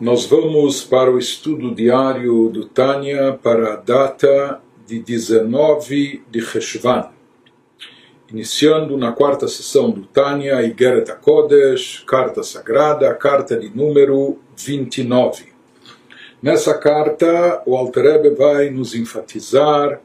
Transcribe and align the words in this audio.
Nós 0.00 0.24
vamos 0.24 0.82
para 0.82 1.10
o 1.10 1.18
estudo 1.18 1.74
diário 1.74 2.48
do 2.48 2.64
Tânia 2.64 3.38
para 3.42 3.74
a 3.74 3.76
data 3.76 4.58
de 4.86 4.98
19 4.98 6.22
de 6.30 6.40
Reshvan. 6.40 7.10
Iniciando 8.32 8.96
na 8.96 9.12
quarta 9.12 9.46
sessão 9.46 9.90
do 9.90 10.06
Tânia, 10.06 10.62
Igeret 10.62 11.10
HaKodesh, 11.10 12.02
Carta 12.06 12.42
Sagrada, 12.42 13.12
carta 13.12 13.58
de 13.58 13.68
número 13.76 14.38
29. 14.56 15.52
Nessa 16.42 16.72
carta, 16.72 17.62
o 17.66 17.76
Alter 17.76 18.04
Rebbe 18.04 18.30
vai 18.30 18.70
nos 18.70 18.94
enfatizar 18.94 20.00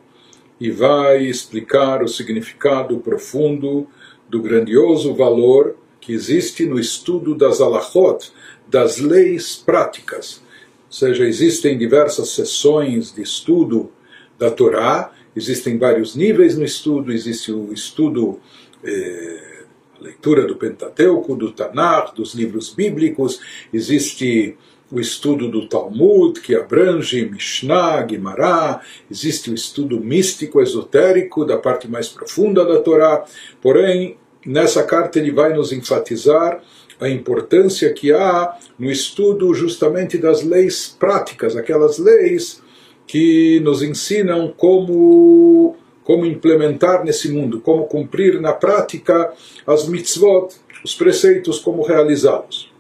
e 0.60 0.72
vai 0.72 1.24
explicar 1.24 2.04
o 2.04 2.10
significado 2.10 3.00
profundo 3.00 3.88
do 4.28 4.42
grandioso 4.42 5.16
valor 5.16 5.78
que 6.02 6.12
existe 6.12 6.66
no 6.66 6.78
estudo 6.78 7.34
das 7.34 7.62
alachot, 7.62 8.32
das 8.68 8.98
leis 8.98 9.56
práticas. 9.56 10.42
Ou 10.88 10.92
seja, 10.92 11.26
existem 11.26 11.78
diversas 11.78 12.30
sessões 12.30 13.14
de 13.14 13.22
estudo 13.22 13.92
da 14.38 14.52
Torá, 14.52 15.12
existem 15.36 15.78
vários 15.78 16.16
níveis 16.16 16.58
no 16.58 16.64
estudo, 16.64 17.12
existe 17.12 17.52
o 17.52 17.74
estudo, 17.74 18.40
eh, 18.84 19.64
a 20.00 20.04
leitura 20.04 20.46
do 20.46 20.56
Pentateuco, 20.56 21.36
do 21.36 21.52
Tanakh, 21.52 22.14
dos 22.16 22.34
livros 22.34 22.74
bíblicos, 22.74 23.40
existe 23.74 24.58
o 24.92 25.00
estudo 25.00 25.50
do 25.50 25.68
Talmud, 25.68 26.40
que 26.40 26.56
abrange 26.56 27.26
Mishnah, 27.26 28.02
Guimará, 28.04 28.82
existe 29.10 29.50
o 29.50 29.56
estudo 29.56 30.00
místico, 30.00 30.62
esotérico, 30.62 31.44
da 31.44 31.58
parte 31.58 31.88
mais 31.88 32.08
profunda 32.08 32.64
da 32.64 32.80
Torá, 32.80 33.26
porém, 33.62 34.18
nessa 34.46 34.84
carta 34.84 35.18
ele 35.18 35.32
vai 35.32 35.54
nos 35.54 35.72
enfatizar 35.72 36.62
a 37.00 37.10
importância 37.10 37.94
que 37.94 38.12
há 38.12 38.58
no 38.78 38.90
estudo 38.90 39.54
justamente 39.54 40.18
das 40.18 40.44
leis 40.44 40.96
práticas, 40.98 41.56
aquelas 41.56 41.98
leis 41.98 42.62
que 43.08 43.60
nos 43.62 43.82
ensinam 43.82 44.54
como, 44.56 45.76
como 46.04 46.26
implementar 46.26 47.04
nesse 47.04 47.32
mundo, 47.32 47.62
como 47.62 47.86
cumprir 47.86 48.40
na 48.40 48.54
prática 48.54 49.34
as 49.66 49.88
mitzvot, 49.88 50.56
os 50.84 50.96
preceitos, 50.96 51.60
como 51.60 51.84
realizá-los. 51.84 52.72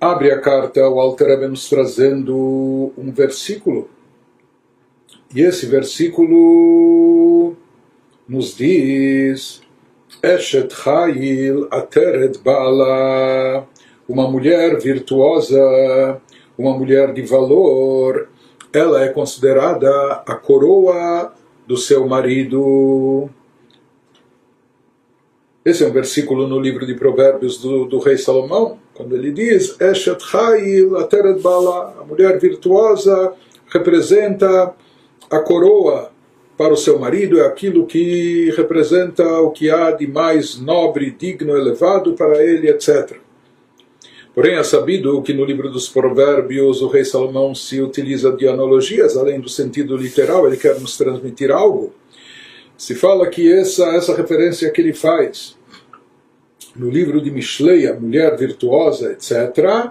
Abre 0.00 0.30
a 0.30 0.40
carta 0.40 0.88
o 0.88 1.00
Alter 1.00 1.48
nos 1.48 1.68
trazendo 1.68 2.92
um 2.96 3.10
versículo, 3.10 3.88
e 5.34 5.40
esse 5.40 5.66
versículo 5.66 7.56
nos 8.28 8.56
diz 8.56 9.60
Eshet 10.22 10.72
Chayil 10.74 11.68
Ateret 11.70 12.38
Bala, 12.38 13.66
uma 14.08 14.28
mulher 14.28 14.78
virtuosa, 14.80 16.20
uma 16.56 16.76
mulher 16.76 17.12
de 17.12 17.22
valor, 17.22 18.28
ela 18.72 19.02
é 19.02 19.08
considerada 19.08 19.90
a 20.26 20.34
coroa 20.34 21.32
do 21.66 21.76
seu 21.76 22.06
marido. 22.06 23.28
Esse 25.64 25.84
é 25.84 25.88
um 25.88 25.92
versículo 25.92 26.46
no 26.46 26.60
livro 26.60 26.86
de 26.86 26.94
Provérbios 26.94 27.58
do, 27.58 27.84
do 27.84 27.98
rei 27.98 28.16
Salomão, 28.16 28.78
quando 28.94 29.14
ele 29.14 29.32
diz: 29.32 29.78
Eshet 29.80 30.22
Chayil 30.22 30.96
Ateret 30.96 31.40
Bala, 31.40 31.96
a 32.00 32.04
mulher 32.04 32.38
virtuosa 32.38 33.34
representa 33.68 34.74
a 35.30 35.40
coroa 35.40 36.15
para 36.56 36.72
o 36.72 36.76
seu 36.76 36.98
marido 36.98 37.38
é 37.38 37.46
aquilo 37.46 37.86
que 37.86 38.50
representa 38.56 39.24
o 39.40 39.50
que 39.50 39.70
há 39.70 39.90
de 39.90 40.06
mais 40.06 40.58
nobre, 40.58 41.10
digno, 41.10 41.56
elevado 41.56 42.14
para 42.14 42.42
ele, 42.42 42.68
etc. 42.68 43.18
Porém, 44.34 44.56
é 44.56 44.62
sabido 44.62 45.22
que 45.22 45.32
no 45.32 45.44
livro 45.44 45.70
dos 45.70 45.88
Provérbios 45.88 46.82
o 46.82 46.88
rei 46.88 47.04
Salomão 47.04 47.54
se 47.54 47.80
utiliza 47.80 48.32
de 48.32 48.46
analogias, 48.48 49.16
além 49.16 49.40
do 49.40 49.48
sentido 49.48 49.96
literal, 49.96 50.46
ele 50.46 50.56
quer 50.56 50.78
nos 50.80 50.96
transmitir 50.96 51.50
algo. 51.50 51.94
Se 52.76 52.94
fala 52.94 53.28
que 53.28 53.50
essa, 53.50 53.84
essa 53.96 54.14
referência 54.14 54.70
que 54.70 54.80
ele 54.80 54.92
faz 54.92 55.56
no 56.74 56.90
livro 56.90 57.22
de 57.22 57.30
Mishlei, 57.30 57.86
a 57.86 57.94
mulher 57.94 58.36
virtuosa, 58.36 59.12
etc., 59.12 59.90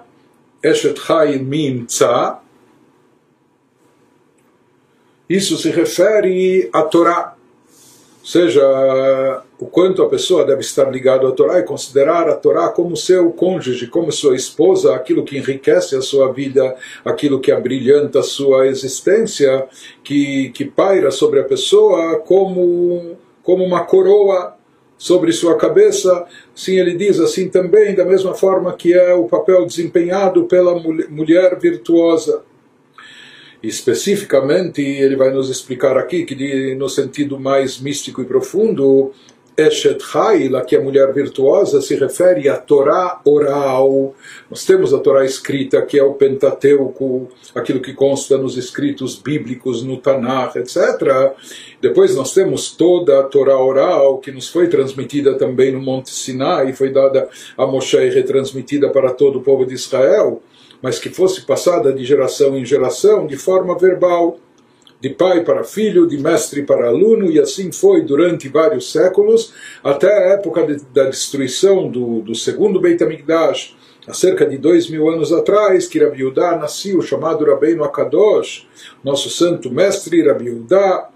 Eshet 0.63 0.99
Chayim 0.99 1.39
Mimtza, 1.39 2.39
isso 5.29 5.57
se 5.57 5.69
refere 5.69 6.69
à 6.71 6.81
Torá. 6.83 7.35
Ou 8.21 8.27
seja, 8.27 9.43
o 9.59 9.67
quanto 9.67 10.01
a 10.01 10.09
pessoa 10.09 10.43
deve 10.43 10.61
estar 10.61 10.91
ligado 10.91 11.27
à 11.27 11.31
Torá 11.31 11.59
e 11.59 11.63
considerar 11.63 12.27
a 12.27 12.35
Torá 12.35 12.69
como 12.69 12.97
seu 12.97 13.31
cônjuge, 13.31 13.87
como 13.87 14.11
sua 14.11 14.35
esposa, 14.35 14.95
aquilo 14.95 15.23
que 15.23 15.37
enriquece 15.37 15.95
a 15.95 16.01
sua 16.01 16.33
vida, 16.33 16.75
aquilo 17.03 17.39
que 17.39 17.51
abrilhanta 17.51 18.19
a 18.19 18.23
sua 18.23 18.67
existência, 18.67 19.67
que, 20.03 20.49
que 20.49 20.65
paira 20.65 21.11
sobre 21.11 21.39
a 21.39 21.43
pessoa 21.43 22.19
como, 22.19 23.15
como 23.43 23.63
uma 23.63 23.85
coroa 23.85 24.55
sobre 24.97 25.31
sua 25.31 25.55
cabeça. 25.55 26.25
Sim, 26.55 26.79
ele 26.79 26.95
diz 26.95 27.19
assim 27.19 27.47
também, 27.47 27.93
da 27.93 28.05
mesma 28.05 28.33
forma 28.33 28.73
que 28.73 28.93
é 28.93 29.13
o 29.13 29.25
papel 29.25 29.65
desempenhado 29.67 30.45
pela 30.45 30.73
mulher 31.09 31.59
virtuosa 31.59 32.41
especificamente, 33.67 34.81
ele 34.81 35.15
vai 35.15 35.31
nos 35.31 35.49
explicar 35.49 35.97
aqui 35.97 36.25
que 36.25 36.35
de, 36.35 36.75
no 36.75 36.89
sentido 36.89 37.39
mais 37.39 37.79
místico 37.79 38.21
e 38.21 38.25
profundo, 38.25 39.11
Eshet 39.57 40.03
Haila, 40.13 40.65
que 40.65 40.75
é 40.75 40.79
a 40.79 40.81
mulher 40.81 41.13
virtuosa, 41.13 41.81
se 41.81 41.95
refere 41.95 42.49
à 42.49 42.57
Torá 42.57 43.21
oral. 43.23 44.13
Nós 44.49 44.65
temos 44.65 44.93
a 44.93 44.99
Torá 44.99 45.23
escrita, 45.23 45.81
que 45.81 45.97
é 45.97 46.03
o 46.03 46.13
Pentateuco, 46.13 47.29
aquilo 47.53 47.79
que 47.79 47.93
consta 47.93 48.37
nos 48.37 48.57
escritos 48.57 49.15
bíblicos, 49.15 49.81
no 49.81 49.97
Tanakh, 49.97 50.57
etc. 50.57 51.33
Depois 51.81 52.13
nós 52.15 52.33
temos 52.33 52.71
toda 52.71 53.21
a 53.21 53.23
Torá 53.23 53.57
oral, 53.57 54.17
que 54.17 54.31
nos 54.31 54.49
foi 54.49 54.67
transmitida 54.67 55.35
também 55.35 55.71
no 55.71 55.81
Monte 55.81 56.09
Sinai, 56.09 56.73
foi 56.73 56.91
dada 56.91 57.29
a 57.57 57.65
Moshe 57.65 57.97
e 57.97 58.09
retransmitida 58.09 58.89
para 58.89 59.13
todo 59.13 59.39
o 59.39 59.41
povo 59.41 59.65
de 59.65 59.73
Israel 59.73 60.41
mas 60.85 60.99
que 60.99 61.09
fosse 61.09 61.41
passada 61.41 61.91
de 61.91 62.05
geração 62.05 62.55
em 62.55 62.63
geração 62.63 63.25
de 63.25 63.35
forma 63.35 63.75
verbal, 63.75 64.37
de 65.01 65.09
pai 65.09 65.43
para 65.43 65.63
filho, 65.63 66.05
de 66.05 66.15
mestre 66.15 66.61
para 66.61 66.89
aluno, 66.89 67.31
e 67.31 67.39
assim 67.39 67.71
foi 67.71 68.03
durante 68.03 68.47
vários 68.49 68.91
séculos, 68.91 69.51
até 69.83 70.13
a 70.15 70.33
época 70.33 70.63
de, 70.67 70.85
da 70.93 71.05
destruição 71.05 71.89
do, 71.89 72.21
do 72.21 72.35
segundo 72.35 72.79
Beit 72.79 73.03
HaMikdash, 73.03 73.75
há 74.05 74.13
cerca 74.13 74.45
de 74.45 74.59
dois 74.59 74.87
mil 74.87 75.09
anos 75.09 75.33
atrás, 75.33 75.87
que 75.87 75.97
Rabi 75.97 76.21
Yudá 76.21 76.55
nasceu, 76.55 77.01
chamado 77.01 77.43
Rabbeinu 77.45 77.83
Akadosh, 77.83 78.67
nosso 79.03 79.27
santo 79.27 79.71
mestre 79.71 80.21
Rabi 80.21 80.49
Yudá, 80.49 81.09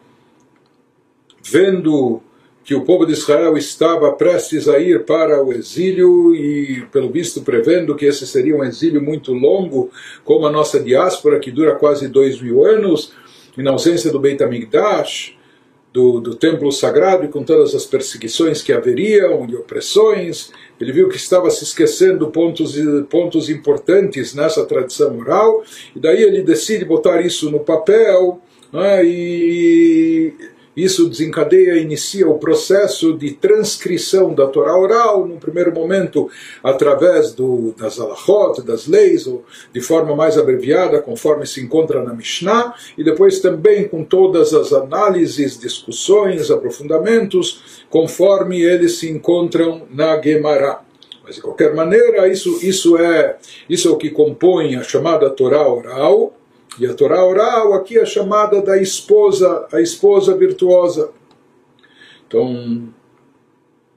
vendo 1.44 2.24
que 2.69 2.75
o 2.75 2.85
povo 2.85 3.03
de 3.03 3.13
Israel 3.13 3.57
estava 3.57 4.12
prestes 4.12 4.68
a 4.68 4.78
ir 4.78 5.03
para 5.03 5.44
o 5.44 5.52
exílio 5.52 6.35
e, 6.35 6.85
pelo 6.91 7.09
visto, 7.09 7.41
prevendo 7.41 7.96
que 7.96 8.06
esse 8.06 8.28
seria 8.28 8.56
um 8.56 8.63
exílio 8.63 9.02
muito 9.02 9.34
longo, 9.34 9.90
como 10.24 10.46
a 10.46 10.52
nossa 10.52 10.80
diáspora, 10.80 11.40
que 11.40 11.50
dura 11.50 11.74
quase 11.74 12.07
dois 12.07 12.40
mil 12.40 12.63
anos, 12.63 13.12
e 13.57 13.63
na 13.63 13.72
ausência 13.72 14.12
do 14.12 14.19
Beit 14.19 14.44
HaMikdash, 14.44 15.35
do, 15.91 16.19
do 16.19 16.35
templo 16.35 16.72
sagrado, 16.72 17.25
e 17.25 17.30
com 17.30 17.44
todas 17.44 17.74
as 17.74 17.88
perseguições 17.88 18.62
que 18.62 18.72
haveriam 18.72 19.47
e 19.50 19.56
opressões, 19.56 20.51
ele 20.80 20.91
viu 20.91 21.09
que 21.09 21.18
estava 21.18 21.50
se 21.50 21.63
esquecendo 21.63 22.30
pontos, 22.30 22.75
pontos 23.09 23.50
importantes 23.50 24.36
nessa 24.36 24.63
tradição 24.63 25.18
oral, 25.18 25.63
e 25.96 26.00
daí 26.00 26.22
ele 26.22 26.44
decide 26.44 26.86
botar 26.86 27.19
isso 27.19 27.50
no 27.50 27.62
papel, 27.62 28.40
é? 28.72 29.03
e 29.03 30.59
isso 30.84 31.09
desencadeia, 31.09 31.78
inicia 31.78 32.28
o 32.28 32.38
processo 32.38 33.17
de 33.17 33.31
transcrição 33.31 34.34
da 34.34 34.47
Torá 34.47 34.77
oral, 34.77 35.25
num 35.25 35.38
primeiro 35.38 35.74
momento 35.74 36.30
através 36.63 37.33
do, 37.33 37.74
das 37.77 38.00
alahot, 38.00 38.62
das 38.62 38.88
leis, 38.88 39.27
ou 39.27 39.44
de 39.74 39.81
forma 39.81 40.15
mais 40.15 40.38
abreviada, 40.38 41.01
conforme 41.01 41.45
se 41.45 41.62
encontra 41.62 42.04
na 42.04 42.13
Mishnah, 42.13 42.74
e 42.98 43.04
depois 43.04 43.39
também 43.39 43.88
com 43.88 44.04
todas 44.04 44.54
as 44.54 44.74
análises, 44.74 45.59
discussões, 45.59 46.51
aprofundamentos, 46.51 47.83
conforme 47.89 48.62
eles 48.62 49.00
se 49.00 49.09
encontram 49.09 49.83
na 49.92 50.21
Gemara. 50.21 50.80
Mas 51.24 51.36
de 51.36 51.42
qualquer 51.42 51.75
maneira, 51.75 52.27
isso, 52.27 52.59
isso, 52.63 52.98
é, 52.98 53.38
isso 53.69 53.88
é 53.88 53.92
o 53.92 53.98
que 53.98 54.09
compõe 54.09 54.75
a 54.75 54.83
chamada 54.83 55.30
Torá 55.30 55.68
oral, 55.68 56.33
e 56.80 56.86
a 56.86 56.94
Torá 56.94 57.26
oral 57.26 57.74
aqui 57.74 58.00
é 58.00 58.06
chamada 58.06 58.62
da 58.62 58.81
esposa, 58.81 59.68
a 59.72 59.81
esposa 59.81 60.36
virtuosa. 60.36 61.12
Então, 62.26 62.88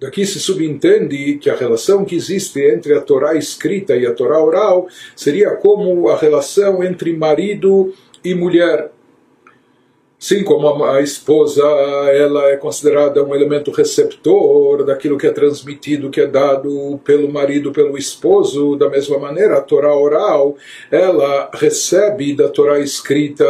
daqui 0.01 0.27
se 0.27 0.41
subentende 0.41 1.39
que 1.39 1.49
a 1.49 1.55
relação 1.55 2.05
que 2.05 2.17
existe 2.17 2.61
entre 2.61 2.95
a 2.95 3.01
Torá 3.01 3.37
escrita 3.37 3.95
e 3.95 4.05
a 4.05 4.13
Torá 4.13 4.43
oral 4.43 4.89
seria 5.15 5.55
como 5.57 6.09
a 6.09 6.17
relação 6.17 6.83
entre 6.83 7.17
marido 7.17 7.95
e 8.25 8.35
mulher. 8.35 8.91
Sim, 10.23 10.45
como 10.45 10.85
a, 10.85 11.01
esposa 11.01 11.65
ela 12.15 12.45
é 12.51 12.57
considerada 12.57 13.25
um 13.25 13.35
elemento 13.35 13.73
receptor 13.73 14.85
daquilo 14.85 15.19
que 15.19 15.27
é 15.27 15.33
transmitido, 15.33 16.11
que 16.11 16.21
é 16.21 16.29
dado 16.29 17.01
pelo 17.03 17.29
marido, 17.29 17.73
pelo 17.73 17.99
esposo, 17.99 18.77
da 18.77 18.89
mesma 18.89 19.19
maneira 19.19 19.59
a 19.59 19.61
Torá 19.61 19.93
oral, 19.93 20.57
ela 20.93 21.51
recebe 21.53 22.37
da 22.37 22.49
Torá 22.49 22.79
escrita, 22.79 23.45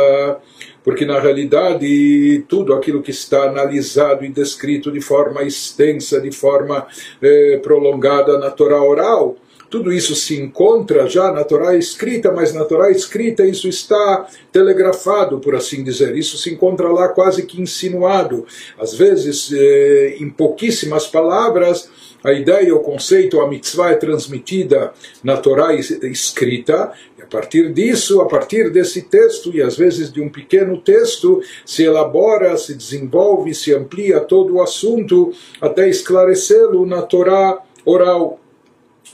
porque 0.83 1.05
na 1.05 1.21
realidade 1.21 2.43
tudo 2.49 2.73
aquilo 2.73 3.03
que 3.03 3.11
está 3.11 3.51
analisado 3.51 4.25
e 4.25 4.31
descrito 4.31 4.91
de 4.91 5.03
forma 5.03 5.43
extensa, 5.43 6.23
de 6.23 6.33
forma 6.33 6.87
eh, 7.21 7.61
prolongada 7.63 8.39
na 8.39 8.51
Torá 8.51 8.83
oral, 8.83 9.37
tudo 9.73 9.91
isso 9.91 10.15
se 10.15 10.39
encontra 10.39 11.09
já 11.09 11.33
na 11.33 11.43
Torá 11.45 11.75
escrita, 11.75 12.31
mas 12.31 12.53
na 12.53 12.63
Torá 12.63 12.91
escrita 12.91 13.43
isso 13.43 13.67
está 13.67 14.29
telegrafado, 14.53 15.41
por 15.41 15.55
assim 15.55 15.83
dizer. 15.83 16.15
Isso 16.15 16.37
se 16.37 16.53
encontra 16.53 16.89
lá 16.89 17.09
quase 17.09 17.47
que 17.47 17.59
insinuado. 17.59 18.45
Às 18.79 18.93
vezes, 18.93 19.51
eh, 19.51 20.17
em 20.21 20.29
pouquíssimas 20.29 21.07
palavras, 21.07 21.89
a 22.23 22.35
ideia, 22.35 22.75
o 22.75 22.81
conceito, 22.81 23.41
a 23.41 23.49
mitzvah 23.49 23.93
é 23.93 23.95
transmitida 23.95 24.93
na 25.25 25.39
Torá 25.39 25.75
escrita, 25.75 26.93
e 27.19 27.23
a 27.23 27.27
partir 27.27 27.73
disso, 27.73 28.21
a 28.21 28.27
partir 28.27 28.71
desse 28.71 29.01
texto, 29.01 29.57
e 29.57 29.63
às 29.63 29.75
vezes 29.75 30.13
de 30.13 30.21
um 30.21 30.29
pequeno 30.29 30.77
texto, 30.77 31.41
se 31.65 31.83
elabora, 31.83 32.59
se 32.59 32.75
desenvolve, 32.75 33.55
se 33.55 33.73
amplia 33.75 34.21
todo 34.21 34.57
o 34.57 34.63
assunto 34.63 35.33
até 35.63 35.89
esclarecê-lo 35.89 36.85
na 36.85 37.01
Torá 37.01 37.59
oral. 37.87 38.42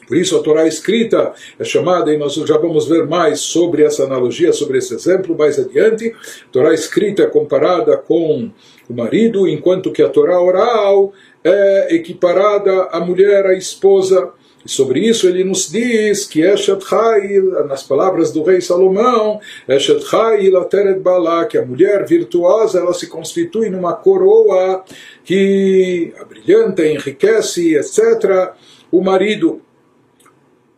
Por 0.07 0.17
isso 0.17 0.39
a 0.39 0.43
Torá 0.43 0.67
escrita 0.67 1.33
é 1.59 1.65
chamada, 1.65 2.13
e 2.13 2.17
nós 2.17 2.35
já 2.35 2.57
vamos 2.57 2.89
ver 2.89 3.07
mais 3.07 3.41
sobre 3.41 3.83
essa 3.83 4.05
analogia, 4.05 4.53
sobre 4.53 4.79
esse 4.79 4.95
exemplo 4.95 5.37
mais 5.37 5.59
adiante. 5.59 6.15
A 6.49 6.53
Torá 6.53 6.73
escrita 6.73 7.23
é 7.23 7.27
comparada 7.27 7.97
com 7.97 8.51
o 8.89 8.95
marido, 8.95 9.47
enquanto 9.47 9.93
que 9.93 10.03
a 10.03 10.09
Torá 10.09 10.41
oral 10.41 11.13
é 11.45 11.95
equiparada 11.95 12.85
à 12.91 13.01
mulher, 13.01 13.47
à 13.47 13.55
esposa. 13.55 14.33
E 14.65 14.69
sobre 14.69 15.01
isso 15.01 15.29
ele 15.29 15.45
nos 15.45 15.71
diz 15.71 16.27
que 16.27 16.41
Eshet 16.41 16.85
Chayil, 16.85 17.51
nas 17.67 17.83
palavras 17.83 18.33
do 18.33 18.43
rei 18.43 18.61
Salomão, 18.61 19.41
Eshet 19.69 20.05
Chayil 20.05 20.57
Ateret 20.57 21.01
Bala, 21.01 21.45
que 21.45 21.59
a 21.59 21.65
mulher 21.65 22.07
virtuosa 22.07 22.81
ela 22.81 22.93
se 22.93 23.07
constitui 23.07 23.71
numa 23.71 23.93
coroa 23.93 24.85
que 25.23 26.13
brilhanta, 26.29 26.87
enriquece, 26.87 27.77
etc. 27.77 28.53
O 28.91 29.03
marido 29.03 29.61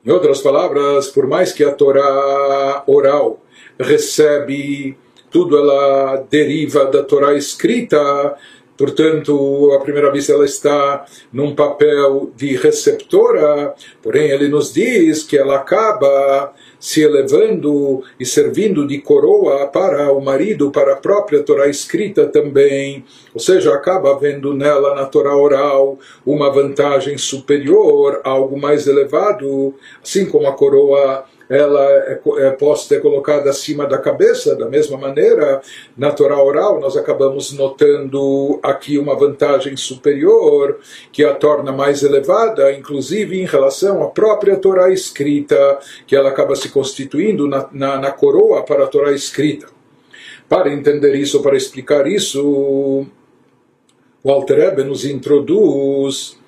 em 0.04 0.10
outras 0.10 0.40
palavras, 0.40 1.08
por 1.08 1.26
mais 1.26 1.52
que 1.52 1.62
a 1.62 1.72
Torá 1.72 2.82
oral 2.86 3.42
recebe 3.78 4.96
tudo, 5.30 5.56
ela 5.56 6.24
deriva 6.28 6.86
da 6.86 7.02
Torá 7.02 7.34
escrita, 7.34 8.34
portanto, 8.76 9.72
à 9.74 9.80
primeira 9.80 10.10
vista 10.10 10.32
ela 10.32 10.44
está 10.44 11.04
num 11.32 11.54
papel 11.54 12.32
de 12.34 12.56
receptora, 12.56 13.74
porém 14.02 14.30
ele 14.30 14.48
nos 14.48 14.72
diz 14.72 15.22
que 15.22 15.36
ela 15.36 15.56
acaba 15.56 16.52
se 16.80 17.02
elevando 17.02 18.02
e 18.18 18.24
servindo 18.24 18.86
de 18.86 18.98
coroa 18.98 19.66
para 19.66 20.10
o 20.10 20.20
marido, 20.20 20.70
para 20.70 20.94
a 20.94 20.96
própria 20.96 21.42
Torá 21.42 21.68
escrita 21.68 22.26
também. 22.26 23.04
Ou 23.34 23.40
seja, 23.40 23.74
acaba 23.74 24.18
vendo 24.18 24.54
nela, 24.54 24.94
na 24.94 25.04
Torá 25.04 25.36
oral, 25.36 25.98
uma 26.24 26.50
vantagem 26.50 27.18
superior, 27.18 28.22
algo 28.24 28.58
mais 28.58 28.86
elevado, 28.86 29.74
assim 30.02 30.24
como 30.24 30.48
a 30.48 30.52
coroa 30.52 31.24
ela 31.50 31.84
é, 31.84 32.20
é 32.38 32.50
posta, 32.52 32.94
é 32.94 33.00
colocada 33.00 33.50
acima 33.50 33.84
da 33.84 33.98
cabeça, 33.98 34.54
da 34.54 34.66
mesma 34.66 34.96
maneira, 34.96 35.60
na 35.96 36.12
Torá 36.12 36.40
oral 36.40 36.78
nós 36.78 36.96
acabamos 36.96 37.52
notando 37.52 38.60
aqui 38.62 38.96
uma 38.96 39.16
vantagem 39.16 39.76
superior 39.76 40.78
que 41.10 41.24
a 41.24 41.34
torna 41.34 41.72
mais 41.72 42.04
elevada, 42.04 42.72
inclusive 42.72 43.40
em 43.40 43.46
relação 43.46 44.00
à 44.00 44.06
própria 44.06 44.56
Torá 44.56 44.92
escrita, 44.92 45.80
que 46.06 46.14
ela 46.14 46.28
acaba 46.28 46.54
se 46.54 46.68
constituindo 46.68 47.48
na, 47.48 47.68
na, 47.72 47.98
na 47.98 48.12
coroa 48.12 48.62
para 48.62 48.84
a 48.84 48.86
Torá 48.86 49.10
escrita. 49.12 49.66
Para 50.48 50.72
entender 50.72 51.16
isso, 51.16 51.42
para 51.42 51.56
explicar 51.56 52.06
isso, 52.06 53.06
o 54.22 54.30
Alter 54.30 54.84
nos 54.84 55.04
introduz 55.04 56.38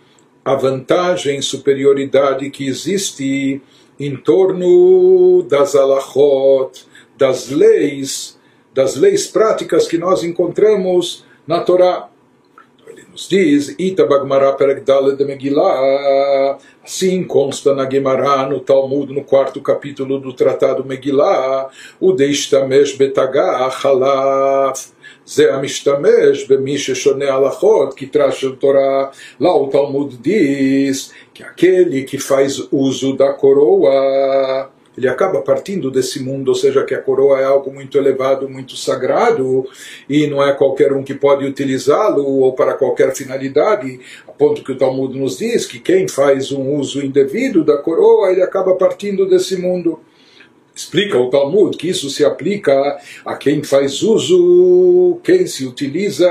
a 0.45 0.55
vantagem, 0.55 1.41
superioridade 1.41 2.51
que 2.51 2.67
existe 2.67 3.61
em 3.99 4.17
torno 4.17 5.43
das 5.49 5.75
alachot, 5.75 6.87
das 7.17 7.51
leis, 7.51 8.39
das 8.75 8.97
leis 8.97 9.27
práticas 9.27 9.87
que 9.87 9.99
nós 9.99 10.25
encontramos 10.25 11.25
na 11.47 11.61
Torá. 11.61 12.09
Ele 12.87 13.05
nos 13.11 13.29
diz, 13.29 13.75
Ita 13.79 14.07
Bagmará 14.07 14.53
Peregdale 14.53 15.17
de 15.17 15.25
Megillah, 15.25 16.59
assim 16.83 17.23
consta 17.25 17.75
na 17.75 17.89
Gemara, 17.89 18.47
no 18.47 18.61
Talmud, 18.61 19.13
no 19.13 19.25
quarto 19.25 19.61
capítulo 19.61 20.19
do 20.19 20.33
Tratado 20.33 20.85
Megillah, 20.85 21.69
o 22.01 22.13
Deishtamesh 22.13 22.97
Betagah 22.97 23.69
Halaf, 23.69 24.93
זה 25.26 25.54
המשתמש 25.54 26.48
במי 26.50 26.78
ששונה 26.78 27.34
הלכות, 27.34 27.94
que 27.94 28.06
traz 28.06 28.44
a 28.44 28.56
Torá, 28.56 29.12
lá 29.40 29.56
o 29.56 29.68
Talmud 29.68 30.18
diz 30.18 31.12
que 31.34 31.44
aquele 31.44 32.04
que 32.04 32.18
faz 32.18 32.68
uso 32.72 33.16
da 33.16 33.34
coroa, 33.34 34.70
ele 34.98 35.08
acaba 35.08 35.42
partindo 35.42 35.92
desse 35.92 36.24
mundo, 36.24 36.48
ou 36.50 36.56
seja, 36.56 36.84
que 36.84 36.96
a 36.96 37.02
coroa 37.02 37.40
é 37.40 37.44
algo 37.44 37.72
muito 37.72 37.98
elevado, 37.98 38.50
muito 38.50 38.76
sagrado, 38.76 39.66
e 40.10 40.26
não 40.28 40.42
é 40.44 40.54
qualquer 40.54 40.92
um 40.94 41.04
que 41.04 41.14
pode 41.14 41.46
utilizá-lo 41.46 42.26
ou 42.26 42.54
para 42.54 42.74
qualquer 42.74 43.14
finalidade, 43.14 44.00
a 44.28 44.32
ponto 44.32 44.64
que 44.64 44.72
o 44.72 44.78
Talmud 44.78 45.18
nos 45.18 45.38
diz 45.38 45.66
que 45.66 45.80
quem 45.80 46.08
faz 46.08 46.52
um 46.52 46.76
uso 46.76 47.06
indevido 47.06 47.64
da 47.64 47.78
coroa, 47.78 48.32
ele 48.32 48.42
acaba 48.42 48.76
partindo 48.76 49.28
desse 49.28 49.58
mundo. 49.58 50.00
Explica 50.75 51.19
o 51.19 51.29
Talmud 51.29 51.77
que 51.77 51.91
isso 51.91 52.09
se 52.09 52.25
aplica 52.25 52.99
a 53.27 53.37
quem 53.37 53.63
faz 53.63 54.03
uso, 54.03 55.21
quem 55.23 55.47
se 55.47 55.67
utiliza 55.67 56.27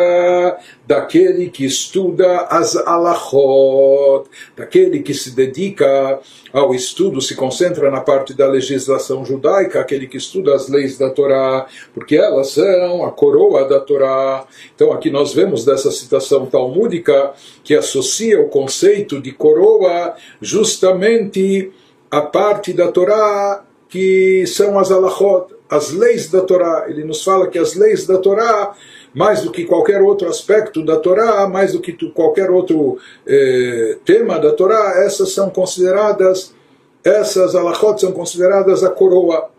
daquele 0.88 1.48
que 1.52 1.64
estuda 1.64 2.48
as 2.50 2.76
alachot, 2.76 4.28
daquele 4.58 5.04
que 5.04 5.14
se 5.14 5.36
dedica 5.36 6.20
ao 6.52 6.74
estudo, 6.74 7.22
se 7.22 7.36
concentra 7.36 7.92
na 7.92 8.02
parte 8.02 8.34
da 8.34 8.48
legislação 8.48 9.24
judaica, 9.24 9.80
aquele 9.80 10.08
que 10.08 10.18
estuda 10.18 10.56
as 10.56 10.68
leis 10.68 10.98
da 10.98 11.12
Torá, 11.12 11.68
porque 11.94 12.16
elas 12.16 12.50
são 12.50 13.06
a 13.06 13.12
coroa 13.12 13.70
da 13.70 13.80
Torá. 13.80 14.48
Então 14.74 14.92
aqui 14.92 15.12
nós 15.12 15.34
vemos 15.34 15.64
dessa 15.64 15.92
citação 15.92 16.48
talmúdica 16.48 17.32
que 17.64 17.76
associa 17.76 18.42
o 18.42 18.50
conceito 18.50 19.22
de 19.22 19.32
coroa 19.32 20.16
justamente 20.42 21.72
a 22.10 22.22
parte 22.22 22.74
da 22.74 22.92
Torá 22.92 23.66
que 23.92 24.48
são 24.48 24.80
as 24.80 24.90
alachot, 24.90 25.54
as 25.70 25.92
leis 25.92 26.32
da 26.32 26.40
Torá. 26.42 26.86
Ele 26.88 27.04
nos 27.04 27.24
fala 27.24 27.48
que 27.48 27.60
as 27.60 27.76
leis 27.76 28.08
da 28.08 28.18
Torá, 28.18 28.74
mais 29.14 29.42
do 29.42 29.52
que 29.52 29.66
qualquer 29.66 30.02
outro 30.02 30.30
aspecto 30.30 30.84
da 30.84 30.98
Torá, 30.98 31.46
mais 31.48 31.74
do 31.74 31.82
que 31.82 31.94
qualquer 32.12 32.50
outro 32.50 32.98
eh, 33.28 33.98
tema 34.06 34.40
da 34.40 34.54
Torá, 34.54 35.04
essas 35.06 35.34
são 35.34 35.50
consideradas, 35.50 36.54
essas 37.04 37.54
alachot 37.54 38.00
são 38.00 38.14
consideradas 38.14 38.82
a 38.82 38.90
coroa. 38.90 39.50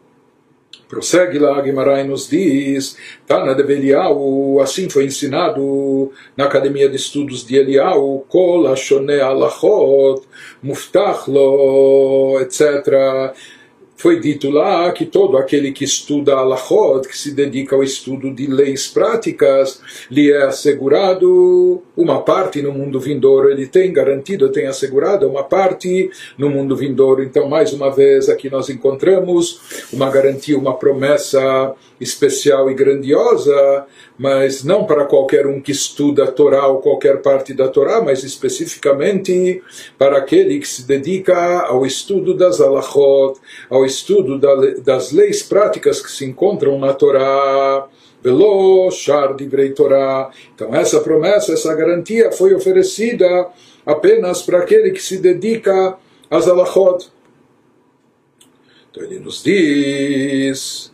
Prossegue 0.88 1.38
lá, 1.38 1.60
Guimarães 1.60 2.06
nos 2.06 2.28
diz, 2.28 2.96
Tana 3.26 3.54
de 3.54 3.62
Eliau, 3.70 4.60
assim 4.60 4.88
foi 4.88 5.04
ensinado 5.04 6.10
na 6.34 6.44
Academia 6.44 6.88
de 6.88 6.96
Estudos 6.96 7.46
de 7.46 7.56
Eliau, 7.56 8.24
Kol 8.28 8.66
Ashone 8.66 9.20
Alachot, 9.20 10.22
Muftachlo, 10.62 12.38
etc., 12.40 13.34
foi 14.02 14.18
dito 14.18 14.50
lá 14.50 14.90
que 14.90 15.06
todo 15.06 15.36
aquele 15.36 15.70
que 15.70 15.84
estuda 15.84 16.34
Alachot, 16.34 17.06
que 17.06 17.16
se 17.16 17.30
dedica 17.30 17.76
ao 17.76 17.84
estudo 17.84 18.34
de 18.34 18.48
leis 18.48 18.88
práticas, 18.88 19.80
lhe 20.10 20.32
é 20.32 20.42
assegurado 20.42 21.80
uma 21.96 22.20
parte 22.20 22.60
no 22.60 22.72
mundo 22.72 22.98
vindouro, 22.98 23.48
ele 23.48 23.64
tem 23.64 23.92
garantido, 23.92 24.50
tem 24.50 24.66
assegurado 24.66 25.28
uma 25.28 25.44
parte 25.44 26.10
no 26.36 26.50
mundo 26.50 26.74
vindouro. 26.74 27.22
Então, 27.22 27.48
mais 27.48 27.72
uma 27.72 27.90
vez, 27.94 28.28
aqui 28.28 28.50
nós 28.50 28.68
encontramos 28.68 29.86
uma 29.92 30.10
garantia, 30.10 30.58
uma 30.58 30.76
promessa 30.76 31.72
especial 32.00 32.68
e 32.68 32.74
grandiosa, 32.74 33.86
mas 34.18 34.64
não 34.64 34.84
para 34.84 35.04
qualquer 35.04 35.46
um 35.46 35.60
que 35.60 35.70
estuda 35.70 36.24
a 36.24 36.30
Torá 36.32 36.66
ou 36.66 36.80
qualquer 36.80 37.22
parte 37.22 37.54
da 37.54 37.68
Torá, 37.68 38.02
mas 38.02 38.24
especificamente 38.24 39.62
para 39.96 40.18
aquele 40.18 40.58
que 40.58 40.66
se 40.66 40.86
dedica 40.86 41.60
ao 41.60 41.86
estudo 41.86 42.34
das 42.34 42.60
alachot, 42.60 43.40
ao 43.70 43.84
estudo 43.92 44.38
das 44.82 45.12
leis 45.12 45.42
práticas 45.42 46.00
que 46.00 46.10
se 46.10 46.24
encontram 46.24 46.78
na 46.78 46.92
Torá. 46.92 47.88
Velo 48.22 48.90
Shar 48.90 49.34
Torá. 49.74 50.30
Então, 50.54 50.74
essa 50.74 51.00
promessa, 51.00 51.52
essa 51.52 51.74
garantia 51.74 52.30
foi 52.30 52.54
oferecida 52.54 53.48
apenas 53.84 54.42
para 54.42 54.58
aquele 54.58 54.92
que 54.92 55.02
se 55.02 55.18
dedica 55.18 55.96
às 56.30 56.46
alachot. 56.46 57.10
Então, 58.90 59.02
ele 59.02 59.18
nos 59.18 59.42
diz 59.42 60.92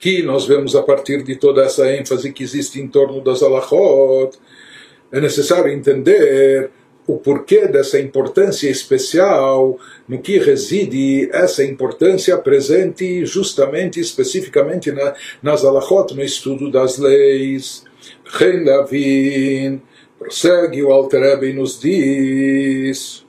que 0.00 0.22
nós 0.22 0.46
vemos 0.46 0.74
a 0.74 0.82
partir 0.82 1.22
de 1.22 1.36
toda 1.36 1.62
essa 1.62 1.88
ênfase 1.94 2.32
que 2.32 2.42
existe 2.42 2.80
em 2.80 2.88
torno 2.88 3.20
das 3.20 3.42
alachot, 3.42 4.36
é 5.12 5.20
necessário 5.20 5.70
entender 5.70 6.70
o 7.14 7.18
porquê 7.18 7.66
dessa 7.66 7.98
importância 7.98 8.68
especial, 8.68 9.78
no 10.08 10.20
que 10.20 10.38
reside 10.38 11.28
essa 11.32 11.64
importância 11.64 12.36
presente 12.38 13.24
justamente, 13.26 13.98
especificamente 13.98 14.92
na, 14.92 15.14
nas 15.42 15.64
alachot, 15.64 16.14
no 16.14 16.22
estudo 16.22 16.70
das 16.70 16.98
leis. 16.98 17.84
Ren 18.24 18.64
Lavin, 18.64 19.82
prossegue 20.18 20.82
o 20.82 20.92
Alter 20.92 21.42
e 21.42 21.52
nos 21.52 21.80
diz. 21.80 23.24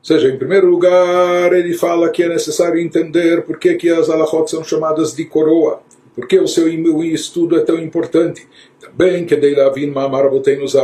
Ou 0.00 0.04
seja, 0.04 0.28
em 0.28 0.36
primeiro 0.36 0.66
lugar, 0.66 1.52
ele 1.52 1.74
fala 1.74 2.10
que 2.10 2.24
é 2.24 2.28
necessário 2.28 2.80
entender 2.80 3.42
por 3.42 3.56
que, 3.58 3.74
que 3.74 3.88
as 3.88 4.10
alachot 4.10 4.50
são 4.50 4.64
chamadas 4.64 5.14
de 5.14 5.24
coroa. 5.24 5.80
Por 6.14 6.28
que 6.28 6.38
o 6.38 6.46
seu 6.46 6.68
estudo 7.14 7.56
é 7.56 7.64
tão 7.64 7.78
importante? 7.78 8.46
Também 8.78 9.24
que 9.24 9.34
dei 9.34 9.54
lavin 9.54 9.86
mamar 9.86 10.30
nos 10.58 10.74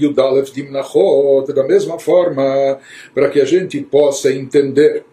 yudalev 0.00 0.52
dimnachot, 0.52 1.52
da 1.52 1.64
mesma 1.64 1.98
forma, 1.98 2.78
para 3.12 3.28
que 3.28 3.40
a 3.40 3.44
gente 3.44 3.80
possa 3.80 4.32
entender 4.32 5.04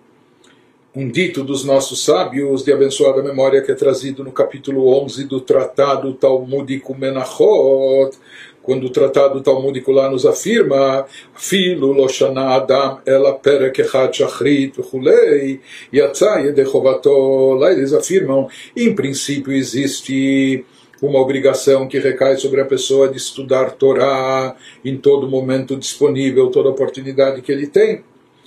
um 0.95 1.09
dito 1.09 1.43
dos 1.43 1.65
nossos 1.65 2.03
sábios 2.03 2.63
de 2.63 2.71
abençoada 2.71 3.23
memória 3.23 3.63
que 3.63 3.71
é 3.71 3.75
trazido 3.75 4.23
no 4.23 4.31
capítulo 4.31 4.88
11 5.03 5.25
do 5.25 5.41
Tratado 5.41 6.13
Talmudico 6.13 6.95
Menachot, 6.95 8.15
quando 8.62 8.85
o 8.85 8.89
Tratado 8.91 9.41
Talmudico 9.41 9.91
lá 9.91 10.07
nos 10.07 10.23
afirma 10.23 11.05
Filo 11.33 11.91
Loshana 11.91 12.55
Adam 12.55 13.00
Ela 13.07 13.33
Perek 13.33 13.81
Echad 13.81 14.15
Shachrit 14.15 14.79
Hulei 14.93 15.62
Yatsa 15.91 16.39
Yedechovato 16.41 17.53
lá 17.55 17.71
eles 17.71 17.91
afirmam 17.91 18.47
em 18.77 18.93
princípio 18.93 19.51
existe 19.51 20.63
uma 21.01 21.19
obrigação 21.19 21.88
que 21.88 21.97
recai 21.97 22.38
sobre 22.38 22.62
a 22.62 22.65
pessoa 22.65 23.09
de 23.09 23.17
estudar 23.17 23.71
Torá 23.71 24.55
em 24.85 24.95
todo 24.95 25.27
momento 25.27 25.75
disponível, 25.75 26.51
toda 26.51 26.69
oportunidade 26.69 27.41
que 27.41 27.51
ele 27.51 27.67
tem. 27.67 28.03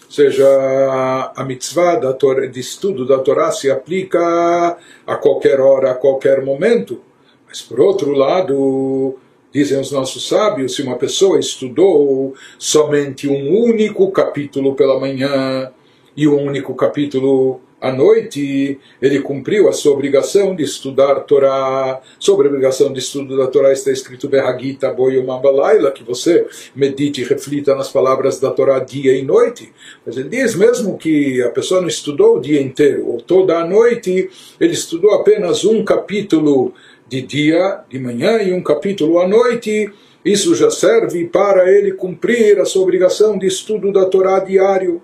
Seja, 0.09 1.33
a 1.35 1.45
mitzvah 1.45 1.97
da 1.97 2.13
Torá, 2.13 2.47
de 2.47 2.61
estudo 2.61 3.05
da 3.05 3.19
Torá 3.19 3.51
se 3.51 3.71
aplica 3.71 4.77
a 5.07 5.17
qualquer 5.17 5.61
hora, 5.61 5.91
a 5.91 5.95
qualquer 5.95 6.45
momento. 6.45 7.01
Mas, 7.49 7.61
por 7.61 7.81
outro 7.81 8.13
lado, 8.13 9.17
dizem 9.53 9.81
os 9.81 9.91
nossos 9.91 10.29
sábios, 10.29 10.75
se 10.75 10.83
uma 10.83 10.97
pessoa 10.97 11.41
estudou 11.41 12.35
somente 12.59 13.29
um 13.29 13.65
único 13.65 14.11
capítulo 14.13 14.75
pela 14.75 15.01
manhã 15.01 15.73
e 16.17 16.29
um 16.29 16.41
único 16.41 16.75
capítulo 16.75 17.61
à 17.81 17.93
noite, 17.93 18.79
ele 19.03 19.21
cumpriu 19.21 19.69
a 19.69 19.73
sua 19.73 19.93
obrigação 19.93 20.55
de 20.55 20.63
estudar 20.63 21.21
Torá. 21.21 22.01
Sobre 22.19 22.47
a 22.47 22.51
obrigação 22.51 22.93
de 22.93 22.99
estudo 22.99 23.37
da 23.37 23.47
Torá 23.47 23.73
está 23.73 23.91
escrito 23.91 24.29
Berragita 24.29 24.91
Boyomambalaila, 24.93 25.93
que 25.93 26.03
você 26.03 26.47
medite 26.75 27.21
e 27.21 27.25
reflita 27.25 27.75
nas 27.75 27.91
palavras 27.91 28.41
da 28.41 28.51
Torá 28.51 28.79
dia 28.79 29.13
e 29.13 29.23
noite. 29.23 29.73
Mas 30.05 30.17
ele 30.17 30.29
diz 30.29 30.55
mesmo 30.55 30.97
que 30.97 31.43
a 31.43 31.51
pessoa 31.51 31.81
não 31.81 31.89
estudou 31.89 32.37
o 32.37 32.41
dia 32.41 32.61
inteiro, 32.61 33.07
ou 33.07 33.21
toda 33.21 33.59
a 33.59 33.67
noite, 33.67 34.31
ele 34.59 34.73
estudou 34.73 35.13
apenas 35.13 35.65
um 35.65 35.85
capítulo 35.85 36.73
de 37.07 37.21
dia, 37.23 37.81
de 37.89 37.99
manhã, 37.99 38.43
e 38.43 38.53
um 38.53 38.63
capítulo 38.63 39.21
à 39.21 39.29
noite. 39.29 39.93
Isso 40.25 40.55
já 40.57 40.71
serve 40.71 41.27
para 41.27 41.71
ele 41.71 41.93
cumprir 41.93 42.59
a 42.59 42.65
sua 42.65 42.83
obrigação 42.83 43.39
de 43.39 43.47
estudo 43.47 43.93
da 43.93 44.07
Torá 44.07 44.41
diário. 44.41 45.01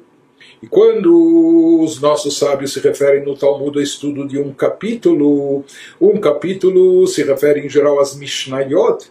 E 0.62 0.66
quando 0.68 1.82
os 1.82 2.00
nossos 2.00 2.38
sábios 2.38 2.72
se 2.72 2.78
referem 2.78 3.24
no 3.24 3.36
Talmud 3.36 3.76
ao 3.76 3.82
estudo 3.82 4.28
de 4.28 4.38
um 4.38 4.52
capítulo, 4.52 5.64
um 6.00 6.20
capítulo 6.20 7.04
se 7.08 7.24
refere 7.24 7.66
em 7.66 7.68
geral 7.68 7.98
às 7.98 8.14
Mishnayot, 8.14 9.10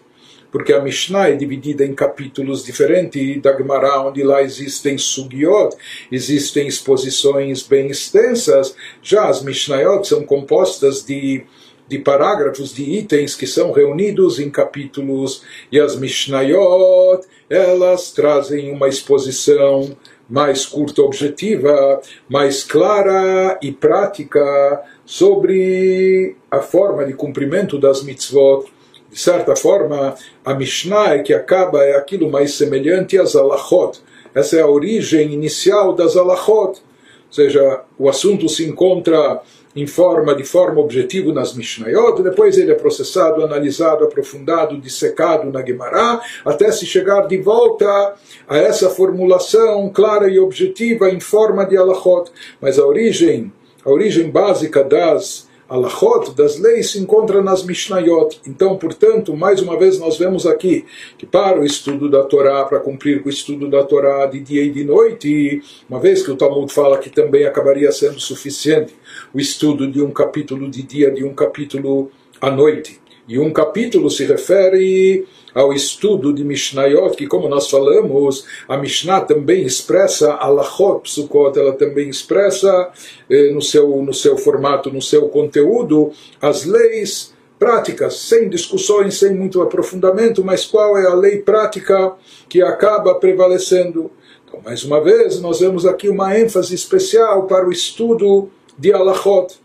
porque 0.50 0.72
a 0.72 0.82
Mishnah 0.82 1.30
é 1.30 1.36
dividida 1.36 1.86
em 1.86 1.94
capítulos 1.94 2.64
diferentes 2.64 3.42
da 3.42 3.56
Gemara, 3.56 4.02
onde 4.02 4.24
lá 4.24 4.42
existem 4.42 4.98
sugiot, 4.98 5.76
existem 6.10 6.68
exposições 6.68 7.64
bem 7.64 7.88
extensas. 7.88 8.74
Já 9.04 9.28
as 9.28 9.44
Mishnayot 9.44 10.08
são 10.08 10.24
compostas 10.24 11.04
de 11.04 11.44
de 11.92 12.00
parágrafos, 12.00 12.74
de 12.74 12.84
itens 12.84 13.36
que 13.36 13.46
são 13.46 13.74
reunidos 13.74 14.40
em 14.40 14.50
capítulos, 14.50 15.44
e 15.70 15.78
as 15.78 15.94
Mishnayot, 15.94 17.28
elas 17.50 18.14
trazem 18.14 18.72
uma 18.72 18.88
exposição 18.88 19.98
mais 20.32 20.66
curta, 20.66 21.02
objetiva, 21.02 22.02
mais 22.30 22.64
clara 22.64 23.60
e 23.62 23.70
prática 23.70 24.82
sobre 25.06 26.38
a 26.50 26.62
forma 26.62 27.04
de 27.06 27.12
cumprimento 27.12 27.78
das 27.78 28.02
mitzvot. 28.02 28.66
De 29.12 29.20
certa 29.20 29.58
forma, 29.58 30.16
a 30.46 30.54
Mishnah 30.54 31.16
é 31.16 31.20
que 31.20 31.34
acaba 31.34 31.84
é 31.84 31.98
aquilo 31.98 32.32
mais 32.32 32.54
semelhante 32.54 33.18
às 33.18 33.36
alachot. 33.36 34.00
Essa 34.34 34.56
é 34.56 34.62
a 34.62 34.68
origem 34.68 35.34
inicial 35.34 35.92
das 35.94 36.16
alachot. 36.16 36.80
Ou 36.80 37.34
seja, 37.34 37.82
o 38.00 38.08
assunto 38.08 38.48
se 38.48 38.66
encontra 38.66 39.42
em 39.76 39.88
forma 39.88 40.36
de 40.36 40.44
forma 40.44 40.82
objetiva 40.82 41.34
nas 41.34 41.54
Mishnayot, 41.54 42.22
depois 42.22 42.58
ele 42.58 42.72
é 42.72 42.76
processado, 42.76 43.44
analisado, 43.44 44.04
aprofundado, 44.04 44.80
dissecado 44.80 45.52
na 45.52 45.66
Gemara, 45.66 46.20
até 46.46 46.72
se 46.72 46.86
chegar 46.86 47.28
de 47.28 47.38
volta 47.38 48.16
a 48.48 48.58
essa 48.58 48.90
formulação 48.90 49.90
clara 49.90 50.30
e 50.30 50.40
objetiva 50.40 51.10
em 51.10 51.20
forma 51.20 51.66
de 51.66 51.78
alachot. 51.78 52.32
Mas 52.60 52.78
a 52.78 52.86
origem, 52.86 53.52
a 53.86 53.90
origem 53.90 54.30
básica 54.30 54.84
das 54.84 55.50
alachot, 55.72 56.36
das 56.36 56.60
leis, 56.60 56.92
se 56.92 57.00
encontra 57.00 57.42
nas 57.42 57.64
Mishnayot. 57.64 58.42
Então, 58.46 58.78
portanto, 58.78 59.36
mais 59.38 59.62
uma 59.62 59.80
vez 59.80 59.98
nós 59.98 60.18
vemos 60.18 60.46
aqui 60.46 60.86
que 61.18 61.26
para 61.26 61.62
o 61.62 61.66
estudo 61.66 62.10
da 62.10 62.24
Torá, 62.24 62.66
para 62.66 62.80
cumprir 62.80 63.24
com 63.24 63.30
o 63.30 63.32
estudo 63.32 63.70
da 63.70 63.82
Torá 63.82 64.26
de 64.26 64.42
dia 64.42 64.64
e 64.64 64.70
de 64.70 64.84
noite, 64.84 65.62
uma 65.90 66.00
vez 66.00 66.24
que 66.24 66.30
o 66.30 66.36
Talmud 66.36 66.72
fala 66.72 66.98
que 66.98 67.10
também 67.10 67.46
acabaria 67.46 67.90
sendo 67.94 68.20
suficiente 68.20 68.94
o 69.34 69.40
estudo 69.40 69.90
de 69.90 70.02
um 70.02 70.12
capítulo 70.12 70.70
de 70.70 70.84
dia, 70.84 71.10
de 71.10 71.24
um 71.24 71.34
capítulo 71.34 72.12
à 72.42 72.52
noite. 72.52 73.00
E 73.26 73.40
um 73.40 73.54
capítulo 73.54 74.10
se 74.10 74.26
refere 74.26 75.26
ao 75.54 75.74
estudo 75.74 76.34
de 76.34 76.44
Mishnayot, 76.44 77.16
que 77.16 77.28
como 77.28 77.48
nós 77.48 77.70
falamos, 77.70 78.46
a 78.68 78.78
Mishnah 78.78 79.22
também 79.22 79.64
expressa, 79.64 80.34
a 80.34 80.48
Lachot 80.48 81.02
Psukot, 81.04 81.58
ela 81.58 81.74
também 81.74 82.10
expressa 82.10 82.92
eh, 83.30 83.52
no, 83.52 83.62
seu, 83.62 84.02
no 84.02 84.14
seu 84.14 84.38
formato, 84.38 84.92
no 84.92 85.02
seu 85.02 85.28
conteúdo, 85.30 86.12
as 86.42 86.66
leis 86.66 87.34
práticas, 87.60 88.16
sem 88.18 88.50
discussões, 88.50 89.20
sem 89.20 89.36
muito 89.36 89.62
aprofundamento, 89.62 90.44
mas 90.44 90.66
qual 90.66 90.98
é 90.98 91.06
a 91.06 91.14
lei 91.14 91.38
prática 91.38 92.14
que 92.50 92.60
acaba 92.60 93.14
prevalecendo. 93.16 94.10
Então, 94.48 94.60
mais 94.66 94.84
uma 94.84 95.00
vez, 95.00 95.40
nós 95.40 95.60
vemos 95.60 95.86
aqui 95.86 96.10
uma 96.10 96.36
ênfase 96.38 96.74
especial 96.74 97.46
para 97.46 97.68
o 97.68 97.72
estudo 97.72 98.50
de 98.78 98.92
Alachot 98.92 99.61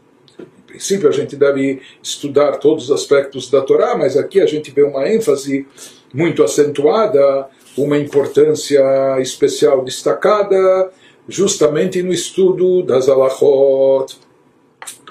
princípio 0.76 1.08
a 1.08 1.12
gente 1.12 1.34
deve 1.36 1.80
estudar 2.02 2.58
todos 2.58 2.84
os 2.84 2.90
aspectos 2.90 3.50
da 3.50 3.62
Torá, 3.62 3.96
mas 3.96 4.16
aqui 4.16 4.40
a 4.40 4.46
gente 4.46 4.70
vê 4.70 4.82
uma 4.82 5.08
ênfase 5.08 5.66
muito 6.12 6.42
acentuada, 6.42 7.48
uma 7.76 7.98
importância 7.98 9.18
especial 9.20 9.82
destacada, 9.82 10.90
justamente 11.26 12.02
no 12.02 12.12
estudo 12.12 12.82
das 12.82 13.08
alachot. 13.08 14.18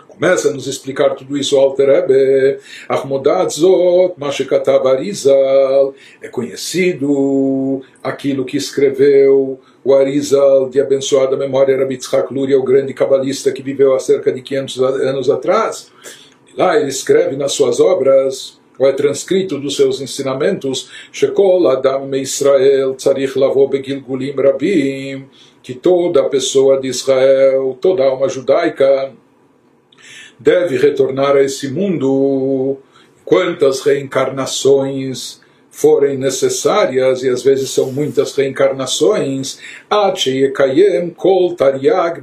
Começa 0.07 0.49
a 0.49 0.51
nos 0.51 0.67
explicar 0.67 1.15
tudo 1.15 1.35
isso 1.35 1.57
Alter 1.57 1.89
Rebbe, 1.89 2.59
Ahmodat 2.87 3.53
Zot, 3.53 4.13
Mashekatav 4.17 4.87
Arizal, 4.87 5.93
é 6.21 6.29
conhecido 6.29 7.81
aquilo 8.01 8.45
que 8.45 8.55
escreveu 8.55 9.59
o 9.85 9.93
Arizal, 9.93 10.67
de 10.67 10.81
abençoada 10.81 11.37
memória, 11.37 11.77
Rabbi 11.77 11.97
Tzchak 11.97 12.33
Luria, 12.33 12.57
o 12.57 12.63
grande 12.63 12.91
cabalista 12.91 13.51
que 13.51 13.61
viveu 13.61 13.93
há 13.93 13.99
cerca 13.99 14.31
de 14.31 14.41
500 14.41 14.81
anos 14.81 15.29
atrás. 15.29 15.91
Lá 16.57 16.75
ele 16.75 16.89
escreve 16.89 17.37
nas 17.37 17.51
suas 17.51 17.79
obras, 17.79 18.59
ou 18.79 18.87
é 18.87 18.93
transcrito 18.93 19.59
dos 19.59 19.75
seus 19.75 20.01
ensinamentos, 20.01 20.89
Shekol 21.11 21.67
Adam 21.67 22.07
me 22.07 22.19
Israel 22.19 22.95
tzarich 22.95 23.37
lavo 23.37 23.67
begilgulim 23.67 24.33
rabim, 24.35 25.27
que 25.61 25.75
toda 25.75 26.27
pessoa 26.29 26.81
de 26.81 26.87
Israel, 26.87 27.77
toda 27.79 28.03
alma 28.03 28.27
judaica, 28.27 29.13
deve 30.39 30.77
retornar 30.77 31.35
a 31.35 31.43
esse 31.43 31.69
mundo. 31.69 32.77
Quantas 33.23 33.81
reencarnações 33.81 35.41
forem 35.75 36.17
necessárias, 36.17 37.21
e 37.21 37.27
às 37.27 37.43
vezes 37.43 37.69
são 37.69 37.91
muitas 37.91 38.33
reencarnações, 38.33 39.59
kol 41.09 41.53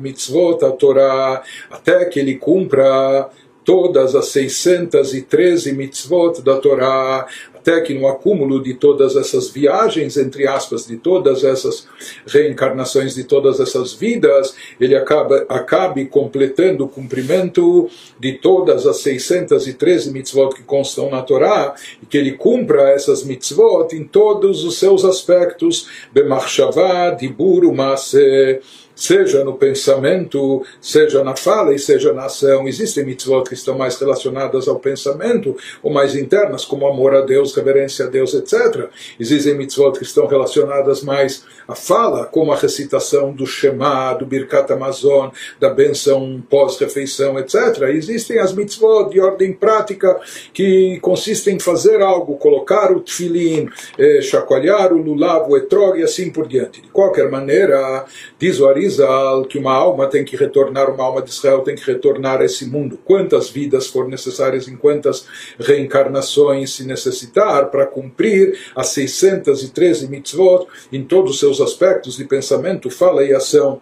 mitzvot 0.00 0.58
Torah, 0.70 1.42
até 1.70 2.06
que 2.06 2.18
ele 2.18 2.36
cumpra 2.36 3.28
todas 3.62 4.14
as 4.14 4.28
613 4.28 5.72
mitzvot 5.72 6.40
da 6.42 6.56
Torá, 6.56 7.26
até 7.62 7.80
que 7.80 7.94
no 7.94 8.08
acúmulo 8.08 8.60
de 8.60 8.74
todas 8.74 9.14
essas 9.14 9.48
viagens, 9.48 10.16
entre 10.16 10.48
aspas, 10.48 10.84
de 10.84 10.96
todas 10.96 11.44
essas 11.44 11.86
reencarnações, 12.26 13.14
de 13.14 13.22
todas 13.22 13.60
essas 13.60 13.92
vidas, 13.92 14.54
ele 14.80 14.96
acaba, 14.96 15.46
acabe 15.48 16.04
completando 16.06 16.84
o 16.84 16.88
cumprimento 16.88 17.88
de 18.18 18.32
todas 18.32 18.84
as 18.84 18.98
613 18.98 20.10
mitzvot 20.12 20.56
que 20.56 20.62
constam 20.64 21.08
na 21.08 21.22
Torá, 21.22 21.74
e 22.02 22.06
que 22.06 22.18
ele 22.18 22.32
cumpra 22.32 22.90
essas 22.90 23.22
mitzvot 23.22 23.94
em 23.94 24.02
todos 24.02 24.64
os 24.64 24.78
seus 24.78 25.04
aspectos, 25.04 25.86
bemachshavá, 26.12 27.10
dibur, 27.10 27.64
umase, 27.64 28.60
seja 28.94 29.44
no 29.44 29.54
pensamento, 29.54 30.64
seja 30.80 31.22
na 31.24 31.36
fala 31.36 31.74
e 31.74 31.78
seja 31.78 32.12
na 32.12 32.26
ação. 32.26 32.66
Existem 32.68 33.04
mitzvot 33.04 33.44
que 33.44 33.54
estão 33.54 33.76
mais 33.76 33.98
relacionadas 33.98 34.68
ao 34.68 34.78
pensamento 34.78 35.56
ou 35.82 35.92
mais 35.92 36.14
internas, 36.14 36.64
como 36.64 36.86
amor 36.86 37.14
a 37.14 37.20
Deus, 37.22 37.54
reverência 37.54 38.06
a 38.06 38.08
Deus, 38.08 38.34
etc. 38.34 38.88
Existem 39.18 39.54
mitzvot 39.54 39.92
que 39.92 40.04
estão 40.04 40.26
relacionadas 40.26 41.02
mais 41.02 41.44
à 41.66 41.74
fala, 41.74 42.24
como 42.26 42.52
a 42.52 42.56
recitação 42.56 43.32
do 43.32 43.46
Shema, 43.46 44.14
do 44.14 44.26
Birkat 44.26 44.72
Amazon, 44.72 45.30
da 45.58 45.70
benção 45.70 46.42
pós-refeição, 46.48 47.38
etc. 47.38 47.82
Existem 47.88 48.38
as 48.38 48.52
mitzvot 48.52 49.10
de 49.10 49.20
ordem 49.20 49.52
prática 49.52 50.20
que 50.52 50.98
consistem 51.00 51.56
em 51.56 51.60
fazer 51.60 52.00
algo, 52.00 52.36
colocar 52.36 52.92
o 52.92 53.00
tefilin, 53.00 53.68
eh, 53.98 54.20
chacoalhar 54.22 54.92
o 54.92 54.98
lulav, 54.98 55.50
o 55.50 55.56
etrog 55.56 55.98
e 55.98 56.02
assim 56.02 56.30
por 56.30 56.46
diante. 56.46 56.80
De 56.80 56.88
qualquer 56.88 57.30
maneira, 57.30 58.04
diz 58.38 58.60
o 58.60 58.66
Arizal 58.92 59.44
que 59.44 59.58
uma 59.58 59.72
alma 59.72 60.06
tem 60.06 60.24
que 60.24 60.36
retornar, 60.36 60.90
uma 60.90 61.04
alma 61.04 61.22
de 61.22 61.30
Israel 61.30 61.60
tem 61.60 61.74
que 61.74 61.84
retornar 61.84 62.40
a 62.40 62.44
esse 62.44 62.66
mundo. 62.66 62.98
Quantas 63.04 63.48
vidas 63.48 63.86
for 63.86 64.08
necessárias, 64.08 64.68
em 64.68 64.76
quantas 64.76 65.26
reencarnações 65.58 66.74
se 66.74 66.84
necessitar 66.84 67.70
para 67.70 67.86
cumprir 67.86 68.58
as 68.74 68.88
613 68.88 70.08
mitzvot 70.08 70.66
em 70.92 71.04
todos 71.04 71.32
os 71.32 71.40
seus 71.40 71.60
aspectos 71.60 72.16
de 72.16 72.24
pensamento, 72.24 72.90
fala 72.90 73.24
e 73.24 73.34
ação. 73.34 73.80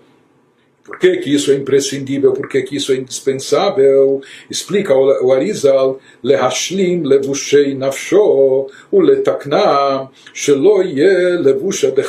Por 0.90 0.98
que, 0.98 1.18
que 1.18 1.32
isso 1.32 1.52
é 1.52 1.54
imprescindível? 1.54 2.32
Por 2.32 2.48
que, 2.48 2.62
que 2.62 2.74
isso 2.74 2.92
é 2.92 2.96
indispensável? 2.96 4.20
Explica 4.50 4.92
o 4.92 5.32
Arizal, 5.32 6.00
lehashlim 6.20 7.04
levushei 7.04 7.76
nafsho, 7.76 8.66
uletakna, 8.90 10.10
shelo 10.34 10.82
ye 10.82 11.36
levusha 11.38 11.92
de 11.92 12.02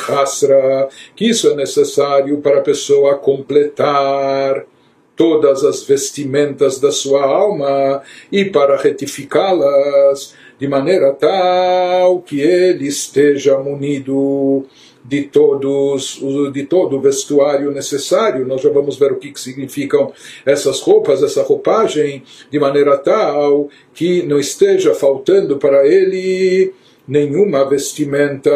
que 1.14 1.28
isso 1.28 1.48
é 1.50 1.54
necessário 1.54 2.38
para 2.38 2.58
a 2.58 2.62
pessoa 2.62 3.16
completar 3.18 4.66
todas 5.14 5.62
as 5.62 5.84
vestimentas 5.84 6.80
da 6.80 6.90
sua 6.90 7.22
alma 7.22 8.02
e 8.32 8.46
para 8.46 8.76
retificá-las 8.76 10.34
de 10.58 10.66
maneira 10.66 11.12
tal 11.12 12.20
que 12.20 12.40
ele 12.40 12.88
esteja 12.88 13.56
munido 13.58 14.66
de 15.04 15.22
todos 15.22 16.20
de 16.52 16.64
todo 16.64 16.96
o 16.96 17.00
vestuário 17.00 17.70
necessário. 17.70 18.46
Nós 18.46 18.60
já 18.60 18.70
vamos 18.70 18.96
ver 18.96 19.12
o 19.12 19.16
que, 19.16 19.32
que 19.32 19.40
significam 19.40 20.12
essas 20.46 20.80
roupas, 20.80 21.22
essa 21.22 21.42
roupagem, 21.42 22.22
de 22.50 22.58
maneira 22.58 22.96
tal 22.98 23.68
que 23.92 24.22
não 24.22 24.38
esteja 24.38 24.94
faltando 24.94 25.58
para 25.58 25.86
ele 25.86 26.72
nenhuma 27.06 27.68
vestimenta. 27.68 28.50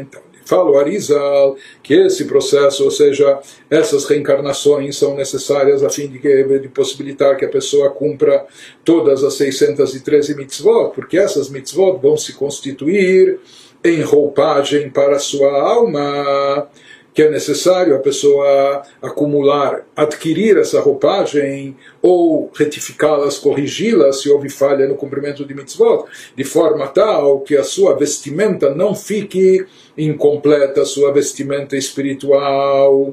Então, 0.00 0.22
fala 0.44 0.70
o 0.70 0.78
Arizal 0.78 1.56
que 1.82 1.94
esse 1.94 2.24
processo, 2.24 2.84
ou 2.84 2.90
seja, 2.90 3.38
essas 3.70 4.04
reencarnações 4.04 4.96
são 4.96 5.14
necessárias 5.14 5.82
a 5.82 5.90
fim 5.90 6.08
de, 6.08 6.18
de 6.18 6.68
possibilitar 6.68 7.36
que 7.36 7.44
a 7.44 7.48
pessoa 7.48 7.90
cumpra 7.90 8.44
todas 8.84 9.24
as 9.24 9.34
613 9.34 10.36
mitzvot, 10.36 10.92
porque 10.94 11.16
essas 11.16 11.48
mitzvot 11.48 11.98
vão 12.00 12.16
se 12.16 12.34
constituir 12.34 13.38
em 13.84 14.02
roupagem 14.02 14.90
para 14.90 15.18
sua 15.18 15.60
alma, 15.60 16.68
que 17.14 17.22
é 17.22 17.30
necessário 17.30 17.94
a 17.94 17.98
pessoa 17.98 18.82
acumular, 19.02 19.84
adquirir 19.94 20.56
essa 20.56 20.80
roupagem 20.80 21.76
ou 22.00 22.50
retificá-las, 22.54 23.38
corrigi-las 23.38 24.22
se 24.22 24.30
houve 24.30 24.48
falha 24.48 24.86
no 24.86 24.94
cumprimento 24.94 25.44
de 25.44 25.54
mitzvot, 25.54 26.06
de 26.34 26.44
forma 26.44 26.86
tal 26.88 27.40
que 27.40 27.56
a 27.56 27.64
sua 27.64 27.94
vestimenta 27.94 28.74
não 28.74 28.94
fique 28.94 29.66
incompleta, 29.96 30.82
a 30.82 30.86
sua 30.86 31.12
vestimenta 31.12 31.76
espiritual. 31.76 33.12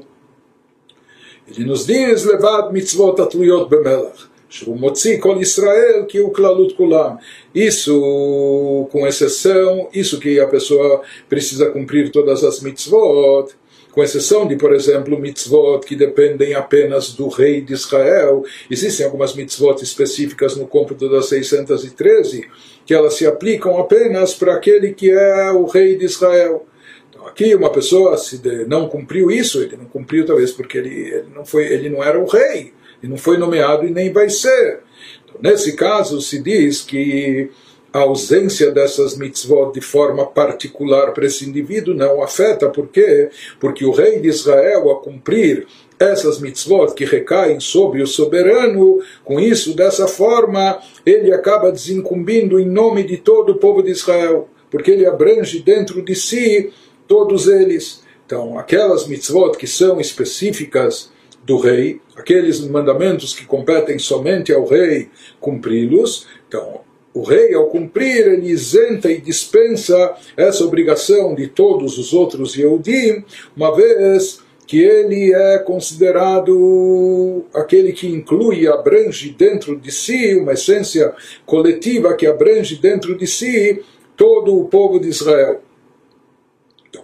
Ele 1.46 1.66
nos 1.66 1.84
diz, 1.84 2.24
levad 2.24 2.72
mitzvot 2.72 3.20
atluyot 3.20 3.68
bemelach. 3.68 4.29
שהוא 4.49 4.77
מוציא 4.77 5.17
כל 5.19 5.37
ישראל 5.41 6.03
כי 6.07 6.17
הוא 6.17 6.33
כללות 6.33 6.77
כולם. 6.77 7.09
Isso, 7.55 8.87
com 8.91 9.07
exceção, 9.07 9.87
isso 9.93 10.19
que 10.19 10.39
a 10.39 10.47
pessoa 10.47 11.01
precisa 11.29 11.65
cumprir 11.71 12.11
todas 12.11 12.43
as 12.43 12.61
mitzvot, 12.61 13.47
com 13.93 14.03
exceção 14.03 14.45
de, 14.45 14.55
por 14.57 14.73
exemplo, 14.73 15.17
mitzvot 15.17 15.79
que 15.87 15.95
dependem 15.95 16.53
apenas 16.53 17.13
do 17.13 17.27
rei 17.29 17.61
de 17.61 17.73
Israel. 17.73 18.43
Existem 18.69 19.05
algumas 19.05 19.33
mitzvot 19.33 19.81
específicas 19.81 20.57
no 20.57 20.67
cômputo 20.67 21.09
das 21.09 21.27
613 21.27 22.47
que 22.85 22.93
elas 22.93 23.13
se 23.15 23.25
aplicam 23.25 23.77
apenas 23.79 24.33
para 24.33 24.53
aquele 24.53 24.93
que 24.93 25.09
é 25.09 25.51
o 25.51 25.65
rei 25.65 25.95
de 25.95 26.05
Israel. 26.05 26.65
Então, 27.09 27.25
aqui 27.25 27.55
uma 27.55 27.71
pessoa 27.71 28.17
se 28.17 28.41
não 28.67 28.87
cumpriu 28.89 29.31
isso, 29.31 29.61
ele 29.63 29.77
não 29.77 29.85
cumpriu 29.85 30.25
talvez 30.25 30.51
porque 30.51 30.77
ele, 30.77 30.95
ele 31.15 31.29
não 31.33 31.45
foi, 31.45 31.63
ele 31.65 31.89
não 31.89 32.03
era 32.03 32.19
o 32.19 32.25
rei 32.25 32.73
e 33.02 33.08
não 33.08 33.16
foi 33.16 33.36
nomeado 33.38 33.86
e 33.86 33.90
nem 33.90 34.12
vai 34.12 34.28
ser. 34.28 34.80
Então, 35.24 35.36
nesse 35.42 35.74
caso, 35.74 36.20
se 36.20 36.42
diz 36.42 36.82
que 36.82 37.50
a 37.92 38.00
ausência 38.00 38.70
dessas 38.70 39.16
mitzvot 39.16 39.72
de 39.72 39.80
forma 39.80 40.24
particular 40.24 41.12
para 41.12 41.26
esse 41.26 41.48
indivíduo 41.48 41.94
não 41.94 42.22
afeta. 42.22 42.68
Por 42.68 42.88
quê? 42.88 43.30
Porque 43.58 43.84
o 43.84 43.90
rei 43.90 44.20
de 44.20 44.28
Israel, 44.28 44.90
a 44.90 45.00
cumprir 45.00 45.66
essas 45.98 46.40
mitzvot 46.40 46.94
que 46.94 47.04
recaem 47.04 47.60
sobre 47.60 48.02
o 48.02 48.06
soberano, 48.06 49.00
com 49.24 49.38
isso, 49.38 49.74
dessa 49.74 50.06
forma, 50.06 50.80
ele 51.04 51.32
acaba 51.32 51.72
desincumbindo 51.72 52.58
em 52.58 52.66
nome 52.66 53.02
de 53.02 53.18
todo 53.18 53.52
o 53.52 53.58
povo 53.58 53.82
de 53.82 53.90
Israel, 53.90 54.48
porque 54.70 54.92
ele 54.92 55.04
abrange 55.04 55.60
dentro 55.60 56.00
de 56.00 56.14
si 56.14 56.72
todos 57.06 57.48
eles. 57.48 58.02
Então, 58.24 58.56
aquelas 58.56 59.06
mitzvot 59.08 59.58
que 59.58 59.66
são 59.66 60.00
específicas 60.00 61.10
do 61.50 61.56
rei, 61.56 62.00
aqueles 62.14 62.60
mandamentos 62.60 63.34
que 63.34 63.44
competem 63.44 63.98
somente 63.98 64.52
ao 64.52 64.64
rei 64.64 65.08
cumpri-los. 65.40 66.28
Então, 66.46 66.82
o 67.12 67.24
rei, 67.24 67.52
ao 67.54 67.66
cumprir, 67.66 68.28
ele 68.28 68.52
isenta 68.52 69.10
e 69.10 69.20
dispensa 69.20 70.14
essa 70.36 70.64
obrigação 70.64 71.34
de 71.34 71.48
todos 71.48 71.98
os 71.98 72.12
outros 72.12 72.54
Yehudim, 72.56 73.24
uma 73.56 73.74
vez 73.74 74.38
que 74.64 74.78
ele 74.78 75.34
é 75.34 75.58
considerado 75.58 77.42
aquele 77.52 77.92
que 77.92 78.06
inclui 78.06 78.68
abrange 78.68 79.34
dentro 79.36 79.76
de 79.76 79.90
si 79.90 80.36
uma 80.36 80.52
essência 80.52 81.12
coletiva 81.44 82.14
que 82.14 82.28
abrange 82.28 82.76
dentro 82.76 83.18
de 83.18 83.26
si 83.26 83.82
todo 84.16 84.56
o 84.56 84.68
povo 84.68 85.00
de 85.00 85.08
Israel. 85.08 85.60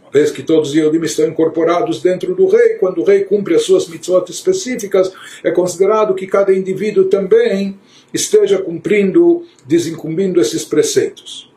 Uma 0.06 0.12
vez 0.12 0.30
que 0.30 0.42
todos 0.42 0.70
os 0.70 0.74
Yodim 0.74 1.02
estão 1.04 1.26
incorporados 1.26 2.00
dentro 2.00 2.34
do 2.34 2.46
rei, 2.46 2.74
quando 2.74 3.00
o 3.00 3.04
rei 3.04 3.24
cumpre 3.24 3.56
as 3.56 3.62
suas 3.62 3.88
mitzvot 3.88 4.30
específicas, 4.30 5.12
é 5.42 5.50
considerado 5.50 6.14
que 6.14 6.28
cada 6.28 6.54
indivíduo 6.54 7.06
também 7.06 7.78
esteja 8.14 8.58
cumprindo, 8.58 9.44
desincumbindo 9.66 10.40
esses 10.40 10.64
preceitos. 10.64 11.52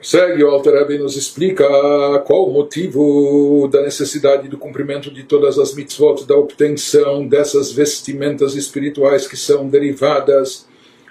Segue 0.00 0.42
o 0.42 0.48
Alter 0.48 0.74
Rebbe 0.74 0.98
nos 0.98 1.16
explica 1.16 1.64
qual 2.26 2.48
o 2.48 2.52
motivo 2.52 3.68
da 3.70 3.82
necessidade 3.82 4.48
do 4.48 4.58
cumprimento 4.58 5.12
de 5.12 5.24
todas 5.24 5.58
as 5.58 5.74
mitzvot, 5.74 6.24
da 6.26 6.36
obtenção 6.36 7.26
dessas 7.26 7.70
vestimentas 7.72 8.54
espirituais 8.54 9.28
que 9.28 9.36
são 9.36 9.68
derivadas 9.68 10.66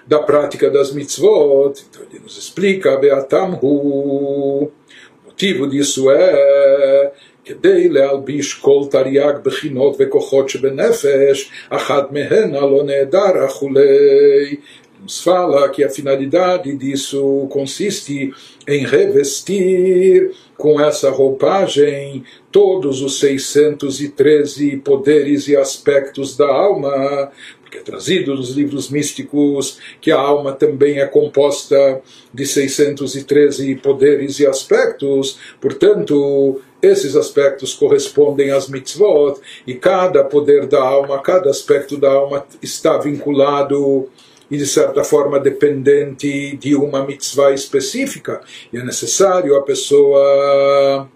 da 0.06 0.18
prática 0.18 0.70
das 0.70 0.92
mitzvot. 0.92 1.72
Então 1.88 2.02
ele 2.10 2.20
nos 2.20 2.36
explica, 2.36 2.96
Beatamhu, 2.96 4.70
motivo 5.31 5.67
disso 5.67 6.09
é 6.09 7.11
כדי 7.47 7.89
להלביש 7.89 8.53
כל 8.53 8.81
תרי"ג 8.91 9.33
בחינות 9.43 9.95
וכוחות 9.99 10.49
שבנפש, 10.49 11.51
אחת 11.69 12.11
מהן 12.11 12.55
הלא 12.55 12.83
נעדר 12.85 13.45
וכולי. 13.45 14.55
Nos 15.03 15.21
fala 15.21 15.69
que 15.69 15.83
a 15.83 15.89
finalidade 15.89 16.75
disso 16.75 17.47
consiste 17.51 18.33
em 18.67 18.83
revestir 18.83 20.31
com 20.57 20.81
essa 20.81 21.11
roupagem 21.11 22.23
todos 22.51 23.03
os 23.03 23.19
613 23.19 24.77
poderes 24.77 25.47
e 25.47 25.55
aspectos 25.55 26.35
da 26.35 26.47
alma, 26.47 27.31
que 27.72 27.78
é 27.78 27.80
trazido 27.80 28.34
nos 28.34 28.50
livros 28.50 28.90
místicos, 28.90 29.78
que 29.98 30.12
a 30.12 30.20
alma 30.20 30.52
também 30.52 31.00
é 31.00 31.06
composta 31.06 32.02
de 32.32 32.44
613 32.44 33.76
poderes 33.76 34.38
e 34.38 34.46
aspectos, 34.46 35.38
portanto, 35.58 36.60
esses 36.82 37.16
aspectos 37.16 37.72
correspondem 37.72 38.50
às 38.50 38.68
mitzvot, 38.68 39.40
e 39.66 39.74
cada 39.74 40.22
poder 40.22 40.66
da 40.66 40.82
alma, 40.82 41.22
cada 41.22 41.48
aspecto 41.48 41.96
da 41.96 42.10
alma 42.10 42.44
está 42.60 42.98
vinculado 42.98 44.08
e 44.50 44.58
de 44.58 44.66
certa 44.66 45.02
forma 45.02 45.40
dependente 45.40 46.58
de 46.58 46.74
uma 46.76 47.06
mitzvah 47.06 47.54
específica, 47.54 48.42
e 48.70 48.76
é 48.76 48.84
necessário 48.84 49.56
a 49.56 49.62
pessoa 49.62 51.08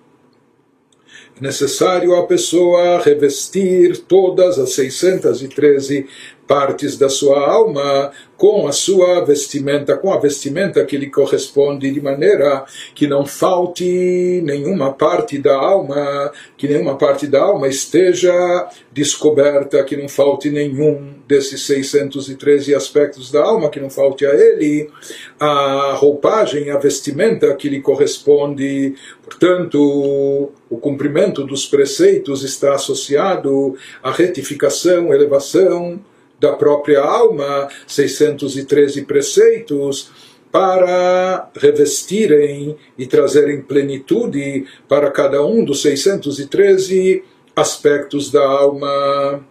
é 1.38 1.42
necessário 1.42 2.16
a 2.16 2.26
pessoa 2.26 2.98
revestir 3.02 3.98
todas 3.98 4.58
as 4.58 4.72
613 4.72 6.06
partes 6.46 6.96
da 6.96 7.08
sua 7.08 7.38
alma 7.38 8.12
com 8.36 8.66
a 8.66 8.72
sua 8.72 9.24
vestimenta, 9.24 9.96
com 9.96 10.12
a 10.12 10.18
vestimenta 10.18 10.84
que 10.84 10.96
lhe 10.96 11.08
corresponde, 11.08 11.90
de 11.90 12.00
maneira 12.00 12.64
que 12.94 13.06
não 13.06 13.24
falte 13.24 14.42
nenhuma 14.44 14.92
parte 14.92 15.38
da 15.38 15.56
alma, 15.56 16.30
que 16.56 16.68
nenhuma 16.68 16.96
parte 16.96 17.26
da 17.26 17.40
alma 17.40 17.66
esteja 17.66 18.68
descoberta, 18.92 19.82
que 19.84 19.96
não 19.96 20.08
falte 20.08 20.50
nenhum 20.50 21.14
desses 21.26 21.62
613 21.62 22.74
aspectos 22.74 23.30
da 23.32 23.42
alma, 23.42 23.70
que 23.70 23.80
não 23.80 23.88
falte 23.88 24.26
a 24.26 24.34
ele 24.34 24.90
a 25.40 25.94
roupagem, 25.94 26.70
a 26.70 26.78
vestimenta 26.78 27.54
que 27.54 27.68
lhe 27.68 27.80
corresponde. 27.80 28.94
Portanto, 29.24 30.52
o 30.68 30.76
cumprimento 30.76 31.44
dos 31.44 31.64
preceitos 31.64 32.44
está 32.44 32.74
associado 32.74 33.76
à 34.02 34.10
retificação, 34.10 35.12
elevação, 35.12 36.00
da 36.40 36.52
própria 36.52 37.00
alma, 37.00 37.68
613 37.86 39.02
preceitos, 39.02 40.10
para 40.50 41.50
revestirem 41.54 42.76
e 42.96 43.06
trazerem 43.06 43.60
plenitude 43.60 44.66
para 44.88 45.10
cada 45.10 45.44
um 45.44 45.64
dos 45.64 45.82
613 45.82 47.22
aspectos 47.54 48.30
da 48.30 48.42
alma. 48.42 49.44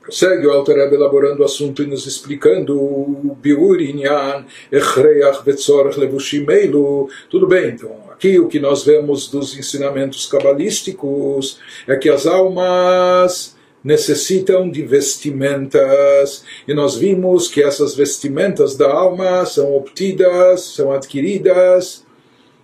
Prossegue 0.00 0.46
o 0.46 0.50
Alter 0.50 0.76
Rebbe 0.76 0.96
elaborando 0.96 1.42
o 1.42 1.44
assunto 1.44 1.82
e 1.82 1.86
nos 1.86 2.06
explicando 2.06 2.76
o 2.76 3.36
Biur 3.40 3.80
Inyan 3.80 4.44
Echreach 4.70 5.44
Betzorach 5.44 5.98
Levushim 5.98 6.44
Eilu. 6.50 7.08
Tudo 7.30 7.46
bem, 7.46 7.70
então, 7.70 7.96
aqui 8.10 8.38
o 8.40 8.48
que 8.48 8.58
nós 8.58 8.84
vemos 8.84 9.28
dos 9.28 9.56
ensinamentos 9.56 10.26
cabalísticos 10.26 11.60
é 11.86 11.94
que 11.94 12.08
as 12.08 12.26
almas 12.26 13.51
necessitam 13.84 14.70
de 14.70 14.82
vestimentas. 14.82 16.44
E 16.66 16.74
nós 16.74 16.96
vimos 16.96 17.48
que 17.48 17.62
essas 17.62 17.94
vestimentas 17.94 18.76
da 18.76 18.90
alma 18.90 19.44
são 19.46 19.74
obtidas, 19.74 20.62
são 20.62 20.92
adquiridas 20.92 22.04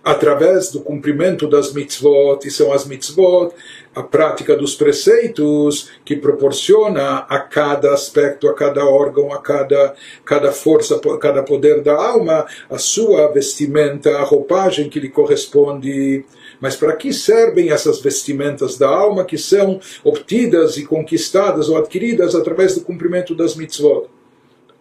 através 0.03 0.71
do 0.71 0.79
cumprimento 0.79 1.47
das 1.47 1.73
mitzvot, 1.73 2.47
e 2.47 2.49
são 2.51 2.71
as 2.71 2.85
mitzvot, 2.85 3.53
a 3.93 4.01
prática 4.01 4.55
dos 4.55 4.73
preceitos 4.73 5.89
que 6.05 6.15
proporciona 6.15 7.25
a 7.29 7.39
cada 7.39 7.93
aspecto, 7.93 8.47
a 8.47 8.53
cada 8.53 8.85
órgão, 8.85 9.33
a 9.33 9.39
cada, 9.39 9.93
cada 10.23 10.51
força, 10.51 10.95
a 10.95 11.17
cada 11.17 11.43
poder 11.43 11.81
da 11.81 11.93
alma, 11.93 12.45
a 12.69 12.77
sua 12.77 13.27
vestimenta, 13.31 14.17
a 14.17 14.23
roupagem 14.23 14.89
que 14.89 14.99
lhe 14.99 15.09
corresponde. 15.09 16.25
Mas 16.59 16.75
para 16.75 16.95
que 16.95 17.13
servem 17.13 17.71
essas 17.71 17.99
vestimentas 17.99 18.77
da 18.77 18.87
alma 18.87 19.23
que 19.23 19.37
são 19.37 19.79
obtidas 20.03 20.77
e 20.77 20.85
conquistadas 20.85 21.69
ou 21.69 21.77
adquiridas 21.77 22.35
através 22.35 22.75
do 22.75 22.81
cumprimento 22.81 23.33
das 23.33 23.55
mitzvot? 23.55 24.09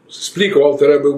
Explica 0.08 0.58
o 0.58 0.64
Alter 0.64 1.02
Rebbe 1.02 1.10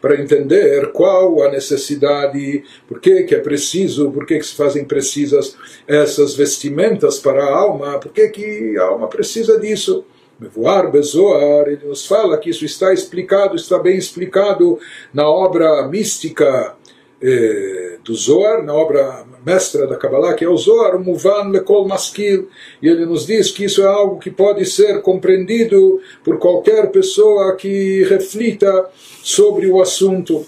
para 0.00 0.20
entender 0.20 0.90
qual 0.90 1.40
a 1.44 1.50
necessidade, 1.52 2.64
por 2.88 2.98
que, 2.98 3.22
que 3.22 3.34
é 3.34 3.38
preciso, 3.38 4.10
por 4.10 4.26
que, 4.26 4.38
que 4.38 4.46
se 4.46 4.56
fazem 4.56 4.84
precisas 4.84 5.56
essas 5.86 6.34
vestimentas 6.34 7.20
para 7.20 7.44
a 7.44 7.56
alma, 7.56 8.00
por 8.00 8.10
que, 8.10 8.28
que 8.28 8.76
a 8.76 8.82
alma 8.82 9.06
precisa 9.06 9.58
disso. 9.60 10.04
Mevoar 10.40 10.90
Bezoar, 10.90 11.68
ele 11.68 11.86
nos 11.86 12.04
fala 12.04 12.36
que 12.36 12.50
isso 12.50 12.64
está 12.64 12.92
explicado, 12.92 13.54
está 13.54 13.78
bem 13.78 13.96
explicado 13.96 14.80
na 15.14 15.28
obra 15.28 15.86
mística 15.86 16.74
eh, 17.22 17.98
do 18.04 18.14
Zohar, 18.14 18.64
na 18.64 18.74
obra 18.74 19.24
mestra 19.46 19.86
da 19.86 19.96
Kabbalah, 19.96 20.34
que 20.34 20.44
é 20.44 20.48
o 20.48 20.56
Zohar, 20.56 20.98
Muvan 20.98 21.50
Lekol 21.50 21.86
Maskil, 21.86 22.48
e 22.80 22.88
ele 22.88 23.06
nos 23.06 23.26
diz 23.26 23.50
que 23.50 23.64
isso 23.64 23.82
é 23.82 23.86
algo 23.86 24.18
que 24.18 24.30
pode 24.30 24.64
ser 24.66 25.00
compreendido 25.02 26.00
por 26.24 26.38
qualquer 26.38 26.90
pessoa 26.90 27.54
que 27.54 28.02
reflita 28.04 28.86
sobre 29.22 29.68
o 29.68 29.80
assunto. 29.80 30.44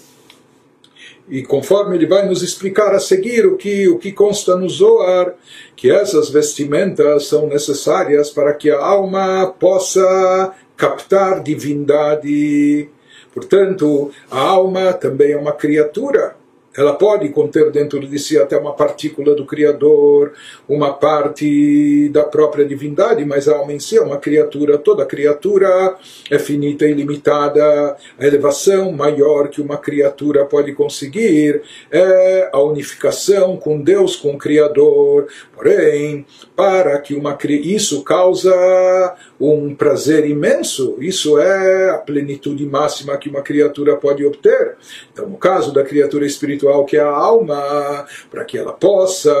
E 1.29 1.41
conforme 1.43 1.95
ele 1.95 2.05
vai 2.05 2.27
nos 2.27 2.43
explicar 2.43 2.93
a 2.93 2.99
seguir 2.99 3.47
o 3.47 3.57
que, 3.57 3.87
o 3.87 3.97
que 3.97 4.11
consta 4.11 4.55
no 4.55 4.69
Zohar, 4.69 5.33
que 5.75 5.89
essas 5.89 6.29
vestimentas 6.29 7.27
são 7.27 7.47
necessárias 7.47 8.29
para 8.29 8.53
que 8.53 8.69
a 8.69 8.79
alma 8.79 9.47
possa 9.59 10.53
captar 10.77 11.41
divindade. 11.41 12.89
Portanto, 13.33 14.11
a 14.29 14.39
alma 14.39 14.93
também 14.93 15.31
é 15.31 15.37
uma 15.37 15.53
criatura 15.53 16.35
ela 16.77 16.93
pode 16.93 17.29
conter 17.29 17.71
dentro 17.71 17.99
de 17.99 18.19
si 18.19 18.37
até 18.37 18.57
uma 18.57 18.73
partícula 18.73 19.33
do 19.33 19.45
Criador, 19.45 20.33
uma 20.67 20.93
parte 20.93 22.09
da 22.09 22.23
própria 22.23 22.65
divindade, 22.65 23.23
mas 23.25 23.47
a 23.47 23.57
alma 23.57 23.73
em 23.73 23.79
si 23.79 23.97
é 23.97 24.01
uma 24.01 24.17
criatura, 24.17 24.77
toda 24.77 25.05
criatura 25.05 25.95
é 26.29 26.37
finita 26.37 26.85
e 26.85 26.93
limitada. 26.93 27.95
A 28.19 28.25
elevação 28.25 28.91
maior 28.91 29.47
que 29.47 29.61
uma 29.61 29.77
criatura 29.77 30.45
pode 30.45 30.73
conseguir 30.73 31.61
é 31.91 32.49
a 32.51 32.61
unificação 32.61 33.57
com 33.57 33.81
Deus, 33.81 34.15
com 34.15 34.33
o 34.33 34.37
Criador. 34.37 35.27
Porém, 35.55 36.25
para 36.55 36.99
que 36.99 37.15
uma 37.15 37.37
isso 37.45 38.03
causa 38.03 39.15
um 39.39 39.73
prazer 39.73 40.29
imenso, 40.29 40.97
isso 40.99 41.39
é 41.39 41.91
a 41.91 41.97
plenitude 41.97 42.65
máxima 42.65 43.17
que 43.17 43.29
uma 43.29 43.41
criatura 43.41 43.95
pode 43.95 44.25
obter. 44.25 44.75
Então, 45.11 45.27
no 45.29 45.37
caso 45.37 45.73
da 45.73 45.83
criatura 45.83 46.25
espiritual, 46.25 46.85
que 46.85 46.97
é 46.97 47.01
a 47.01 47.09
alma, 47.09 48.05
para 48.29 48.43
que 48.43 48.57
ela 48.57 48.73
possa 48.73 49.31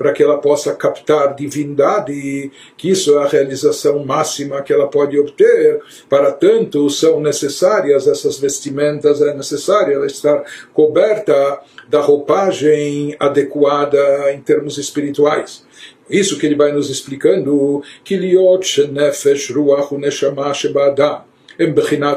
para 0.00 0.14
que 0.14 0.22
ela 0.22 0.38
possa 0.38 0.74
captar 0.74 1.34
divindade, 1.34 2.50
que 2.74 2.88
isso 2.88 3.18
é 3.18 3.22
a 3.22 3.28
realização 3.28 4.02
máxima 4.02 4.62
que 4.62 4.72
ela 4.72 4.88
pode 4.88 5.18
obter. 5.18 5.78
Para 6.08 6.32
tanto, 6.32 6.88
são 6.88 7.20
necessárias 7.20 8.08
essas 8.08 8.38
vestimentas, 8.38 9.20
é 9.20 9.34
necessário 9.34 9.92
ela 9.92 10.06
estar 10.06 10.42
coberta 10.72 11.60
da 11.90 12.00
roupagem 12.00 13.16
adequada 13.18 14.32
em 14.32 14.40
termos 14.40 14.78
espirituais. 14.78 15.64
Isso 16.08 16.38
que 16.38 16.46
ele 16.46 16.54
vai 16.54 16.72
nos 16.72 16.88
explicando, 16.88 17.82
que 18.04 18.16
liot 18.16 18.86
nefesh 18.86 19.50
ruach 19.50 19.92
neshama 19.94 20.52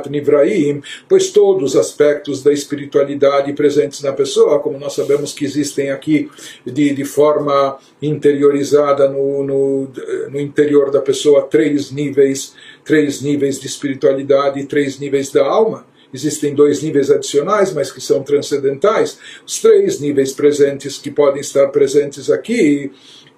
Nivraim, 0.09 0.81
pois 1.09 1.31
todos 1.31 1.71
os 1.71 1.79
aspectos 1.79 2.41
da 2.41 2.53
espiritualidade 2.53 3.51
presentes 3.53 4.01
na 4.01 4.13
pessoa, 4.13 4.59
como 4.59 4.79
nós 4.79 4.93
sabemos 4.93 5.33
que 5.33 5.43
existem 5.43 5.91
aqui 5.91 6.29
de, 6.65 6.93
de 6.93 7.03
forma 7.03 7.77
interiorizada 8.01 9.09
no, 9.09 9.43
no, 9.43 9.91
no 10.29 10.39
interior 10.39 10.91
da 10.91 11.01
pessoa, 11.01 11.41
três 11.41 11.91
níveis, 11.91 12.53
três 12.85 13.21
níveis 13.21 13.59
de 13.59 13.67
espiritualidade, 13.67 14.63
três 14.65 14.97
níveis 14.97 15.29
da 15.29 15.45
alma. 15.45 15.85
Existem 16.13 16.53
dois 16.53 16.81
níveis 16.83 17.09
adicionais, 17.09 17.73
mas 17.73 17.91
que 17.91 17.99
são 17.99 18.21
transcendentais. 18.21 19.17
Os 19.45 19.59
três 19.59 19.99
níveis 19.99 20.31
presentes 20.31 20.97
que 20.97 21.09
podem 21.09 21.41
estar 21.41 21.67
presentes 21.69 22.29
aqui 22.29 22.91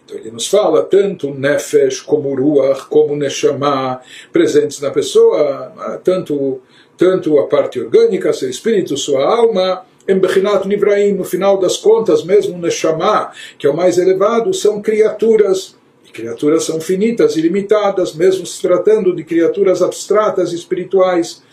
então 0.05 0.17
ele 0.17 0.31
nos 0.31 0.47
fala 0.47 0.83
tanto 0.83 1.33
Nefesh 1.33 1.99
como 1.99 2.35
Ruach, 2.35 2.85
como 2.87 3.15
Neshama, 3.15 3.99
presentes 4.31 4.79
na 4.79 4.91
pessoa, 4.91 5.73
né? 5.75 5.99
tanto, 6.03 6.61
tanto 6.95 7.39
a 7.39 7.47
parte 7.47 7.79
orgânica, 7.79 8.31
seu 8.31 8.49
espírito, 8.49 8.95
sua 8.95 9.25
alma, 9.25 9.83
em 10.07 10.19
Bechinat 10.19 10.67
Nivraim, 10.67 11.13
no 11.13 11.23
final 11.23 11.57
das 11.57 11.77
contas, 11.77 12.23
mesmo 12.23 12.59
Neshama, 12.59 13.31
que 13.57 13.65
é 13.65 13.69
o 13.69 13.75
mais 13.75 13.97
elevado, 13.97 14.53
são 14.53 14.79
criaturas 14.79 15.74
Criaturas 16.15 16.63
são 16.63 16.79
finitas, 16.79 17.35
ilimitadas, 17.35 18.15
mesmo 18.15 18.45
se 18.45 18.61
tratando 18.61 19.13
de 19.13 19.21
criaturas 19.21 19.81
abstratas 19.81 20.53
e 20.53 20.55
espirituais. 20.55 21.43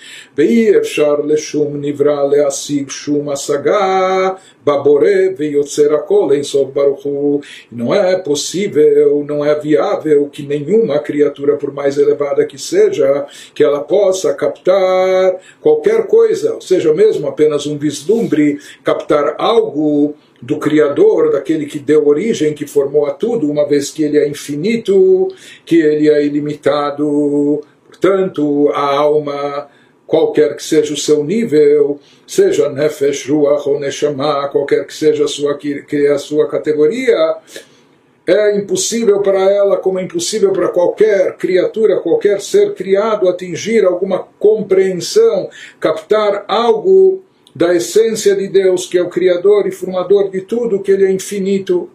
Não 7.72 7.92
é 7.92 8.16
possível, 8.16 9.25
não 9.27 9.44
é 9.44 9.59
viável 9.59 10.29
que 10.29 10.46
nenhuma 10.46 11.01
criatura, 11.01 11.57
por 11.57 11.72
mais 11.72 11.98
elevada 11.98 12.46
que 12.46 12.57
seja, 12.57 13.27
que 13.53 13.64
ela 13.64 13.81
possa 13.81 14.33
captar 14.33 15.40
qualquer 15.61 16.07
coisa, 16.07 16.55
ou 16.55 16.61
seja, 16.61 16.94
mesmo 16.94 17.27
apenas 17.27 17.66
um 17.66 17.77
vislumbre, 17.77 18.61
captar 18.85 19.35
algo 19.38 20.14
do 20.42 20.59
Criador, 20.59 21.31
daquele 21.31 21.66
que 21.66 21.78
deu 21.78 22.05
origem, 22.07 22.52
que 22.52 22.66
formou 22.66 23.07
a 23.07 23.12
tudo, 23.12 23.48
uma 23.48 23.66
vez 23.66 23.90
que 23.90 24.02
ele 24.02 24.18
é 24.18 24.28
infinito, 24.28 25.28
que 25.64 25.76
ele 25.76 26.11
é 26.11 26.26
ilimitado. 26.26 27.62
Portanto, 27.87 28.68
a 28.74 28.81
alma 28.81 29.68
qualquer 30.05 30.57
que 30.57 30.62
seja 30.62 30.92
o 30.92 30.96
seu 30.96 31.24
nível, 31.24 31.98
seja 32.26 32.68
Nefesh, 32.68 33.31
Ruach 33.31 33.66
ou 33.66 33.81
Neshama, 33.81 34.48
qualquer 34.48 34.85
que 34.87 34.92
seja 34.92 35.24
a 35.24 35.28
sua, 35.28 35.57
que 35.57 35.87
é 35.92 36.11
a 36.11 36.18
sua 36.18 36.46
categoria, 36.48 37.37
é 38.26 38.57
impossível 38.57 39.20
para 39.20 39.40
ela, 39.50 39.76
como 39.78 39.98
é 39.98 40.02
impossível 40.02 40.52
para 40.52 40.68
qualquer 40.68 41.37
criatura, 41.37 42.00
qualquer 42.00 42.40
ser 42.40 42.74
criado, 42.74 43.28
atingir 43.28 43.85
alguma 43.85 44.26
compreensão, 44.38 45.48
captar 45.81 46.44
algo 46.46 47.22
da 47.54 47.74
essência 47.74 48.34
de 48.34 48.48
Deus, 48.48 48.86
que 48.86 48.96
é 48.96 49.02
o 49.02 49.10
Criador 49.10 49.66
e 49.66 49.72
Formador 49.72 50.30
de 50.30 50.40
tudo, 50.40 50.82
que 50.82 50.90
Ele 50.90 51.04
é 51.04 51.12
infinito. 51.12 51.90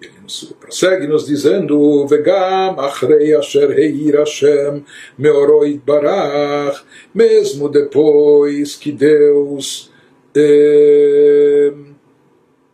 Ele 0.00 0.20
nos, 0.22 0.54
prossegue 0.60 1.06
nos 1.06 1.26
dizendo: 1.26 2.06
Vegam 2.06 2.78
achrei 2.80 3.34
asher 3.34 3.70
heir 3.78 4.16
Hashem 4.16 4.84
meoroid 5.16 5.82
barach, 5.84 6.82
mesmo 7.14 7.68
depois 7.68 8.76
que 8.76 8.92
Deus. 8.92 9.90
Eh, 10.36 11.72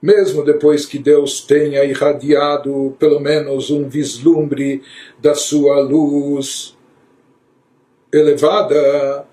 mesmo 0.02 0.44
depois 0.44 0.84
que 0.84 0.98
Deus 0.98 1.40
tenha 1.40 1.82
irradiado 1.82 2.94
pelo 2.98 3.18
menos 3.20 3.70
um 3.70 3.88
vislumbre 3.88 4.82
da 5.18 5.34
sua 5.34 5.80
luz 5.80 6.76
elevada, 8.12 9.26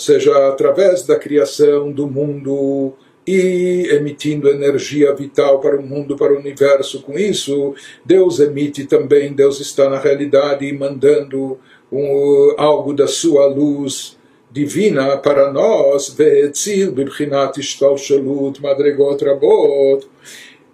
seja 0.00 0.48
através 0.48 1.02
da 1.02 1.18
criação 1.18 1.92
do 1.92 2.06
mundo 2.06 2.94
e 3.26 3.86
emitindo 3.90 4.48
energia 4.48 5.14
vital 5.14 5.60
para 5.60 5.78
o 5.78 5.82
mundo, 5.82 6.16
para 6.16 6.32
o 6.32 6.38
universo. 6.38 7.02
Com 7.02 7.18
isso, 7.18 7.74
Deus 8.04 8.40
emite 8.40 8.86
também, 8.86 9.32
Deus 9.32 9.60
está 9.60 9.88
na 9.88 9.98
realidade 9.98 10.72
mandando 10.72 11.58
um, 11.92 12.54
algo 12.56 12.92
da 12.94 13.06
sua 13.06 13.46
luz 13.46 14.18
divina 14.50 15.16
para 15.16 15.52
nós, 15.52 16.08
ve'etzil 16.08 16.92
bibchinat 16.92 17.60
ishtalshalut 17.60 18.60
madregot 18.60 19.24
rabot, 19.24 20.04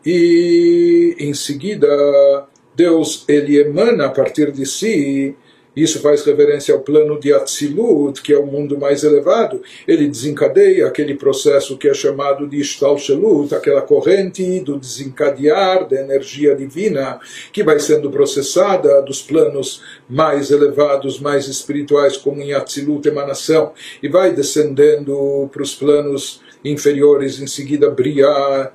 e 0.04 1.14
em 1.18 1.34
seguida 1.34 2.46
Deus 2.74 3.24
ele 3.28 3.58
emana 3.58 4.06
a 4.06 4.08
partir 4.08 4.50
de 4.50 4.64
si 4.64 5.36
isso 5.76 6.00
faz 6.00 6.24
referência 6.24 6.72
ao 6.72 6.80
plano 6.80 7.20
de 7.20 7.34
Atzilut, 7.34 8.22
que 8.22 8.32
é 8.32 8.38
o 8.38 8.46
mundo 8.46 8.78
mais 8.78 9.04
elevado. 9.04 9.60
Ele 9.86 10.08
desencadeia 10.08 10.86
aquele 10.86 11.14
processo 11.14 11.76
que 11.76 11.86
é 11.86 11.92
chamado 11.92 12.46
de 12.46 12.58
Ishtalshelut, 12.58 13.54
aquela 13.54 13.82
corrente 13.82 14.60
do 14.60 14.78
desencadear 14.78 15.86
da 15.86 16.00
energia 16.00 16.56
divina, 16.56 17.20
que 17.52 17.62
vai 17.62 17.78
sendo 17.78 18.10
processada 18.10 19.02
dos 19.02 19.20
planos 19.20 19.82
mais 20.08 20.50
elevados, 20.50 21.20
mais 21.20 21.46
espirituais, 21.46 22.16
como 22.16 22.40
em 22.40 22.54
Atzilut, 22.54 23.06
emanação, 23.06 23.72
e 24.02 24.08
vai 24.08 24.32
descendendo 24.32 25.50
para 25.52 25.62
os 25.62 25.74
planos 25.74 26.40
inferiores, 26.64 27.38
em 27.38 27.46
seguida 27.46 27.90
Briah, 27.90 28.72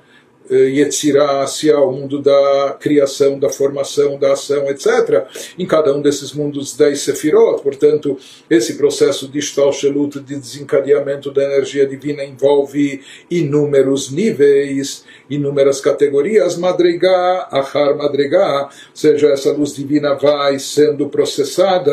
Yetzirah, 0.54 1.46
ao 1.74 1.92
mundo 1.92 2.20
da 2.20 2.76
criação, 2.78 3.38
da 3.38 3.48
formação, 3.48 4.18
da 4.18 4.32
ação, 4.32 4.68
etc. 4.68 5.26
Em 5.58 5.66
cada 5.66 5.94
um 5.94 6.00
desses 6.00 6.32
mundos 6.32 6.76
dez 6.76 7.00
Sefirot, 7.00 7.62
portanto, 7.62 8.18
esse 8.48 8.74
processo 8.74 9.28
de 9.28 9.40
Shtalshelut, 9.40 10.20
de 10.20 10.36
desencadeamento 10.36 11.30
da 11.30 11.42
energia 11.44 11.86
divina, 11.86 12.24
envolve 12.24 13.00
inúmeros 13.30 14.10
níveis, 14.10 15.04
inúmeras 15.28 15.80
categorias, 15.80 16.56
madrigá, 16.56 17.48
achar 17.50 17.94
madrigá, 17.96 18.64
ou 18.64 18.96
seja, 18.96 19.28
essa 19.28 19.52
luz 19.52 19.74
divina 19.74 20.14
vai 20.14 20.58
sendo 20.58 21.08
processada 21.08 21.92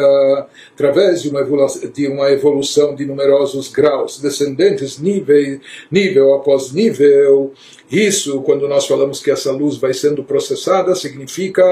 através 0.73 1.21
de 1.21 1.29
uma, 1.29 1.41
evolução, 1.41 1.91
de 1.91 2.07
uma 2.07 2.31
evolução 2.31 2.95
de 2.95 3.05
numerosos 3.05 3.69
graus 3.69 4.19
descendentes, 4.19 4.99
nível, 4.99 5.59
nível 5.91 6.33
após 6.35 6.71
nível, 6.71 7.53
isso, 7.91 8.41
quando 8.41 8.67
nós 8.67 8.85
falamos 8.85 9.19
que 9.19 9.31
essa 9.31 9.51
luz 9.51 9.77
vai 9.77 9.93
sendo 9.93 10.23
processada, 10.23 10.93
significa 10.93 11.63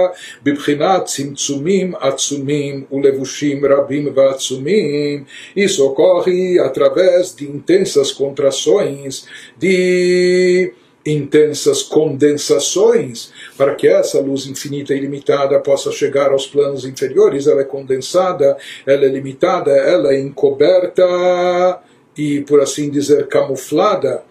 Rabim 3.61 4.09
Vatzumim. 4.09 5.25
Isso 5.55 5.85
ocorre 5.85 6.57
através 6.59 7.35
de 7.35 7.45
intensas 7.45 8.11
contrações, 8.11 9.27
de 9.57 10.73
intensas 11.05 11.83
condensações, 11.83 13.31
para 13.55 13.75
que 13.75 13.87
essa 13.87 14.19
luz 14.19 14.47
infinita 14.47 14.93
e 14.93 14.97
ilimitada 14.97 15.59
possa 15.59 15.91
chegar 15.91 16.31
aos 16.31 16.47
planos 16.47 16.83
inferiores. 16.83 17.45
Ela 17.45 17.61
é 17.61 17.65
condensada, 17.65 18.57
ela 18.85 19.05
é 19.05 19.07
limitada, 19.07 19.71
ela 19.71 20.13
é 20.13 20.19
encoberta 20.19 21.79
e, 22.17 22.41
por 22.41 22.59
assim 22.59 22.89
dizer, 22.89 23.27
camuflada 23.27 24.23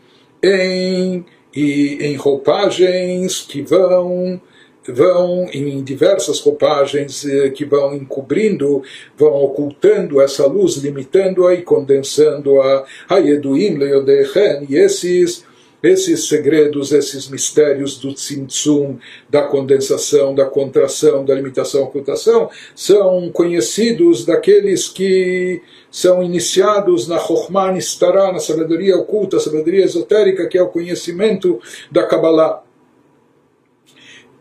em 0.43 1.25
e 1.57 1.97
em 2.03 2.17
roupagens 2.17 3.41
que 3.41 3.63
vão 3.63 4.41
vão 4.89 5.49
em 5.53 5.83
diversas 5.83 6.41
roupagens 6.41 7.25
eh, 7.25 7.51
que 7.51 7.65
vão 7.65 7.95
encobrindo, 7.95 8.83
vão 9.17 9.35
ocultando 9.35 10.21
essa 10.21 10.47
luz, 10.47 10.77
limitando-a 10.77 11.55
e 11.55 11.63
condensando-a. 11.63 12.85
Hayeduim 13.09 13.79
leodechen, 13.79 14.67
e 14.69 14.77
esses 14.77 15.45
esses 15.87 16.29
segredos, 16.29 16.93
esses 16.93 17.29
mistérios 17.29 17.99
do 17.99 18.13
tzimtzum, 18.13 18.99
da 19.29 19.43
condensação, 19.43 20.35
da 20.35 20.45
contração, 20.45 21.25
da 21.25 21.35
limitação, 21.35 21.85
ocultação, 21.85 22.51
são 22.75 23.31
conhecidos 23.31 24.25
daqueles 24.25 24.89
que 24.89 25.63
são 25.91 26.23
iniciados 26.23 27.09
na 27.09 27.19
Chokhmah 27.19 27.73
na 27.73 28.39
sabedoria 28.39 28.97
oculta, 28.97 29.41
sabedoria 29.41 29.85
esotérica, 29.85 30.47
que 30.47 30.59
é 30.59 30.63
o 30.63 30.69
conhecimento 30.69 31.61
da 31.91 32.05
Kabbalah. 32.05 32.63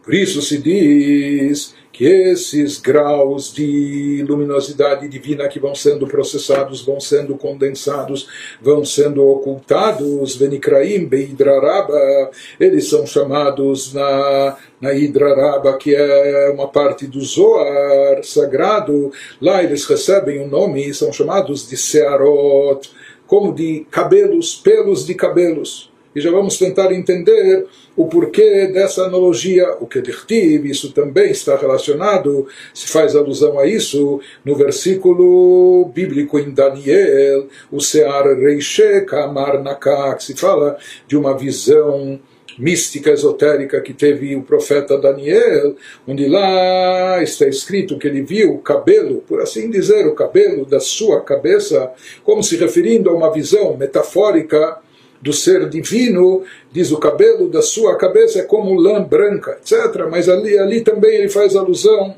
Por 0.04 0.14
isso 0.14 0.42
se 0.42 0.60
diz 0.60 1.74
que 1.96 2.04
esses 2.04 2.78
graus 2.78 3.54
de 3.54 4.22
luminosidade 4.28 5.08
divina 5.08 5.48
que 5.48 5.62
vão 5.62 5.74
sendo 5.74 6.06
processados, 6.06 6.82
vão 6.82 7.00
sendo 7.00 7.38
condensados, 7.38 8.28
vão 8.62 8.84
sendo 8.84 9.26
ocultados, 9.26 10.36
Venikraim 10.36 11.06
Beidraraba, 11.06 12.30
eles 12.60 12.90
são 12.90 13.08
chamados 13.08 13.94
na, 13.94 14.58
na 14.82 14.94
Hidraraba, 14.94 15.78
que 15.78 15.96
é 15.96 16.52
uma 16.54 16.68
parte 16.68 17.08
do 17.08 17.22
Zoar 17.22 18.22
sagrado, 18.26 19.14
lá 19.42 19.64
eles 19.64 19.86
recebem 19.86 20.42
o 20.42 20.44
um 20.44 20.48
nome, 20.50 20.94
são 20.94 21.14
chamados 21.14 21.66
de 21.70 21.78
Searot, 21.78 22.92
como 23.26 23.56
de 23.56 23.88
cabelos, 23.90 24.54
pelos 24.54 25.06
de 25.06 25.16
cabelos 25.16 25.95
e 26.16 26.22
já 26.22 26.32
vamos 26.32 26.58
tentar 26.58 26.92
entender 26.94 27.66
o 27.96 28.08
porquê 28.08 28.68
dessa 28.68 29.04
analogia, 29.04 29.76
o 29.80 29.86
que 29.86 30.02
Dichtiv, 30.02 30.66
isso 30.66 30.92
também 30.94 31.32
está 31.32 31.58
relacionado, 31.58 32.48
se 32.74 32.88
faz 32.88 33.16
alusão 33.16 33.60
a 33.60 33.68
isso, 33.68 34.20
no 34.44 34.56
versículo 34.56 35.92
bíblico 35.94 36.40
em 36.40 36.52
Daniel, 36.52 37.48
o 37.72 37.82
Sear 37.82 38.38
Reishe 38.38 39.02
Kamar 39.02 39.62
Nakak, 39.62 40.24
se 40.24 40.36
fala 40.36 40.78
de 41.08 41.18
uma 41.18 41.38
visão 41.38 42.20
mística 42.58 43.12
esotérica 43.12 43.82
que 43.82 43.94
teve 43.94 44.36
o 44.36 44.42
profeta 44.42 44.98
Daniel, 44.98 45.76
onde 46.08 46.28
lá 46.28 47.22
está 47.22 47.48
escrito 47.48 47.98
que 47.98 48.08
ele 48.08 48.22
viu 48.22 48.54
o 48.54 48.60
cabelo, 48.60 49.22
por 49.28 49.42
assim 49.42 49.70
dizer, 49.70 50.08
o 50.08 50.16
cabelo 50.16 50.66
da 50.66 50.80
sua 50.80 51.22
cabeça, 51.22 51.92
como 52.24 52.42
se 52.42 52.56
referindo 52.56 53.10
a 53.10 53.14
uma 53.14 53.32
visão 53.32 53.76
metafórica 53.76 54.78
do 55.26 55.34
ser 55.34 55.68
divino, 55.68 56.44
diz 56.72 56.92
o 56.92 57.00
cabelo 57.00 57.50
da 57.50 57.64
sua 57.64 57.98
cabeça 57.98 58.38
é 58.38 58.44
como 58.44 58.80
lã 58.80 59.04
branca, 59.04 59.58
etc. 59.60 60.06
Mas 60.08 60.30
ali, 60.30 60.56
ali 60.56 60.82
também 60.82 61.16
ele 61.16 61.30
faz 61.30 61.56
alusão 61.56 62.16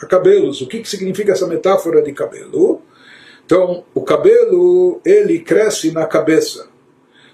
a 0.00 0.06
cabelos. 0.06 0.62
O 0.62 0.66
que, 0.66 0.80
que 0.80 0.88
significa 0.88 1.32
essa 1.32 1.46
metáfora 1.46 2.00
de 2.00 2.14
cabelo? 2.14 2.80
Então, 3.44 3.84
o 3.94 4.00
cabelo, 4.00 5.02
ele 5.04 5.38
cresce 5.38 5.92
na 5.92 6.06
cabeça. 6.06 6.66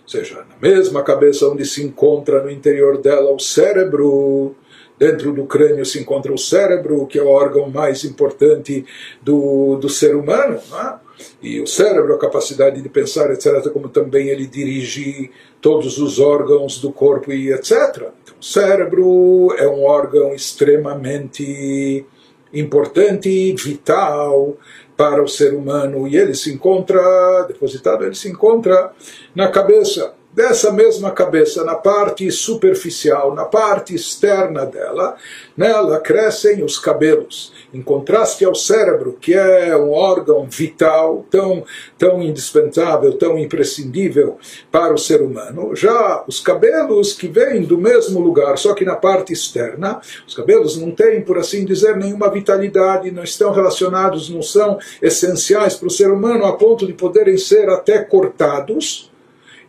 Ou 0.03 0.09
seja, 0.09 0.44
na 0.50 0.57
mesma 0.61 1.05
cabeça 1.05 1.46
onde 1.46 1.64
se 1.64 1.85
encontra 1.85 2.42
no 2.42 2.50
interior 2.50 2.98
dela 2.98 3.31
o 3.31 3.38
cérebro, 3.38 4.57
dentro 4.98 5.33
do 5.33 5.46
crânio 5.46 5.87
se 5.87 6.00
encontra 6.00 6.33
o 6.33 6.38
cérebro, 6.38 7.07
que 7.07 7.16
é 7.16 7.22
o 7.22 7.29
órgão 7.29 7.70
mais 7.70 8.03
importante 8.03 8.85
do, 9.22 9.76
do 9.76 9.88
ser 9.88 10.16
humano. 10.16 10.59
Não 10.68 10.81
é? 10.81 11.10
E 11.43 11.61
o 11.61 11.67
cérebro, 11.67 12.15
a 12.15 12.19
capacidade 12.19 12.81
de 12.81 12.89
pensar, 12.89 13.31
etc., 13.31 13.71
como 13.73 13.89
também 13.89 14.29
ele 14.29 14.47
dirige 14.47 15.31
todos 15.61 15.99
os 15.99 16.19
órgãos 16.19 16.79
do 16.79 16.93
corpo 16.93 17.33
e 17.33 17.53
etc. 17.53 18.09
Então, 18.23 18.35
o 18.41 18.45
cérebro 18.45 19.55
é 19.59 19.67
um 19.69 19.85
órgão 19.85 20.35
extremamente 20.35 22.05
importante, 22.53 23.55
vital 23.55 24.57
para 24.97 25.23
o 25.23 25.29
ser 25.29 25.55
humano 25.55 26.07
e 26.07 26.17
ele 26.17 26.35
se 26.35 26.53
encontra, 26.53 27.45
depositado, 27.49 28.05
ele 28.05 28.15
se 28.15 28.29
encontra 28.29 28.93
na 29.35 29.49
cabeça. 29.49 30.15
dessa 30.33 30.71
mesma 30.71 31.11
cabeça, 31.11 31.65
na 31.65 31.75
parte 31.75 32.31
superficial, 32.31 33.35
na 33.35 33.45
parte 33.45 33.95
externa 33.95 34.65
dela, 34.65 35.17
nela 35.57 35.99
crescem 35.99 36.63
os 36.63 36.79
cabelos. 36.79 37.53
Em 37.73 37.83
contraste 37.83 38.45
ao 38.45 38.55
cérebro, 38.55 39.17
que 39.21 39.35
é 39.35 39.77
um 39.77 39.91
órgão 39.91 40.47
vital, 40.49 41.25
tão, 41.31 41.65
tão 41.99 42.23
indispensável, 42.23 43.17
tão 43.17 43.39
imprescindível 43.39 44.39
para 44.71 44.93
o 44.95 44.99
ser 44.99 45.23
humano, 45.23 45.75
já 45.75 46.25
os 46.27 46.41
cabelos 46.41 47.13
que 47.13 47.29
vêm 47.29 47.63
do 47.63 47.79
mesmo 47.79 48.21
lugar, 48.21 48.59
só 48.59 48.75
que 48.75 48.85
na 48.85 48.97
parte 48.97 49.33
externa, 49.33 50.01
os 50.27 50.35
cabelos 50.35 50.77
não 50.77 50.91
têm, 50.91 51.23
por 51.23 51.39
assim 51.39 51.65
dizer, 51.65 51.97
nenhuma 51.97 52.31
vitalidade, 52.31 53.11
não 53.11 53.23
estão 53.23 53.53
relacionados, 53.53 54.29
não 54.29 54.43
são 54.43 54.79
essenciais 55.01 55.75
para 55.75 55.89
o 55.89 55.91
ser 55.91 56.11
humano 56.11 56.45
a 56.45 56.57
ponto 56.57 56.87
de 56.87 56.93
poderem 56.93 57.37
ser 57.37 57.69
até 57.69 57.99
cortados 57.99 59.10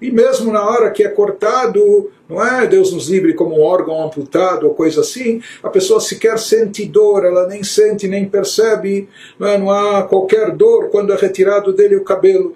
e 0.02 0.12
mesmo 0.12 0.52
na 0.52 0.68
hora 0.68 0.90
que 0.90 1.04
é 1.04 1.08
cortado, 1.08 2.10
não 2.28 2.44
é 2.44 2.66
Deus 2.66 2.92
nos 2.92 3.08
livre 3.08 3.36
como 3.36 3.58
um 3.58 3.62
órgão 3.62 4.04
amputado 4.04 4.68
ou 4.68 4.74
coisa 4.74 5.02
assim, 5.02 5.42
a 5.62 5.70
pessoa 5.70 6.00
sequer 6.00 6.40
sente 6.40 6.86
dor, 6.86 7.24
ela 7.24 7.46
nem 7.46 7.64
sente, 7.64 8.08
nem 8.08 8.28
percebe, 8.28 9.08
não, 9.38 9.48
é? 9.48 9.58
não 9.58 9.70
há 9.70 10.04
qualquer 10.04 10.52
dor 10.52 10.90
quando 10.90 11.14
é 11.14 11.16
retirado 11.16 11.72
dele 11.72 11.96
o 11.96 12.04
cabelo. 12.04 12.56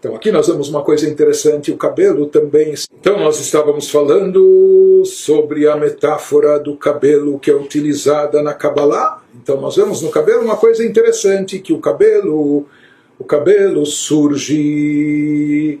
Então 0.00 0.16
aqui 0.16 0.32
nós 0.32 0.48
vemos 0.48 0.70
uma 0.70 0.82
coisa 0.82 1.08
interessante, 1.08 1.70
o 1.70 1.76
cabelo 1.76 2.26
também. 2.26 2.74
Então 2.98 3.20
nós 3.20 3.38
estávamos 3.38 3.90
falando 3.90 5.02
sobre 5.04 5.68
a 5.68 5.76
metáfora 5.76 6.58
do 6.58 6.74
cabelo 6.74 7.38
que 7.38 7.50
é 7.50 7.54
utilizada 7.54 8.42
na 8.42 8.54
Kabbalah. 8.54 9.22
Então 9.40 9.60
nós 9.60 9.76
vemos 9.76 10.00
no 10.00 10.08
cabelo 10.08 10.42
uma 10.42 10.56
coisa 10.56 10.84
interessante, 10.84 11.58
que 11.58 11.74
o 11.74 11.78
cabelo, 11.78 12.66
o 13.18 13.24
cabelo 13.24 13.84
surge 13.84 15.78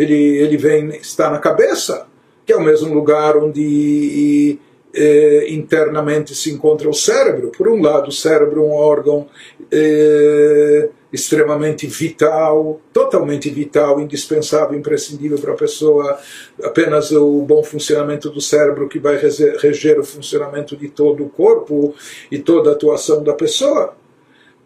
ele, 0.00 0.38
ele 0.38 0.56
vem, 0.56 0.88
está 0.96 1.30
na 1.30 1.38
cabeça, 1.38 2.06
que 2.46 2.52
é 2.54 2.56
o 2.56 2.62
mesmo 2.62 2.94
lugar 2.94 3.36
onde 3.36 4.58
eh, 4.94 5.44
internamente 5.50 6.34
se 6.34 6.50
encontra 6.50 6.88
o 6.88 6.94
cérebro. 6.94 7.52
Por 7.54 7.68
um 7.68 7.82
lado, 7.82 8.08
o 8.08 8.12
cérebro 8.12 8.62
é 8.62 8.64
um 8.64 8.72
órgão 8.72 9.28
eh, 9.70 10.88
extremamente 11.12 11.86
vital, 11.86 12.80
totalmente 12.94 13.50
vital, 13.50 14.00
indispensável, 14.00 14.78
imprescindível 14.78 15.38
para 15.38 15.52
a 15.52 15.56
pessoa. 15.56 16.18
Apenas 16.62 17.12
o 17.12 17.42
bom 17.42 17.62
funcionamento 17.62 18.30
do 18.30 18.40
cérebro 18.40 18.88
que 18.88 18.98
vai 18.98 19.18
reger 19.18 20.00
o 20.00 20.04
funcionamento 20.04 20.78
de 20.78 20.88
todo 20.88 21.24
o 21.24 21.28
corpo 21.28 21.94
e 22.32 22.38
toda 22.38 22.70
a 22.70 22.72
atuação 22.72 23.22
da 23.22 23.34
pessoa. 23.34 23.99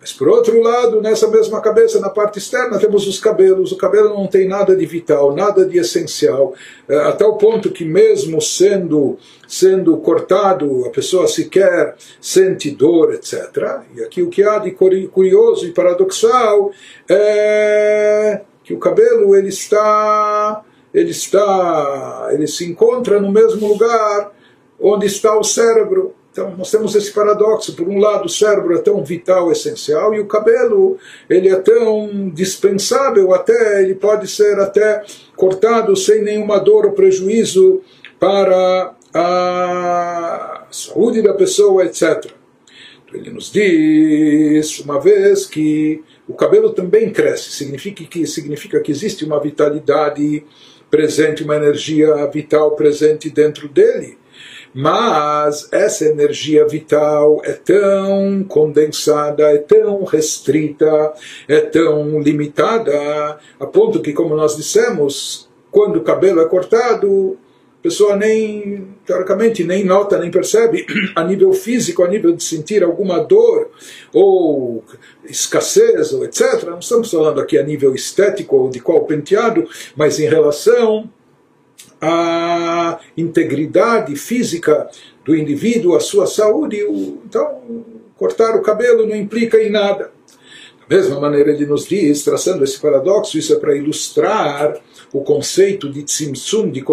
Mas 0.05 0.13
por 0.13 0.29
outro 0.29 0.61
lado, 0.61 1.01
nessa 1.01 1.27
mesma 1.29 1.63
cabeça, 1.63 1.99
na 1.99 2.11
parte 2.11 2.39
externa, 2.39 2.79
temos 2.79 3.07
os 3.07 3.19
cabelos. 3.19 3.73
O 3.73 3.77
cabelo 3.79 4.11
não 4.11 4.27
tem 4.27 4.47
nada 4.47 4.77
de 4.77 4.85
vital, 4.85 5.35
nada 5.35 5.65
de 5.65 5.79
essencial, 5.79 6.53
eh, 6.87 6.95
a 6.95 7.13
tal 7.13 7.39
ponto 7.39 7.71
que 7.71 7.87
mesmo 7.87 8.39
sendo 8.39 9.17
sendo 9.49 9.97
cortado, 9.97 10.85
a 10.85 10.91
pessoa 10.91 11.27
sequer 11.27 11.97
sente 12.21 12.71
dor, 12.71 13.15
etc. 13.15 13.81
E 13.97 14.03
aqui 14.03 14.21
o 14.21 14.29
que 14.29 14.43
há 14.43 14.59
de 14.59 14.73
curioso 14.73 15.67
e 15.67 15.73
paradoxal 15.73 16.71
é 17.09 18.43
que 18.63 18.75
o 18.75 18.79
cabelo 18.79 19.35
ele 19.35 19.49
está 19.49 20.63
ele 20.93 21.13
está 21.13 22.29
ele 22.31 22.47
se 22.47 22.67
encontra 22.67 23.19
no 23.19 23.33
mesmo 23.33 23.67
lugar 23.69 24.33
onde 24.79 25.07
está 25.07 25.35
o 25.39 25.43
cérebro 25.43 26.15
então, 26.35 26.53
nós 26.57 26.69
temos 26.69 26.97
esse 26.97 27.13
paradoxo. 27.13 27.77
Por 27.77 27.87
um 27.87 27.97
lado, 27.97 28.27
o 28.27 28.29
cérebro 28.29 28.75
é 28.75 28.81
tão 28.81 29.05
vital, 29.05 29.53
essencial, 29.53 30.13
e 30.13 30.19
o 30.19 30.27
cabelo 30.27 30.99
ele 31.31 31.49
é 31.49 31.55
tão 31.55 32.29
dispensável, 32.29 33.33
até 33.33 33.81
ele 33.81 33.95
pode 33.95 34.27
ser 34.27 34.59
até 34.59 35.05
cortado 35.37 35.95
sem 35.95 36.25
nenhuma 36.25 36.59
dor 36.59 36.87
ou 36.87 36.91
prejuízo 36.93 37.83
para 38.19 38.97
a 39.15 40.67
saúde 40.73 41.23
da 41.23 41.35
pessoa, 41.35 41.85
etc. 41.85 42.03
Então, 43.07 43.21
ele 43.21 43.31
nos 43.31 43.53
diz, 43.53 44.81
uma 44.81 45.01
vez, 45.01 45.47
que 45.47 46.03
o 46.27 46.35
cabelo 46.35 46.71
também 46.71 47.13
cresce, 47.13 47.53
significa 47.53 48.03
que, 48.03 48.27
significa 48.27 48.81
que 48.81 48.91
existe 48.91 49.25
uma 49.25 49.39
vitalidade 49.39 50.45
presente, 50.91 51.45
uma 51.45 51.55
energia 51.55 52.27
vital 52.27 52.73
presente 52.73 53.31
dentro 53.31 53.69
dele 53.69 54.19
mas 54.75 55.69
essa 55.71 56.05
energia 56.05 56.67
vital 56.67 57.41
é 57.45 57.53
tão 57.53 58.43
condensada, 58.43 59.45
é 59.45 59.59
tão 59.59 60.03
restrita, 60.03 61.13
é 61.47 61.61
tão 61.61 62.21
limitada, 62.21 63.39
a 63.61 63.67
ponto 63.67 64.03
que, 64.03 64.13
como 64.13 64.35
nós 64.35 64.57
dissemos, 64.57 65.49
quando 65.71 65.97
o 65.97 66.03
cabelo 66.03 66.41
é 66.41 66.49
cortado, 66.49 67.39
a 67.79 67.83
pessoa 67.83 68.17
nem, 68.17 68.89
teoricamente, 69.07 69.63
nem 69.63 69.85
nota, 69.85 70.19
nem 70.19 70.31
percebe, 70.31 70.85
a 71.15 71.23
nível 71.23 71.53
físico, 71.53 72.03
a 72.03 72.09
nível 72.09 72.35
de 72.35 72.43
sentir 72.43 72.83
alguma 72.83 73.21
dor 73.21 73.71
ou 74.13 74.83
escassez, 75.25 76.13
ou 76.13 76.25
etc. 76.25 76.65
Não 76.65 76.81
estamos 76.81 77.11
falando 77.11 77.41
aqui 77.41 77.57
a 77.59 77.63
nível 77.63 77.95
estético 77.95 78.57
ou 78.57 78.71
de 78.71 78.81
qual 78.81 79.05
penteado, 79.05 79.69
mas 79.95 80.19
em 80.19 80.27
relação 80.27 81.09
a 82.05 82.99
integridade 83.17 84.15
física 84.17 84.89
do 85.25 85.35
indivíduo, 85.35 85.97
a 85.97 86.01
sua 86.01 86.27
saúde. 86.27 86.79
Então, 87.25 87.85
cortar 88.17 88.57
o 88.57 88.63
cabelo 88.63 89.07
não 89.07 89.17
implica 89.17 89.63
em 89.63 89.71
nada. 89.71 90.14
Da 90.89 90.97
mesma 90.97 91.19
maneira, 91.19 91.51
ele 91.51 91.67
nos 91.67 91.87
diz, 91.87 92.23
traçando 92.23 92.63
esse 92.63 92.79
paradoxo, 92.79 93.39
isso 93.39 93.55
é 93.55 93.57
para 93.59 93.75
ilustrar 93.77 94.75
o 95.15 95.23
conceito 95.23 95.89
de 95.89 96.03
tzimtzum, 96.03 96.69
de, 96.71 96.85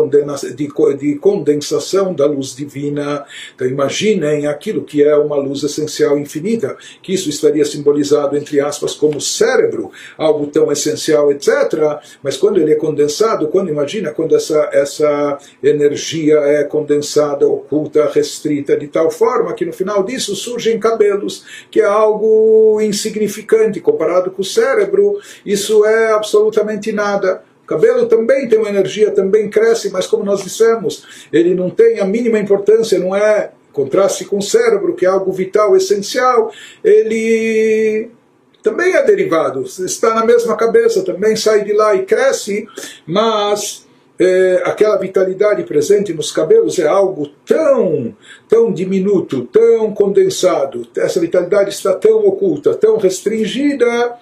de, 0.55 0.69
de 0.97 1.15
condensação 1.15 2.13
da 2.13 2.25
luz 2.25 2.55
divina. 2.55 3.25
Então 3.55 3.67
imaginem 3.67 4.45
aquilo 4.45 4.83
que 4.83 5.03
é 5.03 5.15
uma 5.15 5.35
luz 5.35 5.63
essencial 5.63 6.17
infinita, 6.19 6.77
que 7.01 7.13
isso 7.13 7.29
estaria 7.29 7.65
simbolizado, 7.65 8.37
entre 8.37 8.59
aspas, 8.59 8.93
como 8.93 9.19
cérebro, 9.19 9.91
algo 10.17 10.45
tão 10.47 10.71
essencial, 10.71 11.31
etc. 11.31 11.99
Mas 12.21 12.37
quando 12.37 12.59
ele 12.59 12.71
é 12.71 12.75
condensado, 12.75 13.47
quando 13.47 13.69
imagina, 13.69 14.11
quando 14.11 14.35
essa, 14.35 14.69
essa 14.71 15.39
energia 15.63 16.35
é 16.35 16.63
condensada, 16.63 17.47
oculta, 17.47 18.09
restrita, 18.13 18.77
de 18.77 18.87
tal 18.87 19.09
forma 19.09 19.53
que 19.53 19.65
no 19.65 19.73
final 19.73 20.03
disso 20.03 20.35
surgem 20.35 20.79
cabelos, 20.79 21.43
que 21.71 21.81
é 21.81 21.85
algo 21.85 22.79
insignificante 22.81 23.81
comparado 23.91 24.31
com 24.31 24.41
o 24.41 24.45
cérebro, 24.45 25.19
isso 25.45 25.85
é 25.85 26.11
absolutamente 26.11 26.91
nada. 26.91 27.43
Cabelo 27.67 28.05
também 28.07 28.47
tem 28.49 28.59
uma 28.59 28.69
energia, 28.69 29.11
também 29.11 29.49
cresce, 29.49 29.89
mas 29.91 30.05
como 30.05 30.23
nós 30.23 30.43
dissemos, 30.43 31.27
ele 31.31 31.53
não 31.53 31.69
tem 31.69 31.99
a 31.99 32.05
mínima 32.05 32.39
importância, 32.39 32.99
não 32.99 33.15
é 33.15 33.51
contraste 33.71 34.25
com 34.25 34.39
o 34.39 34.41
cérebro, 34.41 34.93
que 34.93 35.05
é 35.05 35.09
algo 35.09 35.31
vital, 35.31 35.75
essencial, 35.77 36.51
ele 36.83 38.09
também 38.61 38.93
é 38.93 39.03
derivado, 39.03 39.63
está 39.63 40.13
na 40.13 40.25
mesma 40.25 40.55
cabeça, 40.55 41.03
também 41.03 41.35
sai 41.35 41.63
de 41.63 41.73
lá 41.73 41.95
e 41.95 42.05
cresce, 42.05 42.67
mas 43.07 43.87
é, 44.23 44.61
aquela 44.65 44.97
vitalidade 44.97 45.63
presente 45.63 46.13
nos 46.13 46.31
cabelos 46.31 46.77
é 46.77 46.87
algo 46.87 47.27
tão, 47.43 48.15
tão 48.47 48.71
diminuto, 48.71 49.45
tão 49.45 49.91
condensado, 49.95 50.87
essa 50.95 51.19
vitalidade 51.19 51.71
está 51.71 51.95
tão 51.95 52.19
oculta, 52.27 52.75
tão 52.75 52.97
restringida, 52.97 54.15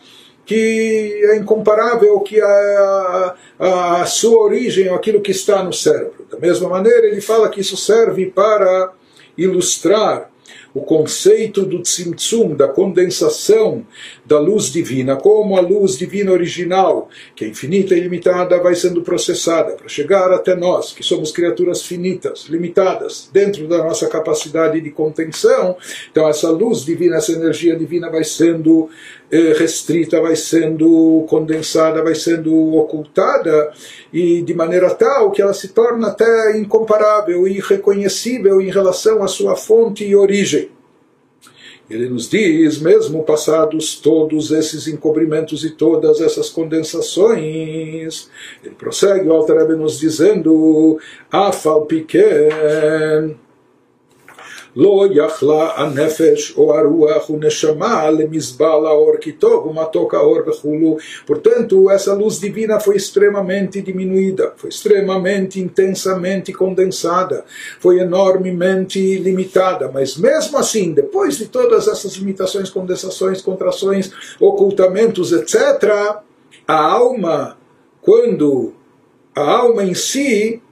que 0.46 1.20
é 1.26 1.36
incomparável 1.36 2.18
que 2.22 2.40
a, 2.40 3.36
a, 3.60 4.02
a 4.02 4.06
sua 4.06 4.42
origem, 4.42 4.88
aquilo 4.88 5.20
que 5.20 5.32
está 5.32 5.62
no 5.62 5.74
cérebro. 5.74 6.26
Da 6.32 6.40
mesma 6.40 6.70
maneira, 6.70 7.06
ele 7.06 7.20
fala 7.20 7.50
que 7.50 7.60
isso 7.60 7.76
serve 7.76 8.28
para 8.28 8.94
ilustrar 9.38 10.32
o 10.74 10.82
conceito 10.82 11.66
do 11.66 11.82
tzimtzum, 11.82 12.56
da 12.56 12.68
condensação 12.68 13.86
da 14.26 14.40
luz 14.40 14.72
divina, 14.72 15.16
como 15.16 15.58
a 15.58 15.62
luz 15.62 15.98
divina 15.98 16.32
original, 16.32 17.10
que 17.36 17.46
é 17.46 17.48
infinita 17.48 17.96
e 17.96 18.00
limitada, 18.00 18.60
vai 18.60 18.76
sendo 18.76 19.02
processada 19.02 19.74
para 19.74 19.88
chegar 19.88 20.32
até 20.32 20.56
nós, 20.56 20.94
que 20.94 21.04
somos 21.04 21.32
criaturas 21.32 21.82
finitas, 21.82 22.46
limitadas, 22.48 23.30
dentro 23.34 23.68
da 23.68 23.80
nossa 23.80 24.08
capacidade 24.08 24.80
de 24.80 24.92
contenção. 24.92 25.76
Então, 26.12 26.28
essa 26.28 26.50
luz 26.52 26.86
divina, 26.86 27.18
essa 27.18 27.32
energia 27.32 27.76
divina 27.76 28.10
vai 28.10 28.24
sendo 28.24 28.90
restrita, 29.32 30.20
vai 30.22 30.36
sendo 30.36 31.26
condensada, 31.30 32.04
vai 32.04 32.16
sendo 32.16 32.76
ocultada, 32.76 33.72
e 34.12 34.42
de 34.42 34.54
maneira 34.54 34.90
tal 34.90 35.32
que 35.32 35.42
ela 35.42 35.54
se 35.54 35.70
torna 35.70 36.08
até 36.08 36.58
incomparável 36.58 37.48
e 37.48 37.58
irreconhecível 37.58 38.62
em 38.62 38.72
relação 38.72 39.22
à 39.24 39.28
sua 39.28 39.56
fonte 39.56 40.04
e 40.04 40.16
origem. 40.16 40.70
Ele 41.90 42.08
nos 42.08 42.30
diz, 42.30 42.80
mesmo 42.80 43.24
passados 43.24 43.96
todos 43.96 44.52
esses 44.52 44.88
encobrimentos 44.88 45.64
e 45.64 45.72
todas 45.72 46.22
essas 46.22 46.48
condensações, 46.48 48.30
ele 48.64 48.76
prossegue 48.76 49.28
o 49.28 49.34
Alter 49.34 49.76
nos 49.76 50.00
dizendo, 50.00 51.00
Afal 51.32 51.88
pequeno 51.88 53.49
לא 54.79 55.07
יכלה 55.11 55.71
הנפש 55.77 56.55
או 56.57 56.75
הרוח 56.79 57.31
ונשמה 57.31 58.11
למזבל 58.11 58.87
האור 58.87 59.13
כי 59.21 59.33
טוב 59.33 59.67
ומתוק 59.67 60.15
האור 60.15 60.39
וכולו. 60.47 60.97
Portanto, 61.27 61.91
essa 61.91 62.13
luz 62.15 62.39
divina 62.39 62.81
foi 62.81 62.97
extremamente 62.97 63.81
diminuída, 63.81 64.53
foi 64.57 64.71
extremamente 64.71 65.61
intensamente 65.61 66.53
condensada, 66.53 67.45
foi 67.81 67.99
enormemente 67.99 69.19
limitada, 69.19 69.91
mas 69.93 70.17
mesmo 70.17 70.59
assim, 70.59 70.93
depois 70.93 71.39
de 71.39 71.47
todas 71.47 71.89
essas 71.89 72.15
limitações, 72.15 72.71
condensações, 72.71 73.41
contrações, 73.41 74.11
ocultamentos, 74.41 75.33
etc., 75.33 75.55
a 76.67 76.81
alma, 76.81 77.57
quando 78.01 78.73
a 79.35 79.43
alma 79.43 79.85
em 79.85 79.95
si 79.95 80.63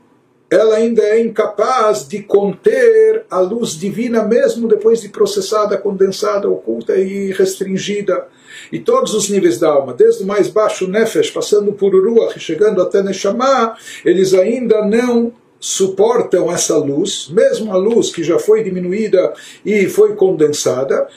ela 0.49 0.75
ainda 0.75 1.01
é 1.01 1.21
incapaz 1.21 2.07
de 2.07 2.23
conter 2.23 3.25
a 3.29 3.39
luz 3.39 3.71
divina, 3.77 4.23
mesmo 4.23 4.67
depois 4.67 5.01
de 5.01 5.09
processada, 5.09 5.77
condensada, 5.77 6.49
oculta 6.49 6.95
e 6.95 7.31
restringida. 7.33 8.27
E 8.71 8.79
todos 8.79 9.13
os 9.13 9.29
níveis 9.29 9.59
da 9.59 9.69
alma, 9.69 9.93
desde 9.93 10.23
o 10.23 10.27
mais 10.27 10.47
baixo 10.47 10.87
Nefesh, 10.87 11.31
passando 11.31 11.73
por 11.73 11.93
Ruach 11.93 12.37
e 12.37 12.39
chegando 12.39 12.81
até 12.81 13.03
Neshama, 13.03 13.75
eles 14.05 14.33
ainda 14.33 14.85
não 14.85 15.33
suportam 15.59 16.51
essa 16.51 16.77
luz, 16.77 17.29
mesmo 17.29 17.71
a 17.71 17.77
luz 17.77 18.11
que 18.11 18.23
já 18.23 18.37
foi 18.37 18.63
diminuída 18.63 19.33
e 19.65 19.87
foi 19.87 20.15
condensada, 20.15 21.07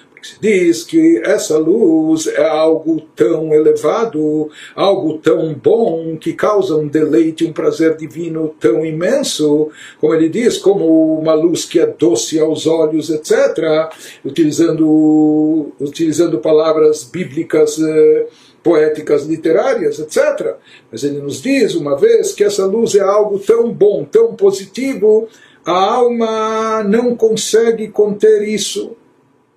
diz 0.41 0.85
que 0.85 1.19
essa 1.25 1.59
luz 1.59 2.27
é 2.27 2.47
algo 2.47 3.01
tão 3.15 3.53
elevado, 3.53 4.51
algo 4.75 5.19
tão 5.19 5.55
bom, 5.55 6.17
que 6.17 6.33
causa 6.33 6.77
um 6.77 6.87
deleite, 6.87 7.45
um 7.45 7.53
prazer 7.53 7.97
divino 7.97 8.55
tão 8.61 8.85
imenso, 8.85 9.71
como 10.01 10.15
ele 10.15 10.29
diz, 10.29 10.59
como 10.59 11.19
uma 11.19 11.35
luz 11.35 11.65
que 11.65 11.81
é 11.81 11.87
doce 11.87 12.39
aos 12.39 12.67
olhos, 12.67 13.11
etc., 13.11 13.91
utilizando, 14.25 15.73
utilizando 15.81 16.39
palavras 16.39 17.05
bíblicas. 17.05 17.79
Eh, 17.79 18.27
poéticas 18.63 19.25
literárias, 19.25 19.99
etc. 19.99 20.57
Mas 20.91 21.03
ele 21.03 21.19
nos 21.19 21.41
diz, 21.41 21.75
uma 21.75 21.97
vez, 21.97 22.33
que 22.33 22.45
essa 22.45 22.67
luz 22.67 22.95
é 22.95 23.01
algo 23.01 23.39
tão 23.39 23.73
bom, 23.73 24.05
tão 24.05 24.35
positivo, 24.35 25.29
a 25.65 25.73
alma 25.73 26.83
não 26.85 27.17
consegue 27.17 27.89
conter 27.89 28.43
isso. 28.43 28.97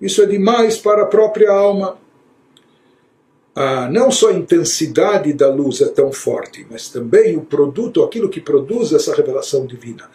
Isso 0.04 0.22
é 0.22 0.26
demais 0.26 0.76
para 0.76 1.04
a 1.04 1.06
própria 1.06 1.50
alma. 1.50 1.96
Ah, 3.54 3.88
não 3.90 4.10
só 4.10 4.28
a 4.28 4.34
intensidade 4.34 5.32
da 5.32 5.48
luz 5.48 5.80
é 5.80 5.88
tão 5.88 6.12
forte, 6.12 6.66
mas 6.70 6.90
também 6.90 7.38
o 7.38 7.40
produto, 7.40 8.02
aquilo 8.02 8.28
que 8.28 8.38
produz 8.38 8.92
essa 8.92 9.14
revelação 9.14 9.64
divina. 9.64 10.10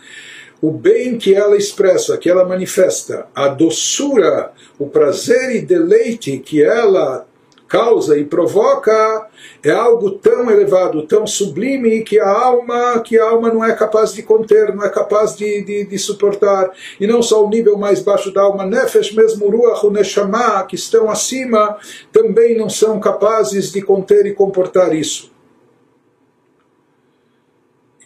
O 0.62 0.72
bem 0.72 1.18
que 1.18 1.34
ela 1.34 1.58
expressa, 1.58 2.20
que 2.20 2.30
ela 2.30 2.46
manifesta, 2.46 3.28
a 3.34 3.48
doçura, 3.48 4.52
o 4.78 4.86
prazer 4.88 5.56
e 5.56 5.62
deleite 5.62 6.38
que 6.38 6.62
ela 6.62 7.26
causa 7.70 8.18
e 8.18 8.26
provoca 8.26 9.28
é 9.64 9.70
algo 9.70 10.12
tão 10.12 10.50
elevado, 10.50 11.06
tão 11.06 11.28
sublime 11.28 12.02
que 12.02 12.20
a 12.20 12.28
alma 12.28 13.00
que 13.00 13.18
a 13.18 13.30
alma 13.30 13.54
não 13.54 13.64
é 13.64 13.74
capaz 13.74 14.14
de 14.14 14.24
conter, 14.24 14.76
não 14.76 14.84
é 14.84 14.90
capaz 14.90 15.36
de, 15.36 15.64
de, 15.64 15.86
de 15.86 15.98
suportar. 16.00 16.72
E 17.00 17.06
não 17.06 17.22
só 17.22 17.46
o 17.46 17.50
nível 17.50 17.78
mais 17.78 18.02
baixo 18.02 18.34
da 18.34 18.42
alma, 18.42 18.66
Nefesh, 18.66 19.14
mesmo 19.14 19.50
Ruach, 19.50 19.88
Neshama, 19.90 20.64
que 20.64 20.76
estão 20.76 21.10
acima, 21.10 21.78
também 22.12 22.58
não 22.58 22.70
são 22.70 23.00
capazes 23.00 23.72
de 23.72 23.82
conter 23.82 24.26
e 24.26 24.34
comportar 24.34 24.94
isso 24.96 25.39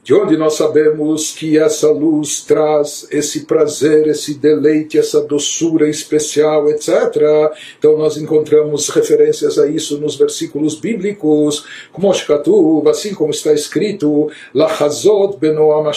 de 0.04 0.14
onde 0.14 0.36
nós 0.36 0.56
sabemos 0.56 1.32
que 1.32 1.58
essa 1.58 1.90
luz 1.90 2.42
traz 2.42 3.08
esse 3.10 3.46
prazer, 3.46 4.06
esse 4.08 4.34
deleite, 4.34 4.98
essa 5.00 5.22
doçura 5.22 5.88
especial, 5.88 6.70
etc. 6.70 6.90
Então 7.80 7.98
nós 7.98 8.18
encontramos 8.18 8.90
referências 8.90 9.58
a 9.58 9.66
isso 9.66 9.98
nos 10.00 10.16
versículos 10.16 10.76
bíblicos, 10.76 11.66
como 11.92 12.12
assim 12.90 13.14
como 13.14 13.32
está 13.32 13.54
escrito, 13.54 14.30
benoam. 15.40 15.90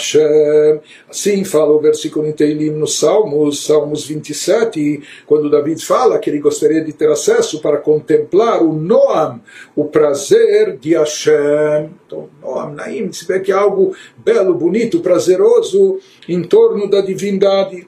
Assim 1.09 1.43
fala 1.43 1.73
o 1.73 1.79
versículo 1.79 2.25
em 2.27 2.31
nos 2.71 2.99
Salmos, 2.99 3.65
Salmos 3.65 4.05
27, 4.05 5.01
quando 5.25 5.49
David 5.49 5.83
fala 5.85 6.17
que 6.17 6.29
ele 6.29 6.39
gostaria 6.39 6.81
de 6.81 6.93
ter 6.93 7.09
acesso 7.09 7.61
para 7.61 7.77
contemplar 7.77 8.63
o 8.63 8.71
Noam, 8.73 9.41
o 9.75 9.85
prazer 9.85 10.77
de 10.77 10.95
Hashem. 10.95 11.89
Então, 12.07 12.29
Noam, 12.41 12.73
Naim, 12.73 13.11
se 13.11 13.27
vê 13.27 13.41
que 13.41 13.51
é 13.51 13.55
algo 13.55 13.93
belo, 14.17 14.55
bonito, 14.55 15.01
prazeroso 15.01 15.99
em 16.27 16.41
torno 16.41 16.89
da 16.89 17.01
divindade. 17.01 17.85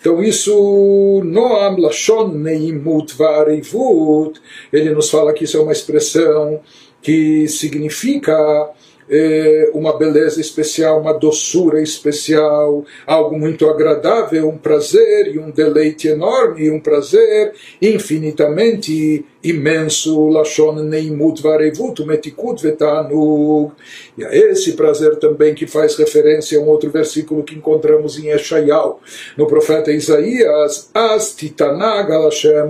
Então 0.00 0.22
isso, 0.22 1.22
Noam 1.24 1.76
Lashon 1.80 2.28
Neimut 2.28 3.16
Varivut, 3.16 4.40
ele 4.72 4.90
nos 4.90 5.10
fala 5.10 5.32
que 5.32 5.42
isso 5.42 5.56
é 5.56 5.60
uma 5.60 5.72
expressão 5.72 6.60
que 7.02 7.48
significa 7.48 8.70
é, 9.10 9.70
uma 9.74 9.98
beleza 9.98 10.40
especial, 10.40 11.00
uma 11.00 11.12
doçura 11.12 11.82
especial, 11.82 12.84
algo 13.04 13.36
muito 13.36 13.68
agradável, 13.68 14.48
um 14.48 14.56
prazer 14.56 15.34
e 15.34 15.38
um 15.38 15.50
deleite 15.50 16.06
enorme, 16.06 16.70
um 16.70 16.78
prazer 16.78 17.52
infinitamente 17.82 19.24
imenso, 19.42 20.28
Lashon 20.28 20.82
Neimut 20.84 21.42
Varevut, 21.42 22.04
Metikut 22.04 22.62
Vetanug. 22.62 23.72
E 24.16 24.24
a 24.24 24.34
esse 24.34 24.74
prazer 24.74 25.16
também 25.16 25.54
que 25.54 25.66
faz 25.66 25.96
referência 25.96 26.58
a 26.58 26.62
um 26.62 26.68
outro 26.68 26.90
versículo 26.90 27.42
que 27.42 27.54
encontramos 27.54 28.18
em 28.18 28.28
Eshayal, 28.28 29.00
no 29.36 29.46
profeta 29.46 29.90
Isaías, 29.90 30.90
As 30.94 31.34
Titanag 31.34 32.10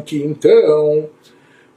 que 0.04 0.22
então 0.22 1.08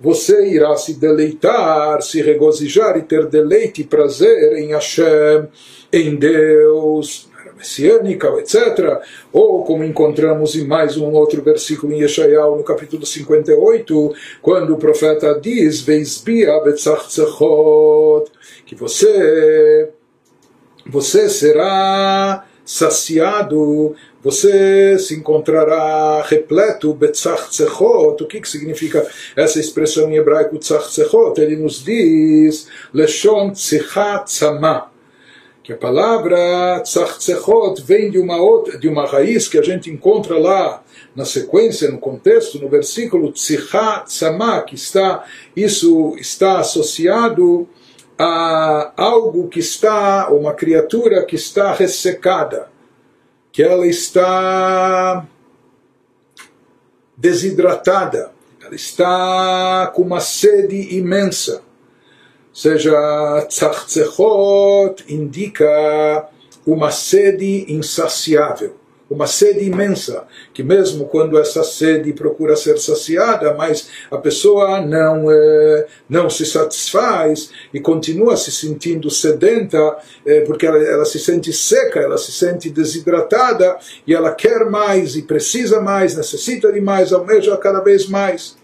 você 0.04 0.49
irá 0.49 0.76
se 0.76 0.95
deleitar, 0.95 2.01
se 2.01 2.22
regozijar 2.22 2.97
e 2.97 3.04
ter 3.04 3.26
deleite 3.28 3.82
e 3.82 3.86
prazer 3.86 4.58
em 4.58 4.74
Hashem, 4.74 5.47
em 5.93 6.18
Deus, 6.18 7.30
messiânica, 7.56 8.28
etc. 8.38 9.01
Ou 9.32 9.64
como 9.64 9.86
encontramos 9.86 10.58
em 10.58 10.68
mais 10.68 10.97
um 10.97 11.14
outro 11.14 11.41
versículo 11.41 11.93
em 11.93 12.01
Yeshayahu, 12.01 12.58
no 12.58 12.64
capítulo 12.66 13.06
58, 13.06 14.14
quando 14.41 14.74
o 14.74 14.78
profeta 14.78 15.39
diz, 15.41 15.86
que 18.66 18.76
você, 18.76 19.89
você 20.86 21.30
será 21.30 22.45
saciado 22.66 23.95
você 24.24 24.97
se 24.97 25.16
encontrará 25.16 26.22
repleto 26.22 26.93
betzach 26.93 27.49
tzechot. 27.49 28.24
O 28.24 28.26
que, 28.26 28.39
que 28.39 28.47
significa 28.47 29.05
essa 29.36 29.59
expressão 29.59 30.09
em 30.09 30.16
hebraico 30.16 30.57
tzach 30.57 30.88
tzechot? 30.89 31.39
Ele 31.41 31.57
nos 31.57 31.84
diz 31.84 32.70
leshon 32.93 33.51
tzichat 33.51 34.26
tzama. 34.28 34.89
Que 35.61 35.74
a 35.74 35.78
palavra 35.78 36.80
tzach 36.86 37.18
tzechot 37.18 37.82
vem 37.84 38.09
de 38.09 38.18
uma, 38.18 38.38
outra, 38.38 38.78
de 38.78 38.88
uma 38.88 39.05
raiz 39.05 39.49
que 39.49 39.57
a 39.57 39.61
gente 39.61 39.89
encontra 39.89 40.38
lá 40.39 40.82
na 41.14 41.26
sequência, 41.26 41.91
no 41.91 41.97
contexto, 41.97 42.59
no 42.59 42.70
versículo 42.70 43.30
tzichat 43.34 44.05
tzama, 44.05 44.61
que 44.61 44.76
está, 44.76 45.26
isso 45.53 46.16
está 46.18 46.59
associado 46.59 47.68
a 48.18 48.93
algo 48.95 49.47
que 49.47 49.59
está, 49.59 50.30
uma 50.30 50.53
criatura 50.53 51.26
que 51.26 51.36
está 51.36 51.74
ressecada 51.74 52.72
que 53.53 53.61
ela 53.61 53.86
está 53.86 55.28
desidratada, 57.16 58.32
ela 58.59 58.74
está 58.74 59.91
com 59.93 60.01
uma 60.01 60.20
sede 60.20 60.97
imensa. 60.97 61.57
Ou 62.49 62.55
seja, 62.55 63.45
tzachtzechot 63.47 65.05
indica 65.07 66.28
uma 66.66 66.89
sede 66.89 67.72
insaciável 67.72 68.82
uma 69.10 69.28
sede 69.28 69.64
imensa, 69.66 70.26
que 70.54 70.64
mesmo 70.64 71.06
quando 71.06 71.38
essa 71.38 71.64
sede 71.64 72.14
procura 72.14 72.56
ser 72.56 72.78
saciada, 72.80 73.54
mas 73.54 73.89
a 74.10 74.18
pessoa 74.18 74.82
não, 74.82 75.30
é, 75.30 75.88
não 76.10 76.30
se 76.30 76.45
satisfaz 76.45 77.51
e 77.74 77.80
continua 77.80 78.36
se 78.38 78.51
sentindo 78.51 79.10
sedenta, 79.10 79.97
é, 80.26 80.41
porque 80.41 80.66
ela, 80.66 80.78
ela 80.78 81.06
se 81.06 81.20
sente 81.20 81.51
seca, 81.54 81.99
ela 81.99 82.18
se 82.18 82.32
sente 82.32 82.70
desidratada 82.70 83.78
e 84.08 84.14
ela 84.14 84.32
quer 84.32 84.66
mais 84.70 85.16
e 85.16 85.22
precisa 85.22 85.80
mais, 85.80 86.16
necessita 86.16 86.72
de 86.72 86.82
mais, 86.82 87.14
almeja 87.14 87.56
cada 87.58 87.82
vez 87.82 88.08
mais. 88.08 88.56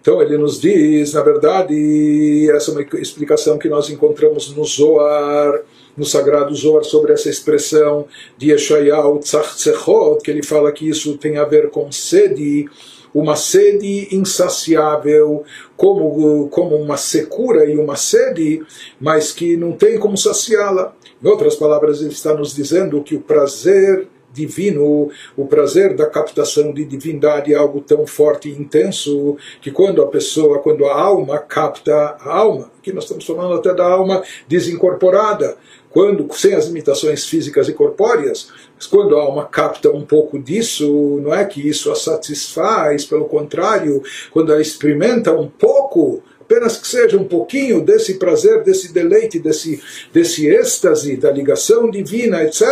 Então 0.00 0.22
ele 0.22 0.38
nos 0.38 0.60
diz, 0.60 1.14
na 1.14 1.22
verdade, 1.22 2.48
essa 2.54 2.70
é 2.70 2.74
uma 2.74 3.00
explicação 3.00 3.58
que 3.58 3.68
nós 3.68 3.90
encontramos 3.90 4.54
no 4.54 4.64
Zoar, 4.64 5.62
no 5.96 6.04
Sagrado 6.04 6.54
Zohar 6.54 6.84
sobre 6.84 7.12
essa 7.12 7.28
expressão 7.28 8.06
de 8.36 8.50
Yeshayahu 8.50 9.18
Tzachtzechot, 9.20 10.22
que 10.22 10.30
ele 10.30 10.42
fala 10.42 10.72
que 10.72 10.88
isso 10.88 11.16
tem 11.16 11.38
a 11.38 11.44
ver 11.44 11.70
com 11.70 11.90
sede, 11.90 12.68
uma 13.14 13.36
sede 13.36 14.14
insaciável, 14.14 15.44
como, 15.76 16.48
como 16.48 16.76
uma 16.76 16.96
secura 16.96 17.64
e 17.64 17.78
uma 17.78 17.96
sede, 17.96 18.62
mas 19.00 19.32
que 19.32 19.56
não 19.56 19.72
tem 19.72 19.98
como 19.98 20.16
saciá-la. 20.16 20.94
Em 21.22 21.26
outras 21.26 21.56
palavras, 21.56 22.00
ele 22.00 22.10
está 22.10 22.34
nos 22.34 22.54
dizendo 22.54 23.02
que 23.02 23.16
o 23.16 23.20
prazer 23.20 24.06
divino, 24.36 25.10
o 25.36 25.46
prazer 25.46 25.96
da 25.96 26.06
captação 26.06 26.72
de 26.72 26.84
divindade 26.84 27.52
é 27.52 27.56
algo 27.56 27.80
tão 27.80 28.06
forte 28.06 28.48
e 28.48 28.52
intenso 28.52 29.36
que 29.60 29.70
quando 29.70 30.02
a 30.02 30.06
pessoa, 30.06 30.58
quando 30.58 30.84
a 30.84 30.94
alma 30.94 31.38
capta 31.38 31.94
a 32.20 32.36
alma, 32.36 32.70
aqui 32.78 32.92
nós 32.92 33.04
estamos 33.04 33.24
falando 33.24 33.54
até 33.54 33.74
da 33.74 33.86
alma 33.86 34.22
desincorporada, 34.46 35.56
quando 35.90 36.28
sem 36.34 36.54
as 36.54 36.66
limitações 36.66 37.24
físicas 37.24 37.68
e 37.68 37.72
corpóreas, 37.72 38.52
mas 38.74 38.86
quando 38.86 39.16
a 39.16 39.22
alma 39.22 39.46
capta 39.46 39.90
um 39.90 40.04
pouco 40.04 40.38
disso, 40.38 41.18
não 41.22 41.34
é 41.34 41.42
que 41.46 41.66
isso 41.66 41.90
a 41.90 41.94
satisfaz, 41.94 43.06
pelo 43.06 43.24
contrário, 43.24 44.02
quando 44.30 44.52
ela 44.52 44.60
experimenta 44.60 45.32
um 45.32 45.48
pouco 45.48 46.22
apenas 46.46 46.76
que 46.76 46.86
seja 46.86 47.18
um 47.18 47.24
pouquinho 47.24 47.80
desse 47.80 48.14
prazer, 48.14 48.62
desse 48.62 48.92
deleite, 48.92 49.40
desse, 49.40 49.82
desse 50.12 50.48
êxtase 50.48 51.16
da 51.16 51.30
ligação 51.30 51.90
divina, 51.90 52.44
etc., 52.44 52.62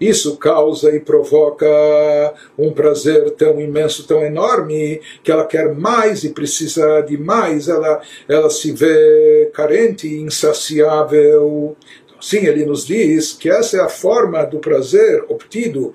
isso 0.00 0.36
causa 0.36 0.94
e 0.94 1.00
provoca 1.00 1.66
um 2.56 2.72
prazer 2.72 3.32
tão 3.32 3.60
imenso, 3.60 4.06
tão 4.06 4.24
enorme, 4.24 5.00
que 5.24 5.32
ela 5.32 5.44
quer 5.44 5.74
mais 5.74 6.22
e 6.22 6.30
precisa 6.30 7.00
de 7.00 7.18
mais, 7.18 7.68
ela, 7.68 8.00
ela 8.28 8.48
se 8.48 8.70
vê 8.70 9.50
carente, 9.52 10.06
insaciável. 10.06 11.76
Sim, 12.20 12.46
ele 12.46 12.64
nos 12.64 12.86
diz 12.86 13.32
que 13.32 13.50
essa 13.50 13.76
é 13.76 13.80
a 13.80 13.88
forma 13.88 14.44
do 14.44 14.58
prazer 14.58 15.24
obtido 15.28 15.94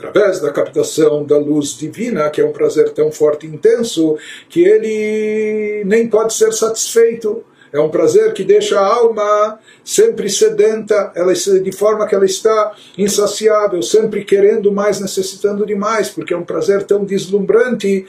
através 0.00 0.40
da 0.40 0.50
captação 0.50 1.24
da 1.24 1.36
luz 1.36 1.76
divina, 1.76 2.30
que 2.30 2.40
é 2.40 2.44
um 2.44 2.52
prazer 2.52 2.90
tão 2.90 3.12
forte 3.12 3.46
e 3.46 3.50
intenso, 3.50 4.16
que 4.48 4.62
ele 4.62 5.84
nem 5.84 6.08
pode 6.08 6.32
ser 6.32 6.52
satisfeito. 6.52 7.44
É 7.72 7.78
um 7.78 7.88
prazer 7.88 8.32
que 8.32 8.42
deixa 8.42 8.80
a 8.80 8.84
alma 8.84 9.60
sempre 9.84 10.28
sedenta, 10.28 11.12
ela 11.14 11.32
de 11.32 11.70
forma 11.70 12.06
que 12.06 12.14
ela 12.14 12.24
está 12.24 12.74
insaciável, 12.98 13.80
sempre 13.80 14.24
querendo 14.24 14.72
mais, 14.72 14.98
necessitando 14.98 15.64
de 15.64 15.76
mais, 15.76 16.08
porque 16.08 16.34
é 16.34 16.36
um 16.36 16.44
prazer 16.44 16.82
tão 16.82 17.04
deslumbrante 17.04 18.06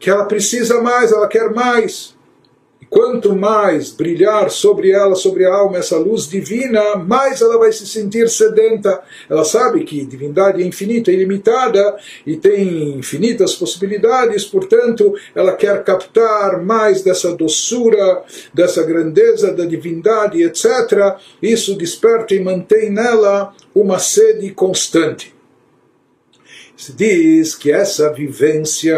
que 0.00 0.10
ela 0.10 0.24
precisa 0.24 0.80
mais, 0.82 1.12
ela 1.12 1.28
quer 1.28 1.52
mais. 1.52 2.13
Quanto 2.94 3.34
mais 3.34 3.90
brilhar 3.90 4.48
sobre 4.50 4.92
ela, 4.92 5.16
sobre 5.16 5.44
a 5.44 5.52
alma, 5.52 5.78
essa 5.78 5.98
luz 5.98 6.28
divina, 6.28 6.94
mais 6.94 7.42
ela 7.42 7.58
vai 7.58 7.72
se 7.72 7.84
sentir 7.88 8.28
sedenta. 8.28 9.02
Ela 9.28 9.44
sabe 9.44 9.82
que 9.82 10.04
divindade 10.04 10.62
é 10.62 10.64
infinita, 10.64 11.10
ilimitada 11.10 11.96
e 12.24 12.36
tem 12.36 12.96
infinitas 12.96 13.56
possibilidades, 13.56 14.44
portanto, 14.44 15.12
ela 15.34 15.54
quer 15.54 15.82
captar 15.82 16.62
mais 16.62 17.02
dessa 17.02 17.34
doçura, 17.34 18.22
dessa 18.54 18.84
grandeza 18.84 19.52
da 19.52 19.64
divindade, 19.64 20.40
etc. 20.44 21.16
Isso 21.42 21.76
desperta 21.76 22.32
e 22.32 22.38
mantém 22.38 22.90
nela 22.90 23.52
uma 23.74 23.98
sede 23.98 24.52
constante 24.52 25.33
se 26.76 26.92
diz 26.92 27.54
que 27.54 27.70
essa 27.70 28.12
vivência, 28.12 28.96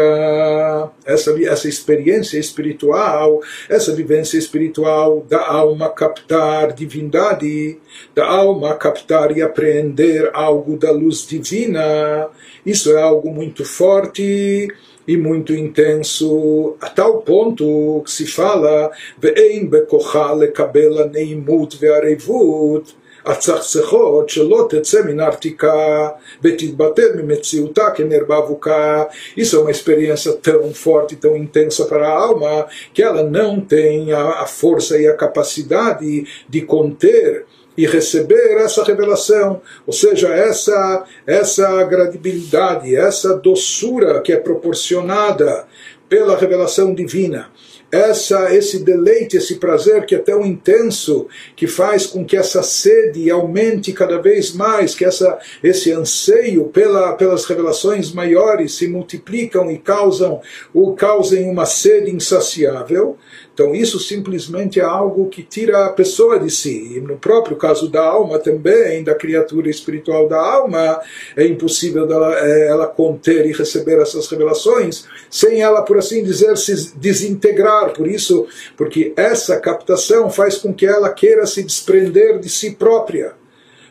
essa, 1.05 1.35
essa 1.43 1.67
experiência 1.69 2.39
espiritual, 2.39 3.41
essa 3.69 3.93
vivência 3.93 4.37
espiritual 4.37 5.25
da 5.29 5.47
alma 5.47 5.89
captar 5.89 6.73
divindade, 6.73 7.77
da 8.15 8.25
alma 8.25 8.73
captar 8.75 9.35
e 9.37 9.41
apreender 9.41 10.29
algo 10.33 10.75
da 10.77 10.91
luz 10.91 11.25
divina, 11.27 12.29
isso 12.65 12.91
é 12.95 13.01
algo 13.01 13.31
muito 13.31 13.63
forte 13.63 14.67
e 15.07 15.15
muito 15.15 15.53
intenso, 15.53 16.75
a 16.81 16.89
tal 16.89 17.21
ponto 17.21 18.01
que 18.03 18.11
se 18.11 18.25
fala, 18.25 18.91
ve'ein 19.17 19.65
bekocha 19.67 20.33
lekabel 20.33 21.09
neimut 21.09 21.77
ve'arevut, 21.77 22.93
הצחצחות 23.26 24.28
שלא 24.28 24.66
תצא 24.70 25.02
מן 25.02 25.20
הארתיקה 25.20 26.08
ותתבטל 26.42 27.08
ממציאותה 27.16 27.90
כנרבה 27.94 28.38
אבוקה. 28.38 29.04
Isso 29.36 29.56
é 29.56 29.58
uma 29.60 29.70
experiência 29.70 30.32
tão 30.32 30.74
forte, 30.74 31.16
tão 31.16 31.36
intensa 31.36 31.84
para 31.84 32.08
a 32.08 32.18
alma, 32.18 32.66
que 32.92 33.02
ela 33.02 33.22
não 33.22 33.60
tem 33.60 34.12
a, 34.12 34.42
a 34.42 34.46
força 34.46 34.98
e 34.98 35.06
a 35.06 35.14
capacidade 35.14 36.26
de 36.48 36.60
conter 36.62 37.46
e 37.76 37.86
receber 37.86 38.58
essa 38.58 38.84
revelação, 38.84 39.62
ou 39.86 39.92
seja, 39.92 40.28
essa 40.28 41.04
essa 41.26 41.82
gradibilidade, 41.84 42.94
essa 42.94 43.34
doçura 43.36 44.20
que 44.20 44.32
é 44.32 44.36
proporcionada 44.36 45.66
pela 46.08 46.36
revelação 46.36 46.94
divina 46.94 47.50
essa, 47.91 48.53
esse 48.53 48.83
deleite, 48.83 49.37
esse 49.37 49.55
prazer 49.55 50.05
que 50.05 50.15
é 50.15 50.17
tão 50.17 50.45
intenso, 50.45 51.27
que 51.55 51.67
faz 51.67 52.05
com 52.05 52.25
que 52.25 52.35
essa 52.35 52.61
sede 52.61 53.29
aumente 53.31 53.93
cada 53.93 54.21
vez 54.21 54.53
mais, 54.53 54.93
que 54.93 55.05
essa, 55.05 55.39
esse 55.63 55.91
anseio 55.91 56.65
pela, 56.65 57.13
pelas 57.13 57.45
revelações 57.45 58.11
maiores 58.11 58.75
se 58.75 58.87
multiplicam 58.87 59.71
e 59.71 59.77
causam, 59.77 60.41
o 60.73 60.93
causem 60.93 61.49
uma 61.49 61.65
sede 61.65 62.11
insaciável. 62.11 63.17
Então 63.57 63.73
isso 63.73 63.99
simplesmente 63.99 64.79
é 64.79 64.83
algo 64.83 65.29
que 65.29 65.41
tira 65.41 65.87
a 65.87 65.89
pessoa 65.89 66.39
de 66.39 66.47
si. 66.47 66.95
E 66.95 67.01
no 67.01 67.17
próprio 67.17 67.57
caso 67.57 67.89
da 67.89 68.05
alma 68.05 68.37
também, 68.37 69.03
da 69.03 69.15
criatura 69.15 69.67
espiritual 69.67 70.29
da 70.29 70.37
alma, 70.37 71.01
é 71.35 71.43
impossível 71.47 72.05
dela, 72.05 72.37
é, 72.39 72.67
ela 72.67 72.85
conter 72.85 73.47
e 73.47 73.51
receber 73.51 73.99
essas 73.99 74.27
revelações 74.27 75.05
sem 75.27 75.59
ela, 75.59 75.81
por 75.81 75.97
assim 75.97 76.23
dizer, 76.23 76.55
se 76.55 76.95
desintegrar. 76.97 77.93
Por 77.93 78.07
isso, 78.07 78.45
porque 78.77 79.11
essa 79.17 79.59
captação 79.59 80.29
faz 80.29 80.57
com 80.57 80.71
que 80.71 80.85
ela 80.85 81.09
queira 81.09 81.47
se 81.47 81.63
desprender 81.63 82.37
de 82.37 82.49
si 82.49 82.75
própria 82.75 83.33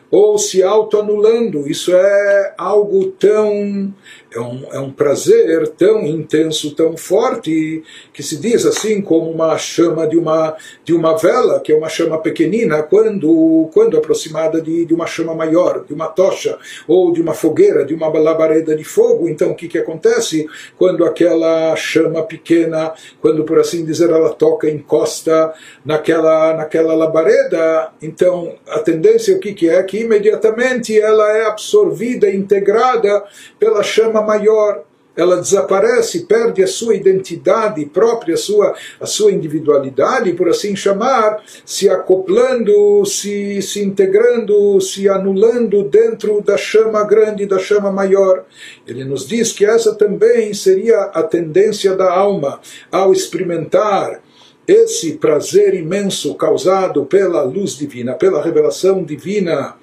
ou 0.09 0.37
se 0.37 0.63
autoanulando. 0.63 1.69
Isso 1.69 1.93
é 1.93 2.53
algo 2.57 3.07
tão. 3.07 3.93
É 4.37 4.39
um, 4.39 4.63
é 4.71 4.79
um 4.79 4.91
prazer 4.91 5.67
tão 5.69 6.05
intenso, 6.05 6.75
tão 6.75 6.95
forte, 6.95 7.83
que 8.13 8.21
se 8.21 8.37
diz 8.37 8.67
assim 8.67 9.01
como 9.01 9.31
uma 9.31 9.57
chama 9.57 10.05
de 10.05 10.15
uma, 10.15 10.55
de 10.85 10.93
uma 10.93 11.17
vela, 11.17 11.59
que 11.59 11.71
é 11.71 11.75
uma 11.75 11.89
chama 11.89 12.19
pequenina, 12.19 12.83
quando, 12.83 13.67
quando 13.73 13.97
aproximada 13.97 14.61
de, 14.61 14.85
de 14.85 14.93
uma 14.93 15.07
chama 15.07 15.33
maior, 15.33 15.83
de 15.83 15.93
uma 15.93 16.05
tocha, 16.05 16.55
ou 16.87 17.11
de 17.11 17.19
uma 17.19 17.33
fogueira, 17.33 17.83
de 17.83 17.95
uma 17.95 18.07
labareda 18.07 18.75
de 18.75 18.83
fogo. 18.83 19.27
Então 19.27 19.51
o 19.51 19.55
que, 19.55 19.67
que 19.67 19.79
acontece? 19.79 20.47
Quando 20.77 21.03
aquela 21.03 21.75
chama 21.75 22.21
pequena, 22.21 22.93
quando 23.19 23.43
por 23.43 23.57
assim 23.57 23.83
dizer 23.83 24.11
ela 24.11 24.33
toca, 24.33 24.69
encosta 24.69 25.51
naquela, 25.83 26.53
naquela 26.53 26.93
labareda, 26.93 27.89
então 28.01 28.53
a 28.67 28.79
tendência 28.79 29.35
o 29.35 29.39
que, 29.39 29.53
que 29.53 29.67
é? 29.67 29.81
Que 29.81 30.01
imediatamente 30.01 30.99
ela 30.99 31.31
é 31.35 31.45
absorvida, 31.45 32.29
integrada 32.29 33.23
pela 33.59 33.81
chama 33.81 34.21
maior. 34.27 34.83
Ela 35.15 35.37
desaparece, 35.37 36.27
perde 36.27 36.61
a 36.61 36.67
sua 36.67 36.93
identidade 36.93 37.83
própria, 37.87 38.35
a 38.35 38.37
sua, 38.37 38.75
a 39.01 39.05
sua 39.07 39.31
individualidade, 39.31 40.31
por 40.33 40.47
assim 40.47 40.75
chamar, 40.75 41.43
se 41.65 41.89
acoplando, 41.89 43.03
se, 43.03 43.59
se 43.63 43.83
integrando, 43.83 44.79
se 44.79 45.09
anulando 45.09 45.81
dentro 45.85 46.39
da 46.39 46.55
chama 46.55 47.03
grande, 47.03 47.47
da 47.47 47.57
chama 47.57 47.91
maior. 47.91 48.45
Ele 48.85 49.03
nos 49.03 49.27
diz 49.27 49.51
que 49.51 49.65
essa 49.65 49.95
também 49.95 50.53
seria 50.53 51.09
a 51.11 51.23
tendência 51.23 51.95
da 51.95 52.13
alma 52.13 52.59
ao 52.91 53.11
experimentar 53.11 54.21
esse 54.67 55.13
prazer 55.13 55.73
imenso 55.73 56.35
causado 56.35 57.05
pela 57.05 57.41
luz 57.41 57.75
divina, 57.75 58.13
pela 58.13 58.43
revelação 58.43 59.03
divina 59.03 59.75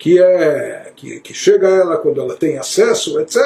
que 0.00 0.18
é 0.18 0.92
que, 0.96 1.20
que 1.20 1.34
chega 1.34 1.68
a 1.68 1.76
ela 1.76 1.96
quando 1.98 2.22
ela 2.22 2.34
tem 2.34 2.56
acesso, 2.56 3.20
etc. 3.20 3.36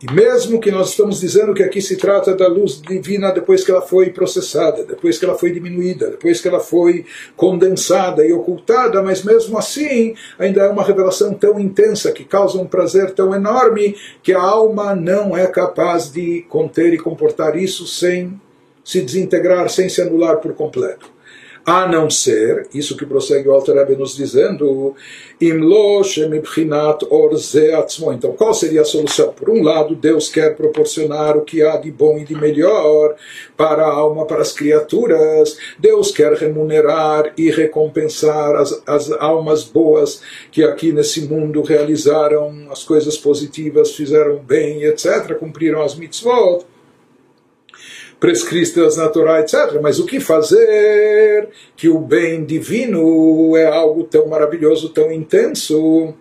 E 0.00 0.12
mesmo 0.12 0.60
que 0.60 0.70
nós 0.70 0.90
estamos 0.90 1.18
dizendo 1.18 1.52
que 1.52 1.64
aqui 1.64 1.82
se 1.82 1.96
trata 1.96 2.32
da 2.32 2.46
luz 2.46 2.80
divina 2.80 3.32
depois 3.32 3.64
que 3.64 3.72
ela 3.72 3.82
foi 3.82 4.10
processada, 4.10 4.84
depois 4.84 5.18
que 5.18 5.24
ela 5.24 5.36
foi 5.36 5.50
diminuída, 5.50 6.10
depois 6.10 6.40
que 6.40 6.46
ela 6.46 6.60
foi 6.60 7.04
condensada 7.34 8.24
e 8.24 8.32
ocultada, 8.32 9.02
mas 9.02 9.24
mesmo 9.24 9.58
assim 9.58 10.14
ainda 10.38 10.62
é 10.62 10.68
uma 10.68 10.84
revelação 10.84 11.34
tão 11.34 11.58
intensa 11.58 12.12
que 12.12 12.24
causa 12.24 12.56
um 12.56 12.66
prazer 12.66 13.10
tão 13.12 13.34
enorme 13.34 13.96
que 14.22 14.32
a 14.32 14.40
alma 14.40 14.94
não 14.94 15.36
é 15.36 15.48
capaz 15.48 16.12
de 16.12 16.42
conter 16.48 16.94
e 16.94 16.98
comportar 16.98 17.56
isso 17.56 17.84
sem 17.84 18.40
se 18.84 19.00
desintegrar, 19.00 19.68
sem 19.68 19.88
se 19.88 20.00
anular 20.00 20.36
por 20.36 20.54
completo 20.54 21.15
a 21.66 21.88
não 21.88 22.08
ser, 22.08 22.68
isso 22.72 22.96
que 22.96 23.04
prossegue 23.04 23.48
o 23.48 23.52
Alter 23.52 23.74
Rebbe 23.74 23.96
nos 23.96 24.14
dizendo, 24.14 24.94
Então, 28.12 28.32
qual 28.34 28.54
seria 28.54 28.82
a 28.82 28.84
solução? 28.84 29.32
Por 29.32 29.50
um 29.50 29.64
lado, 29.64 29.96
Deus 29.96 30.28
quer 30.28 30.54
proporcionar 30.54 31.36
o 31.36 31.40
que 31.40 31.64
há 31.64 31.76
de 31.76 31.90
bom 31.90 32.18
e 32.18 32.24
de 32.24 32.36
melhor 32.36 33.16
para 33.56 33.82
a 33.82 33.90
alma, 33.92 34.24
para 34.26 34.42
as 34.42 34.52
criaturas. 34.52 35.58
Deus 35.76 36.12
quer 36.12 36.34
remunerar 36.34 37.32
e 37.36 37.50
recompensar 37.50 38.54
as, 38.54 38.80
as 38.86 39.10
almas 39.10 39.64
boas 39.64 40.22
que 40.52 40.62
aqui 40.62 40.92
nesse 40.92 41.22
mundo 41.22 41.62
realizaram 41.62 42.68
as 42.70 42.84
coisas 42.84 43.18
positivas, 43.18 43.90
fizeram 43.90 44.36
bem, 44.36 44.84
etc., 44.84 45.34
cumpriram 45.36 45.82
as 45.82 45.96
mitzvot 45.96 46.64
prescritas 48.18 48.96
na 48.96 49.08
Torá, 49.08 49.40
etc. 49.40 49.78
Mas 49.82 49.98
o 49.98 50.06
que 50.06 50.20
fazer 50.20 51.48
que 51.76 51.88
o 51.88 51.98
bem 51.98 52.44
divino 52.44 53.56
é 53.56 53.66
algo 53.66 54.04
tão 54.04 54.26
maravilhoso, 54.26 54.90
tão 54.90 55.10
intenso? 55.12 56.14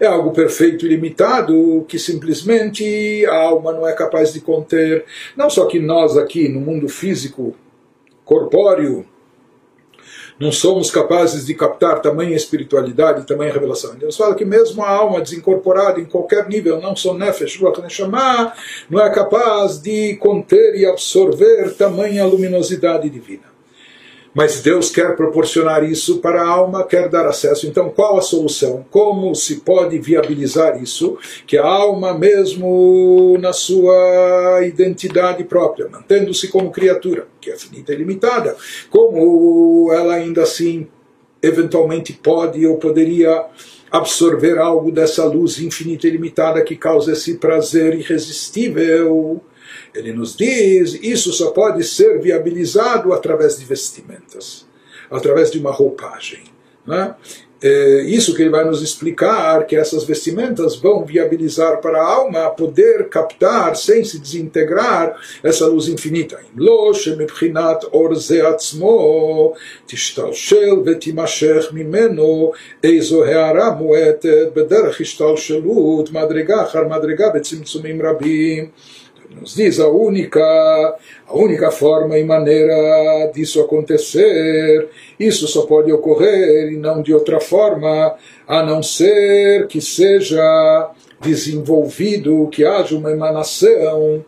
É 0.00 0.06
algo 0.06 0.30
perfeito 0.32 0.86
e 0.86 0.88
limitado 0.88 1.84
que 1.88 1.98
simplesmente 1.98 3.26
a 3.26 3.36
alma 3.36 3.72
não 3.72 3.86
é 3.86 3.92
capaz 3.92 4.32
de 4.32 4.40
conter. 4.40 5.04
Não 5.36 5.50
só 5.50 5.66
que 5.66 5.78
nós 5.78 6.16
aqui 6.16 6.48
no 6.48 6.60
mundo 6.60 6.88
físico, 6.88 7.54
corpóreo, 8.24 9.04
não 10.38 10.52
somos 10.52 10.90
capazes 10.90 11.46
de 11.46 11.54
captar 11.54 12.00
tamanha 12.00 12.36
espiritualidade, 12.36 13.26
tamanha 13.26 13.52
revelação. 13.52 13.94
Deus 13.96 14.16
fala 14.16 14.34
que 14.34 14.44
mesmo 14.44 14.82
a 14.82 14.88
alma 14.88 15.20
desincorporada 15.20 16.00
em 16.00 16.04
qualquer 16.04 16.48
nível, 16.48 16.80
não 16.80 16.94
só 16.94 17.12
Nefesh, 17.12 17.58
não 18.88 19.00
é 19.00 19.10
capaz 19.10 19.78
de 19.78 20.16
conter 20.16 20.76
e 20.76 20.86
absorver 20.86 21.74
tamanha 21.74 22.24
luminosidade 22.24 23.10
divina. 23.10 23.57
Mas 24.38 24.60
Deus 24.60 24.88
quer 24.88 25.16
proporcionar 25.16 25.82
isso 25.82 26.18
para 26.18 26.40
a 26.40 26.46
alma, 26.46 26.84
quer 26.84 27.08
dar 27.08 27.26
acesso. 27.26 27.66
Então, 27.66 27.90
qual 27.90 28.16
a 28.16 28.22
solução? 28.22 28.86
Como 28.88 29.34
se 29.34 29.62
pode 29.62 29.98
viabilizar 29.98 30.80
isso? 30.80 31.18
Que 31.44 31.58
a 31.58 31.66
alma, 31.66 32.16
mesmo 32.16 33.36
na 33.40 33.52
sua 33.52 34.60
identidade 34.64 35.42
própria, 35.42 35.88
mantendo-se 35.88 36.46
como 36.46 36.70
criatura, 36.70 37.26
que 37.40 37.50
é 37.50 37.56
finita 37.56 37.92
e 37.92 37.96
limitada, 37.96 38.54
como 38.88 39.90
ela 39.92 40.14
ainda 40.14 40.44
assim 40.44 40.86
eventualmente 41.42 42.12
pode 42.12 42.64
ou 42.64 42.76
poderia 42.76 43.44
absorver 43.90 44.56
algo 44.56 44.92
dessa 44.92 45.24
luz 45.24 45.58
infinita 45.58 46.06
e 46.06 46.10
limitada 46.10 46.62
que 46.62 46.76
causa 46.76 47.10
esse 47.10 47.38
prazer 47.38 47.92
irresistível 47.92 49.42
ele 49.98 50.12
nos 50.12 50.36
diz 50.36 50.98
isso 51.02 51.32
só 51.32 51.50
pode 51.50 51.82
ser 51.84 52.20
viabilizado 52.20 53.12
através 53.12 53.58
de 53.58 53.64
vestimentas, 53.64 54.66
através 55.10 55.50
de 55.50 55.58
uma 55.58 55.72
roupagem. 55.72 56.44
Né? 56.86 57.14
É 57.60 58.02
isso 58.02 58.36
que 58.36 58.42
ele 58.42 58.50
vai 58.50 58.64
nos 58.64 58.82
explicar, 58.82 59.66
que 59.66 59.74
essas 59.74 60.04
vestimentas 60.04 60.76
vão 60.76 61.04
viabilizar 61.04 61.80
para 61.80 62.00
a 62.00 62.06
alma 62.06 62.50
poder 62.50 63.08
captar, 63.08 63.74
sem 63.74 64.04
se 64.04 64.20
desintegrar, 64.20 65.16
essa 65.42 65.66
luz 65.66 65.88
infinita. 65.88 66.38
Nos 79.30 79.54
diz 79.54 79.78
a 79.78 79.88
única, 79.88 80.40
a 81.26 81.34
única 81.34 81.70
forma 81.70 82.18
e 82.18 82.24
maneira 82.24 83.30
disso 83.34 83.60
acontecer. 83.60 84.88
Isso 85.20 85.46
só 85.46 85.66
pode 85.66 85.92
ocorrer 85.92 86.72
e 86.72 86.76
não 86.76 87.02
de 87.02 87.12
outra 87.12 87.38
forma, 87.38 88.14
a 88.46 88.62
não 88.62 88.82
ser 88.82 89.66
que 89.66 89.80
seja 89.80 90.90
desenvolvido, 91.20 92.48
que 92.48 92.64
haja 92.64 92.96
uma 92.96 93.10
emanação 93.10 94.24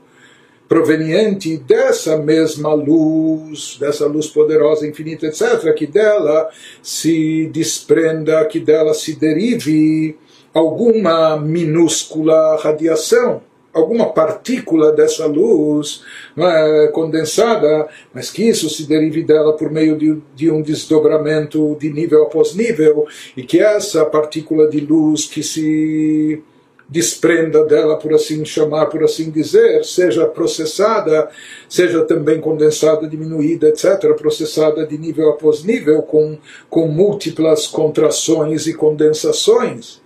proveniente 0.69 1.57
dessa 1.57 2.17
mesma 2.17 2.75
luz, 2.75 3.77
dessa 3.81 4.07
luz 4.07 4.27
poderosa, 4.29 4.87
infinita, 4.87 5.27
etc., 5.27 5.75
que 5.75 5.87
dela 5.87 6.49
se 6.83 7.47
desprenda, 7.47 8.45
que 8.45 8.61
dela 8.61 8.93
se 8.93 9.19
derive 9.19 10.17
alguma 10.53 11.37
minúscula 11.37 12.57
radiação 12.57 13.43
alguma 13.73 14.07
partícula 14.07 14.93
dessa 14.93 15.27
luz 15.27 16.03
é, 16.37 16.89
condensada, 16.89 17.89
mas 18.13 18.31
que 18.31 18.49
isso 18.49 18.69
se 18.69 18.87
derive 18.87 19.23
dela 19.23 19.57
por 19.57 19.71
meio 19.71 19.97
de, 19.97 20.21
de, 20.35 20.51
um 20.51 20.61
desdobramento 20.61 21.77
de 21.81 21.91
nível 21.91 22.25
após 22.25 22.55
nível, 22.55 23.07
e 23.37 23.43
que 23.43 23.61
essa 23.61 24.05
partícula 24.05 24.69
de 24.69 24.81
luz 24.81 25.27
que 25.27 25.43
se 25.43 26.43
desprenda 26.91 27.65
dela, 27.65 27.97
por 27.97 28.13
assim 28.13 28.45
chamar, 28.45 28.87
por 28.87 29.05
assim 29.05 29.31
dizer, 29.31 29.85
seja 29.85 30.27
processada, 30.27 31.31
seja 31.69 32.05
também 32.05 32.41
condensada, 32.41 33.07
diminuída, 33.07 33.69
etc., 33.69 34.13
processada 34.17 34.85
de 34.85 34.99
nível 34.99 35.31
após 35.31 35.63
nível, 35.63 36.03
com, 36.03 36.37
com 36.69 36.89
múltiplas 36.89 37.69
contrações 37.69 38.67
e 38.67 38.75
condensações. 38.75 40.00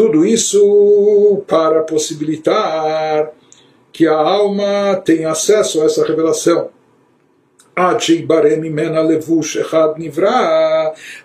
Tudo 0.00 0.24
isso 0.24 1.42
para 1.46 1.82
possibilitar 1.82 3.32
que 3.92 4.06
a 4.06 4.16
alma 4.16 4.96
tenha 5.04 5.30
acesso 5.30 5.82
a 5.82 5.84
essa 5.84 6.06
revelação. 6.06 6.70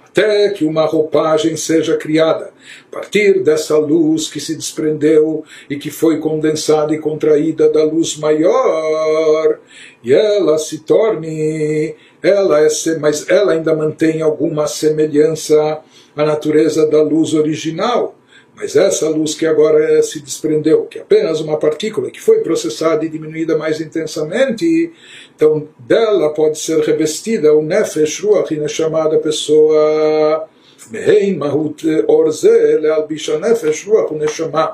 Até 0.05 0.49
que 0.49 0.65
uma 0.65 0.85
roupagem 0.85 1.55
seja 1.55 1.95
criada, 1.95 2.51
a 2.91 2.95
partir 2.95 3.41
dessa 3.41 3.77
luz 3.77 4.29
que 4.29 4.41
se 4.41 4.53
desprendeu 4.57 5.45
e 5.69 5.77
que 5.77 5.89
foi 5.89 6.19
condensada 6.19 6.93
e 6.93 6.99
contraída 6.99 7.69
da 7.69 7.85
luz 7.85 8.17
maior, 8.17 9.57
e 10.03 10.13
ela 10.13 10.57
se 10.57 10.79
torne, 10.79 11.95
ela 12.21 12.59
é, 12.59 12.67
mas 12.99 13.29
ela 13.29 13.53
ainda 13.53 13.73
mantém 13.73 14.21
alguma 14.21 14.67
semelhança 14.67 15.79
à 16.13 16.25
natureza 16.25 16.85
da 16.85 17.01
luz 17.01 17.33
original 17.33 18.15
mas 18.54 18.76
essa 18.76 19.08
luz 19.08 19.34
que 19.34 19.46
agora 19.46 20.02
se 20.02 20.20
desprendeu, 20.20 20.84
que 20.84 20.98
é 20.98 21.02
apenas 21.02 21.40
uma 21.40 21.58
partícula 21.58 22.10
que 22.10 22.20
foi 22.20 22.40
processada 22.40 23.04
e 23.04 23.08
diminuída 23.08 23.56
mais 23.56 23.80
intensamente, 23.80 24.92
então 25.34 25.68
dela 25.78 26.34
pode 26.34 26.58
ser 26.58 26.80
revestida 26.80 27.54
o 27.54 27.62
nefesh 27.62 28.20
ruach, 28.20 28.50
chamada 28.68 29.18
pessoa 29.18 30.48
מהין 30.90 31.38
מהות 31.38 31.82
אור 32.08 32.30
זה 32.30 32.76
להלביש 32.80 33.28
הנפש 33.28 33.86
רוח 33.86 34.12
ונשמה. 34.12 34.66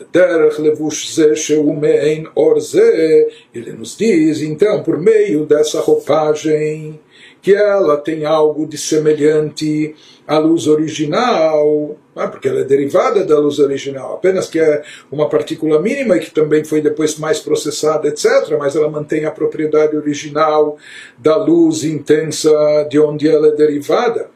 בדרך 0.00 0.60
לבוש 0.60 1.16
זה 1.16 1.36
שהוא 1.36 1.74
מעין 1.74 2.26
אור 2.36 2.60
זה, 2.60 3.22
ele 3.54 3.72
nos 3.72 3.96
diz, 3.96 4.42
então, 4.42 4.82
por 4.82 4.98
meio 4.98 5.46
dessa 5.46 5.80
roupagem, 5.80 7.00
que 7.41 7.53
ela 7.53 7.97
tem 7.97 8.25
algo 8.25 8.67
de 8.67 8.77
semelhante 8.77 9.95
à 10.27 10.37
luz 10.37 10.67
original, 10.67 11.97
né, 12.15 12.27
porque 12.27 12.47
ela 12.47 12.59
é 12.59 12.63
derivada 12.63 13.25
da 13.25 13.39
luz 13.39 13.57
original, 13.59 14.13
apenas 14.13 14.47
que 14.47 14.59
é 14.59 14.83
uma 15.11 15.27
partícula 15.27 15.81
mínima 15.81 16.17
e 16.17 16.19
que 16.19 16.31
também 16.31 16.63
foi 16.63 16.81
depois 16.81 17.17
mais 17.17 17.39
processada, 17.39 18.07
etc., 18.07 18.55
mas 18.59 18.75
ela 18.75 18.89
mantém 18.89 19.25
a 19.25 19.31
propriedade 19.31 19.95
original 19.97 20.77
da 21.17 21.35
luz 21.35 21.83
intensa 21.83 22.51
de 22.89 22.99
onde 22.99 23.27
ela 23.27 23.47
é 23.47 23.51
derivada. 23.51 24.29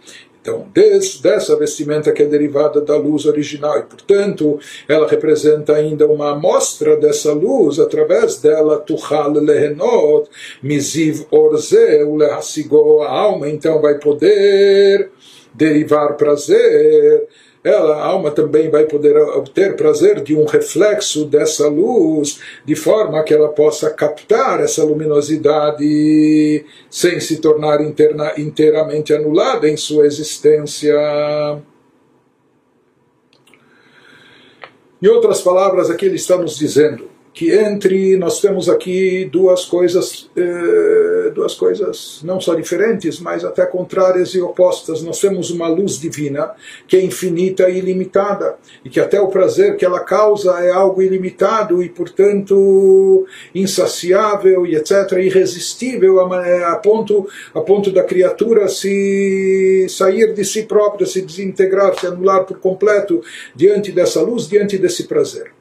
Então, 0.46 0.68
des, 0.72 1.20
dessa 1.20 1.58
vestimenta 1.58 2.12
que 2.12 2.22
é 2.22 2.26
derivada 2.28 2.80
da 2.80 2.96
luz 2.96 3.26
original, 3.26 3.80
e 3.80 3.82
portanto 3.82 4.60
ela 4.88 5.08
representa 5.08 5.74
ainda 5.74 6.06
uma 6.06 6.34
amostra 6.34 6.96
dessa 6.98 7.34
luz, 7.34 7.80
através 7.80 8.38
dela, 8.38 8.78
Tuchal 8.78 9.32
Lehenot, 9.32 10.30
Miziv 10.62 11.26
Orze, 11.32 12.04
Ulehasigo, 12.04 13.02
a 13.02 13.10
alma 13.10 13.50
então 13.50 13.82
vai 13.82 13.98
poder 13.98 15.10
derivar 15.52 16.16
prazer 16.16 17.28
ela, 17.66 17.96
a 17.96 18.06
alma 18.06 18.30
também 18.30 18.70
vai 18.70 18.86
poder 18.86 19.18
obter 19.18 19.76
prazer 19.76 20.22
de 20.22 20.36
um 20.36 20.46
reflexo 20.46 21.26
dessa 21.26 21.68
luz, 21.68 22.40
de 22.64 22.76
forma 22.76 23.24
que 23.24 23.34
ela 23.34 23.50
possa 23.50 23.90
captar 23.90 24.62
essa 24.62 24.84
luminosidade 24.84 26.64
sem 26.92 27.20
se 27.20 27.38
tornar 27.38 27.82
interna, 27.82 28.34
inteiramente 28.38 29.12
anulada 29.12 29.68
em 29.68 29.76
sua 29.76 30.06
existência. 30.06 30.96
Em 35.02 35.08
outras 35.08 35.42
palavras, 35.42 35.90
aqui 35.90 36.06
ele 36.06 36.18
está 36.18 36.38
nos 36.38 36.58
dizendo 36.58 37.15
que 37.36 37.52
entre 37.52 38.16
nós 38.16 38.40
temos 38.40 38.70
aqui 38.70 39.26
duas 39.30 39.66
coisas, 39.66 40.30
eh, 40.38 41.32
duas 41.36 41.54
coisas 41.54 42.22
não 42.24 42.40
só 42.40 42.56
diferentes, 42.56 43.20
mas 43.20 43.44
até 43.44 43.66
contrárias 43.66 44.30
e 44.30 44.40
opostas. 44.40 45.02
Nós 45.04 45.20
temos 45.20 45.52
uma 45.52 45.68
luz 45.68 46.00
divina 46.00 46.52
que 46.88 46.96
é 46.96 47.04
infinita 47.04 47.70
e 47.70 47.78
ilimitada 47.78 48.56
e 48.86 48.90
que 48.90 49.02
até 49.02 49.20
o 49.20 49.28
prazer 49.28 49.76
que 49.76 49.84
ela 49.84 50.00
causa 50.00 50.52
é 50.62 50.72
algo 50.72 51.02
ilimitado 51.02 51.84
e 51.84 51.90
portanto 51.90 53.28
insaciável 53.54 54.66
e 54.66 54.78
etc, 54.78 55.12
irresistível 55.20 56.22
a, 56.22 56.72
a 56.72 56.76
ponto 56.78 57.28
a 57.54 57.60
ponto 57.60 57.92
da 57.92 58.04
criatura 58.04 58.70
se 58.70 59.88
sair 59.90 60.34
de 60.34 60.46
si 60.46 60.64
própria, 60.64 61.06
se 61.06 61.22
desintegrar, 61.22 62.00
se 62.00 62.08
anular 62.08 62.46
por 62.46 62.60
completo 62.60 63.22
diante 63.54 63.92
dessa 63.92 64.22
luz, 64.22 64.48
diante 64.48 64.78
desse 64.78 65.04
prazer. 65.04 65.52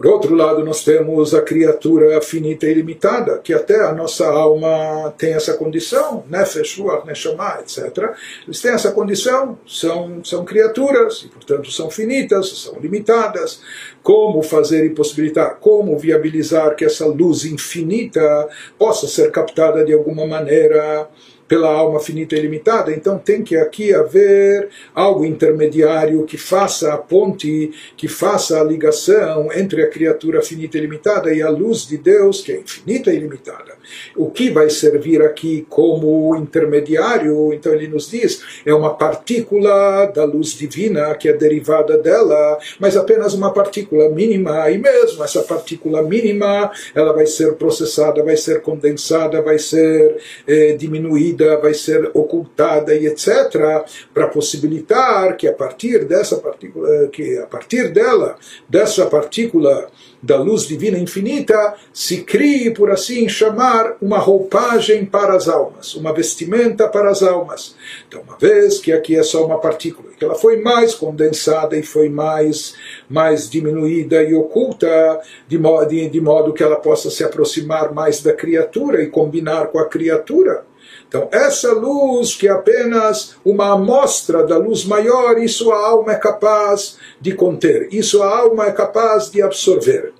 Por 0.00 0.06
outro 0.06 0.34
lado, 0.34 0.64
nós 0.64 0.82
temos 0.82 1.34
a 1.34 1.42
criatura 1.42 2.22
finita 2.22 2.64
e 2.64 2.72
limitada, 2.72 3.36
que 3.36 3.52
até 3.52 3.84
a 3.84 3.92
nossa 3.92 4.26
alma 4.26 5.12
tem 5.18 5.34
essa 5.34 5.52
condição, 5.52 6.24
Nefesh, 6.26 6.78
Ruach, 6.78 7.06
Neshama, 7.06 7.58
etc. 7.60 8.14
Eles 8.46 8.62
têm 8.62 8.70
essa 8.70 8.92
condição, 8.92 9.58
são, 9.68 10.24
são 10.24 10.42
criaturas, 10.42 11.24
e 11.24 11.28
portanto 11.28 11.70
são 11.70 11.90
finitas, 11.90 12.48
são 12.62 12.80
limitadas. 12.80 13.60
Como 14.02 14.42
fazer 14.42 14.86
e 14.86 14.94
possibilitar, 14.94 15.58
como 15.60 15.98
viabilizar 15.98 16.74
que 16.76 16.86
essa 16.86 17.04
luz 17.04 17.44
infinita 17.44 18.48
possa 18.78 19.06
ser 19.06 19.30
captada 19.30 19.84
de 19.84 19.92
alguma 19.92 20.26
maneira 20.26 21.10
pela 21.50 21.68
alma 21.68 21.98
finita 21.98 22.36
e 22.36 22.40
limitada. 22.40 22.92
Então 22.92 23.18
tem 23.18 23.42
que 23.42 23.56
aqui 23.56 23.92
haver 23.92 24.68
algo 24.94 25.24
intermediário 25.24 26.24
que 26.24 26.38
faça 26.38 26.94
a 26.94 26.96
ponte, 26.96 27.72
que 27.96 28.06
faça 28.06 28.60
a 28.60 28.62
ligação 28.62 29.48
entre 29.52 29.82
a 29.82 29.88
criatura 29.88 30.42
finita 30.42 30.78
e 30.78 30.82
limitada 30.82 31.34
e 31.34 31.42
a 31.42 31.50
luz 31.50 31.88
de 31.88 31.98
Deus, 31.98 32.40
que 32.40 32.52
é 32.52 32.60
infinita 32.60 33.12
e 33.12 33.18
limitada. 33.18 33.72
O 34.14 34.30
que 34.30 34.48
vai 34.48 34.70
servir 34.70 35.22
aqui 35.22 35.66
como 35.68 36.36
intermediário, 36.36 37.52
então 37.52 37.74
ele 37.74 37.88
nos 37.88 38.08
diz, 38.08 38.62
é 38.64 38.72
uma 38.72 38.94
partícula 38.94 40.06
da 40.06 40.22
luz 40.22 40.50
divina 40.50 41.16
que 41.16 41.28
é 41.28 41.32
derivada 41.32 41.98
dela, 41.98 42.58
mas 42.78 42.96
apenas 42.96 43.34
uma 43.34 43.52
partícula 43.52 44.08
mínima, 44.08 44.70
e 44.70 44.78
mesmo 44.78 45.24
essa 45.24 45.42
partícula 45.42 46.00
mínima, 46.00 46.70
ela 46.94 47.12
vai 47.12 47.26
ser 47.26 47.54
processada, 47.54 48.22
vai 48.22 48.36
ser 48.36 48.62
condensada, 48.62 49.42
vai 49.42 49.58
ser 49.58 50.16
eh, 50.46 50.76
diminuída, 50.78 51.39
vai 51.60 51.74
ser 51.74 52.10
ocultada 52.14 52.94
e 52.94 53.06
etc, 53.06 53.84
para 54.12 54.28
possibilitar 54.28 55.36
que 55.36 55.46
a 55.48 55.52
partir 55.52 56.04
dessa 56.04 56.36
partícula, 56.36 57.08
que 57.08 57.38
a 57.38 57.46
partir 57.46 57.92
dela, 57.92 58.36
dessa 58.68 59.06
partícula 59.06 59.90
da 60.22 60.36
luz 60.36 60.66
divina 60.66 60.98
infinita, 60.98 61.74
se 61.92 62.22
crie, 62.22 62.70
por 62.72 62.90
assim 62.90 63.28
chamar, 63.28 63.96
uma 64.02 64.18
roupagem 64.18 65.04
para 65.04 65.34
as 65.34 65.48
almas, 65.48 65.94
uma 65.94 66.12
vestimenta 66.12 66.88
para 66.88 67.10
as 67.10 67.22
almas. 67.22 67.74
Então, 68.06 68.20
uma 68.22 68.36
vez 68.36 68.78
que 68.78 68.92
aqui 68.92 69.16
é 69.16 69.22
só 69.22 69.44
uma 69.44 69.58
partícula, 69.58 70.10
que 70.18 70.24
ela 70.24 70.34
foi 70.34 70.60
mais 70.60 70.94
condensada 70.94 71.76
e 71.76 71.82
foi 71.82 72.08
mais, 72.08 72.74
mais 73.08 73.48
diminuída 73.48 74.22
e 74.22 74.34
oculta, 74.34 75.20
de 75.48 75.58
modo, 75.58 75.88
de, 75.88 76.08
de 76.08 76.20
modo 76.20 76.52
que 76.52 76.62
ela 76.62 76.76
possa 76.76 77.10
se 77.10 77.24
aproximar 77.24 77.92
mais 77.94 78.22
da 78.22 78.32
criatura 78.32 79.02
e 79.02 79.06
combinar 79.06 79.68
com 79.68 79.78
a 79.78 79.88
criatura. 79.88 80.69
Então, 81.08 81.28
essa 81.32 81.72
luz, 81.72 82.34
que 82.34 82.46
é 82.46 82.50
apenas 82.50 83.36
uma 83.44 83.72
amostra 83.72 84.44
da 84.44 84.56
luz 84.56 84.84
maior, 84.84 85.38
isso 85.38 85.72
a 85.72 85.88
alma 85.88 86.12
é 86.12 86.16
capaz 86.16 86.98
de 87.20 87.34
conter, 87.34 87.88
isso 87.92 88.22
a 88.22 88.38
alma 88.38 88.66
é 88.66 88.72
capaz 88.72 89.30
de 89.30 89.42
absorver. 89.42 90.12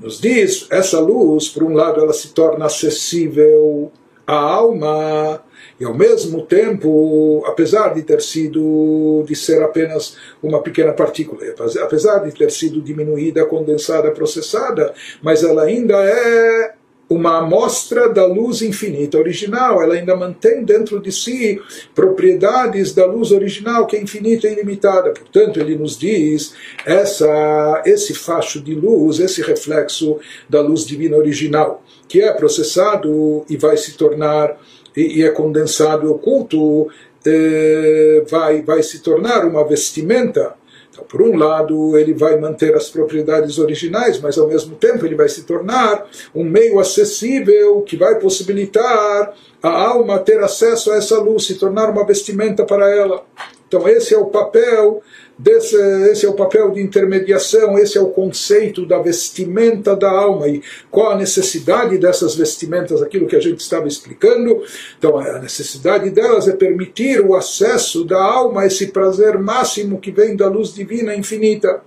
Nos 0.00 0.20
diz, 0.20 0.66
essa 0.70 0.98
luz, 0.98 1.48
por 1.48 1.62
um 1.62 1.74
lado, 1.74 2.00
ela 2.00 2.12
se 2.12 2.28
torna 2.28 2.66
acessível 2.66 3.92
à 4.26 4.34
alma, 4.34 5.42
e 5.78 5.84
ao 5.84 5.94
mesmo 5.94 6.42
tempo, 6.42 7.42
apesar 7.46 7.94
de 7.94 8.02
ter 8.02 8.20
sido, 8.20 9.24
de 9.26 9.34
ser 9.34 9.62
apenas 9.62 10.16
uma 10.42 10.62
pequena 10.62 10.92
partícula, 10.92 11.40
apesar 11.82 12.18
de 12.18 12.32
ter 12.32 12.50
sido 12.50 12.80
diminuída, 12.80 13.46
condensada, 13.46 14.10
processada, 14.10 14.94
mas 15.22 15.42
ela 15.42 15.62
ainda 15.62 15.94
é 16.02 16.74
uma 17.10 17.38
amostra 17.38 18.08
da 18.08 18.24
luz 18.24 18.62
infinita 18.62 19.18
original, 19.18 19.82
ela 19.82 19.94
ainda 19.94 20.14
mantém 20.14 20.62
dentro 20.62 21.00
de 21.00 21.10
si 21.10 21.60
propriedades 21.92 22.94
da 22.94 23.04
luz 23.04 23.32
original, 23.32 23.84
que 23.84 23.96
é 23.96 24.00
infinita 24.00 24.46
e 24.46 24.52
ilimitada. 24.52 25.10
Portanto, 25.10 25.58
ele 25.58 25.74
nos 25.74 25.98
diz 25.98 26.54
essa, 26.86 27.82
esse 27.84 28.14
facho 28.14 28.60
de 28.60 28.76
luz, 28.76 29.18
esse 29.18 29.42
reflexo 29.42 30.20
da 30.48 30.60
luz 30.60 30.86
divina 30.86 31.16
original, 31.16 31.82
que 32.06 32.22
é 32.22 32.32
processado 32.32 33.44
e 33.50 33.56
vai 33.56 33.76
se 33.76 33.94
tornar, 33.94 34.56
e, 34.96 35.18
e 35.18 35.22
é 35.24 35.30
condensado 35.30 36.06
e 36.06 36.08
oculto, 36.08 36.88
eh, 37.26 38.22
vai, 38.30 38.62
vai 38.62 38.84
se 38.84 39.00
tornar 39.00 39.44
uma 39.44 39.66
vestimenta 39.66 40.54
então, 41.00 41.06
por 41.08 41.22
um 41.22 41.36
lado, 41.36 41.98
ele 41.98 42.12
vai 42.12 42.38
manter 42.38 42.74
as 42.74 42.90
propriedades 42.90 43.58
originais, 43.58 44.20
mas 44.20 44.36
ao 44.38 44.46
mesmo 44.46 44.76
tempo 44.76 45.04
ele 45.06 45.14
vai 45.14 45.28
se 45.28 45.42
tornar 45.42 46.06
um 46.34 46.44
meio 46.44 46.78
acessível 46.78 47.80
que 47.82 47.96
vai 47.96 48.18
possibilitar 48.18 49.34
a 49.62 49.68
alma 49.68 50.18
ter 50.18 50.40
acesso 50.40 50.90
a 50.90 50.96
essa 50.96 51.18
luz, 51.18 51.46
se 51.46 51.54
tornar 51.56 51.90
uma 51.90 52.06
vestimenta 52.06 52.64
para 52.64 52.88
ela. 52.94 53.24
Então, 53.66 53.88
esse 53.88 54.14
é 54.14 54.18
o 54.18 54.26
papel 54.26 55.00
Desse, 55.42 55.74
esse 56.10 56.26
é 56.26 56.28
o 56.28 56.34
papel 56.34 56.70
de 56.70 56.82
intermediação, 56.82 57.78
esse 57.78 57.96
é 57.96 58.00
o 58.00 58.10
conceito 58.10 58.84
da 58.84 58.98
vestimenta 58.98 59.96
da 59.96 60.10
alma 60.10 60.46
e 60.46 60.60
qual 60.90 61.12
a 61.12 61.16
necessidade 61.16 61.96
dessas 61.96 62.34
vestimentas, 62.34 63.00
aquilo 63.00 63.26
que 63.26 63.36
a 63.36 63.40
gente 63.40 63.58
estava 63.58 63.88
explicando. 63.88 64.62
Então, 64.98 65.16
a 65.16 65.38
necessidade 65.38 66.10
delas 66.10 66.46
é 66.46 66.52
permitir 66.52 67.22
o 67.22 67.34
acesso 67.34 68.04
da 68.04 68.22
alma 68.22 68.60
a 68.60 68.66
esse 68.66 68.88
prazer 68.88 69.38
máximo 69.38 69.98
que 69.98 70.10
vem 70.10 70.36
da 70.36 70.46
luz 70.46 70.74
divina 70.74 71.14
infinita. 71.14 71.80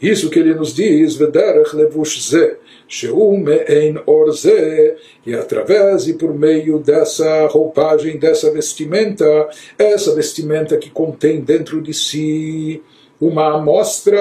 Isso 0.00 0.30
que 0.30 0.38
ele 0.38 0.54
nos 0.54 0.72
diz, 0.72 1.16
Vederech 1.16 1.74
levush 1.74 2.30
ze, 2.30 2.56
Sheu 2.88 3.34
em 3.68 4.00
Orze, 4.06 4.94
e 5.24 5.34
através 5.34 6.06
e 6.06 6.14
por 6.14 6.32
meio 6.32 6.78
dessa 6.78 7.46
roupagem, 7.46 8.18
dessa 8.18 8.50
vestimenta, 8.50 9.48
essa 9.78 10.14
vestimenta 10.14 10.76
que 10.76 10.90
contém 10.90 11.40
dentro 11.40 11.82
de 11.82 11.92
si 11.92 12.82
uma 13.20 13.56
amostra 13.56 14.20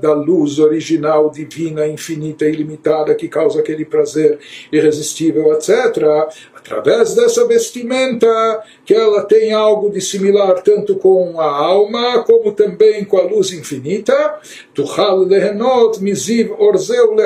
da 0.00 0.12
luz 0.12 0.58
original, 0.58 1.30
divina, 1.30 1.86
infinita, 1.86 2.46
ilimitada, 2.46 3.14
que 3.14 3.28
causa 3.28 3.60
aquele 3.60 3.84
prazer 3.84 4.38
irresistível, 4.72 5.52
etc. 5.52 5.68
Através 6.70 7.14
dessa 7.14 7.46
vestimenta, 7.46 8.62
que 8.84 8.92
ela 8.92 9.24
tem 9.24 9.52
algo 9.54 9.90
de 9.90 10.02
similar 10.02 10.60
tanto 10.62 10.96
com 10.96 11.40
a 11.40 11.46
alma 11.46 12.22
como 12.24 12.52
também 12.52 13.06
com 13.06 13.16
a 13.16 13.22
luz 13.22 13.52
infinita, 13.52 14.38
miziv 16.00 16.52
orzeu 16.58 17.16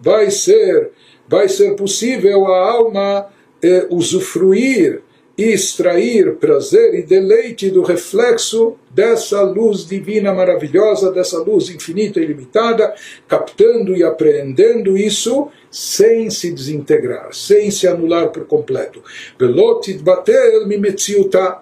vai 0.00 0.30
ser, 0.30 0.92
vai 1.28 1.46
ser 1.46 1.76
possível 1.76 2.46
a 2.46 2.70
alma 2.70 3.26
eh, 3.62 3.86
usufruir 3.90 5.02
e 5.38 5.52
extrair 5.52 6.34
prazer 6.34 6.94
e 6.94 7.02
deleite 7.02 7.70
do 7.70 7.82
reflexo 7.82 8.74
dessa 8.90 9.40
luz 9.42 9.86
divina 9.86 10.34
maravilhosa, 10.34 11.12
dessa 11.12 11.38
luz 11.38 11.70
infinita 11.70 12.18
e 12.18 12.24
ilimitada, 12.24 12.92
captando 13.28 13.96
e 13.96 14.02
apreendendo 14.02 14.98
isso 14.98 15.48
sem 15.70 16.28
se 16.28 16.50
desintegrar, 16.50 17.32
sem 17.32 17.70
se 17.70 17.86
anular 17.86 18.30
por 18.30 18.46
completo. 18.46 19.00
Velotit 19.38 20.02
batel 20.02 20.66
mimetziuta 20.66 21.58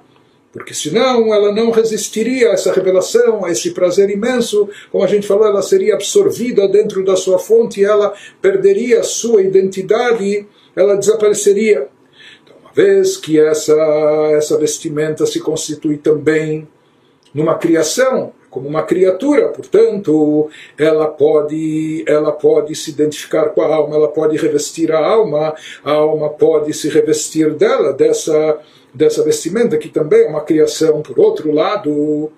porque 0.56 0.72
senão 0.72 1.34
ela 1.34 1.52
não 1.52 1.70
resistiria 1.70 2.48
a 2.48 2.52
essa 2.54 2.72
revelação, 2.72 3.44
a 3.44 3.50
esse 3.50 3.72
prazer 3.72 4.08
imenso, 4.08 4.66
como 4.90 5.04
a 5.04 5.06
gente 5.06 5.26
falou, 5.26 5.46
ela 5.46 5.60
seria 5.60 5.92
absorvida 5.92 6.66
dentro 6.66 7.04
da 7.04 7.14
sua 7.14 7.38
fonte, 7.38 7.84
ela 7.84 8.14
perderia 8.40 9.02
sua 9.02 9.42
identidade, 9.42 10.46
ela 10.74 10.96
desapareceria 10.96 11.88
vez 12.76 13.16
que 13.16 13.40
essa, 13.40 13.74
essa 14.32 14.58
vestimenta 14.58 15.24
se 15.24 15.40
constitui 15.40 15.96
também 15.96 16.68
numa 17.32 17.54
criação, 17.54 18.32
como 18.50 18.68
uma 18.68 18.82
criatura, 18.82 19.48
portanto, 19.48 20.50
ela 20.78 21.06
pode, 21.06 22.04
ela 22.06 22.32
pode 22.32 22.74
se 22.74 22.90
identificar 22.90 23.46
com 23.50 23.62
a 23.62 23.74
alma, 23.74 23.96
ela 23.96 24.08
pode 24.08 24.36
revestir 24.36 24.92
a 24.92 24.98
alma, 24.98 25.54
a 25.82 25.92
alma 25.92 26.28
pode 26.28 26.72
se 26.74 26.90
revestir 26.90 27.54
dela, 27.54 27.94
dessa, 27.94 28.58
dessa 28.92 29.22
vestimenta, 29.22 29.78
que 29.78 29.88
também 29.88 30.24
é 30.24 30.28
uma 30.28 30.42
criação. 30.42 31.00
Por 31.00 31.18
outro 31.18 31.52
lado, 31.52 32.30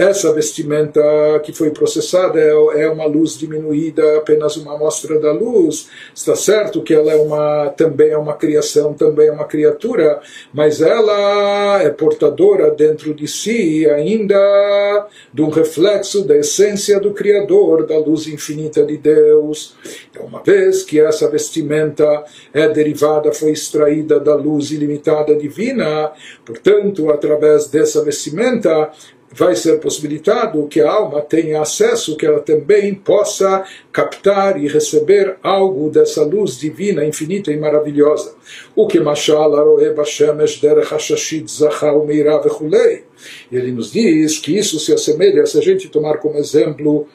essa 0.00 0.32
vestimenta 0.32 1.02
que 1.42 1.52
foi 1.52 1.70
processada 1.72 2.40
é, 2.40 2.84
é 2.84 2.88
uma 2.88 3.04
luz 3.04 3.36
diminuída, 3.36 4.16
apenas 4.16 4.56
uma 4.56 4.74
amostra 4.74 5.20
da 5.20 5.30
luz. 5.30 5.90
Está 6.14 6.34
certo 6.34 6.82
que 6.82 6.94
ela 6.94 7.12
é 7.12 7.16
uma, 7.16 7.68
também 7.76 8.08
é 8.08 8.16
uma 8.16 8.32
criação, 8.32 8.94
também 8.94 9.28
é 9.28 9.30
uma 9.30 9.44
criatura, 9.44 10.22
mas 10.54 10.80
ela 10.80 11.82
é 11.82 11.90
portadora 11.90 12.70
dentro 12.70 13.12
de 13.12 13.28
si 13.28 13.86
ainda 13.90 15.06
de 15.34 15.42
um 15.42 15.50
reflexo 15.50 16.24
da 16.24 16.34
essência 16.34 16.98
do 16.98 17.12
Criador, 17.12 17.84
da 17.84 17.98
luz 17.98 18.26
infinita 18.26 18.82
de 18.82 18.96
Deus. 18.96 19.76
Então, 20.10 20.24
uma 20.24 20.42
vez 20.42 20.82
que 20.82 20.98
essa 20.98 21.28
vestimenta 21.28 22.24
é 22.54 22.66
derivada, 22.68 23.34
foi 23.34 23.50
extraída 23.50 24.18
da 24.18 24.34
luz 24.34 24.70
ilimitada 24.70 25.36
divina, 25.36 26.10
portanto, 26.42 27.10
através 27.10 27.66
dessa 27.66 28.02
vestimenta, 28.02 28.90
vai 29.32 29.54
ser 29.54 29.78
possibilitado 29.78 30.66
que 30.66 30.80
a 30.80 30.90
alma 30.90 31.20
tenha 31.22 31.60
acesso, 31.60 32.16
que 32.16 32.26
ela 32.26 32.40
também 32.40 32.94
possa 32.94 33.64
captar 33.92 34.60
e 34.62 34.66
receber 34.66 35.36
algo 35.42 35.88
dessa 35.88 36.24
luz 36.24 36.58
divina, 36.58 37.04
infinita 37.04 37.52
e 37.52 37.56
maravilhosa. 37.56 38.34
O 38.74 38.86
que 38.86 38.98
Mashal 38.98 39.54
Aroe 39.54 39.94
Bashemesh 39.94 40.60
Derech 40.60 40.92
Hashashit 40.92 41.50
Zachal 41.50 42.04
Meira 42.04 42.40
Vechulei. 42.40 43.04
Ele 43.52 43.70
nos 43.70 43.92
diz 43.92 44.38
que 44.38 44.56
isso 44.56 44.80
se 44.80 44.92
assemelha, 44.92 45.46
se 45.46 45.58
a 45.58 45.62
gente 45.62 45.88
tomar 45.88 46.18
como 46.18 46.38
exemplo 46.38 47.06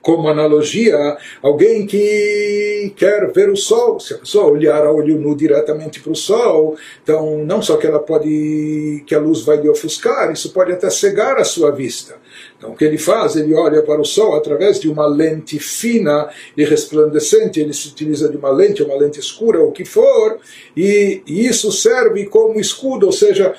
como 0.00 0.28
analogia, 0.28 1.16
alguém 1.42 1.86
que 1.86 2.92
quer 2.96 3.30
ver 3.32 3.50
o 3.50 3.56
sol, 3.56 3.98
se 4.00 4.14
a 4.14 4.18
pessoa 4.18 4.50
olhar 4.50 4.84
a 4.84 4.92
olho 4.92 5.18
nu 5.18 5.36
diretamente 5.36 6.00
para 6.00 6.12
o 6.12 6.16
sol, 6.16 6.76
então 7.02 7.44
não 7.44 7.60
só 7.60 7.76
que 7.76 7.86
ela 7.86 7.98
pode, 7.98 9.02
que 9.06 9.14
a 9.14 9.20
luz 9.20 9.42
vai 9.42 9.60
lhe 9.60 9.68
ofuscar, 9.68 10.32
isso 10.32 10.52
pode 10.52 10.72
até 10.72 10.88
cegar 10.90 11.36
a 11.38 11.44
sua 11.44 11.70
vista. 11.70 12.16
Então 12.56 12.70
o 12.70 12.76
que 12.76 12.84
ele 12.84 12.98
faz? 12.98 13.36
Ele 13.36 13.54
olha 13.54 13.82
para 13.82 14.00
o 14.00 14.04
sol 14.04 14.34
através 14.34 14.80
de 14.80 14.88
uma 14.88 15.06
lente 15.06 15.58
fina 15.58 16.28
e 16.56 16.64
resplandecente, 16.64 17.60
ele 17.60 17.72
se 17.72 17.88
utiliza 17.88 18.28
de 18.28 18.36
uma 18.36 18.50
lente, 18.50 18.82
uma 18.82 18.96
lente 18.96 19.18
escura, 19.18 19.62
o 19.62 19.72
que 19.72 19.84
for, 19.84 20.38
e, 20.76 21.22
e 21.26 21.46
isso 21.46 21.70
serve 21.70 22.26
como 22.26 22.58
escudo, 22.58 23.06
ou 23.06 23.12
seja, 23.12 23.54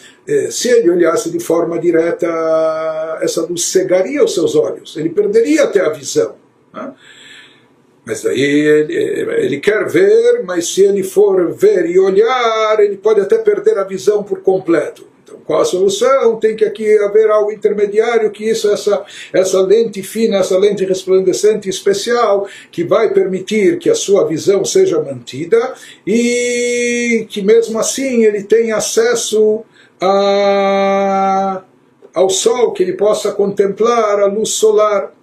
se 0.52 0.70
ele 0.70 0.90
olhasse 0.90 1.30
de 1.30 1.40
forma 1.40 1.80
direta, 1.80 2.28
essa 3.22 3.42
luz 3.42 3.66
cegaria 3.66 4.24
os 4.24 4.34
seus 4.34 4.56
olhos, 4.56 4.96
ele 4.98 5.10
perderia 5.10 5.64
até 5.64 5.82
a 5.82 5.90
visão. 5.90 6.36
Né? 6.74 6.94
Mas 8.06 8.24
daí 8.24 8.42
ele, 8.42 8.96
ele, 8.96 9.60
quer 9.60 9.88
ver, 9.88 10.44
mas 10.44 10.74
se 10.74 10.82
ele 10.82 11.04
for 11.04 11.52
ver 11.52 11.86
e 11.86 12.00
olhar, 12.00 12.80
ele 12.80 12.98
pode 12.98 13.22
até 13.22 13.38
perder 13.38 13.78
a 13.78 13.84
visão 13.84 14.24
por 14.24 14.42
completo. 14.42 15.08
Então, 15.24 15.40
qual 15.46 15.62
a 15.62 15.66
solução? 15.66 16.40
Tem 16.40 16.56
que 16.56 16.66
aqui 16.66 16.98
haver 16.98 17.30
algo 17.30 17.52
intermediário, 17.52 18.32
que 18.32 18.50
isso, 18.50 18.68
essa, 18.72 19.06
essa 19.32 19.62
lente 19.62 20.02
fina, 20.02 20.38
essa 20.38 20.58
lente 20.58 20.84
resplandecente 20.86 21.70
especial, 21.70 22.48
que 22.72 22.84
vai 22.84 23.14
permitir 23.14 23.78
que 23.78 23.92
a 23.92 23.96
sua 23.96 24.26
visão 24.26 24.66
seja 24.66 25.00
mantida 25.00 25.76
e 26.08 27.28
que 27.30 27.44
mesmo 27.44 27.78
assim 27.78 28.24
ele 28.24 28.42
tenha 28.42 28.78
acesso 28.78 29.64
a, 30.02 31.64
ao 32.14 32.30
sol, 32.30 32.72
que 32.72 32.84
ele 32.84 32.94
possa 32.94 33.32
contemplar 33.32 34.20
a 34.20 34.26
luz 34.26 34.50
solar. 34.50 35.14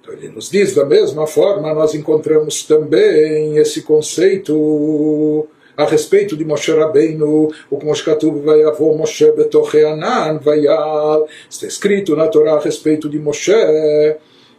Então, 0.00 0.14
ele 0.14 0.28
nos 0.28 0.50
diz 0.50 0.74
da 0.74 0.84
mesma 0.84 1.26
forma, 1.26 1.74
nós 1.74 1.94
encontramos 1.94 2.62
também 2.62 3.58
esse 3.58 3.82
conceito 3.82 5.46
a 5.76 5.84
respeito 5.84 6.36
de 6.36 6.44
Moshe 6.44 6.72
Rabbeinu, 6.72 7.52
o 7.70 7.78
que 7.78 7.86
Moshe 7.86 8.04
Katuv 8.04 8.40
vai 8.40 8.64
avô 8.64 8.96
Moshe 8.96 9.30
Betocheanan 9.30 10.38
vayal, 10.38 11.28
está 11.48 11.68
escrito 11.68 12.16
na 12.16 12.26
Torá 12.26 12.54
a 12.54 12.60
respeito 12.60 13.08
de 13.08 13.16
Moshe, 13.20 13.52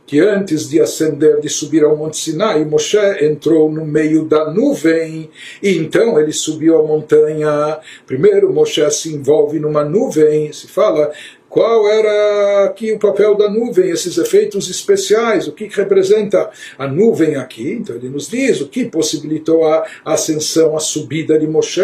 que 0.09 0.19
antes 0.19 0.67
de 0.67 0.81
ascender, 0.81 1.39
de 1.39 1.47
subir 1.47 1.83
ao 1.83 1.95
Monte 1.95 2.17
Sinai, 2.17 2.65
Moshe 2.65 2.97
entrou 3.23 3.71
no 3.71 3.85
meio 3.85 4.25
da 4.25 4.51
nuvem, 4.51 5.29
e 5.61 5.77
então 5.77 6.19
ele 6.19 6.33
subiu 6.33 6.79
a 6.79 6.83
montanha. 6.83 7.77
Primeiro 8.07 8.51
Moshe 8.51 8.89
se 8.89 9.13
envolve 9.13 9.59
numa 9.59 9.85
nuvem, 9.85 10.51
se 10.51 10.65
fala 10.67 11.11
qual 11.49 11.89
era 11.89 12.65
aqui 12.65 12.91
o 12.91 12.99
papel 12.99 13.35
da 13.35 13.49
nuvem, 13.49 13.89
esses 13.89 14.17
efeitos 14.17 14.69
especiais, 14.69 15.47
o 15.47 15.51
que 15.51 15.67
representa 15.67 16.49
a 16.77 16.87
nuvem 16.87 17.35
aqui? 17.35 17.73
Então 17.73 17.95
ele 17.95 18.09
nos 18.09 18.29
diz 18.29 18.61
o 18.61 18.67
que 18.67 18.85
possibilitou 18.85 19.65
a 19.65 19.83
ascensão, 20.05 20.75
a 20.75 20.79
subida 20.79 21.39
de 21.39 21.47
Moshe, 21.47 21.81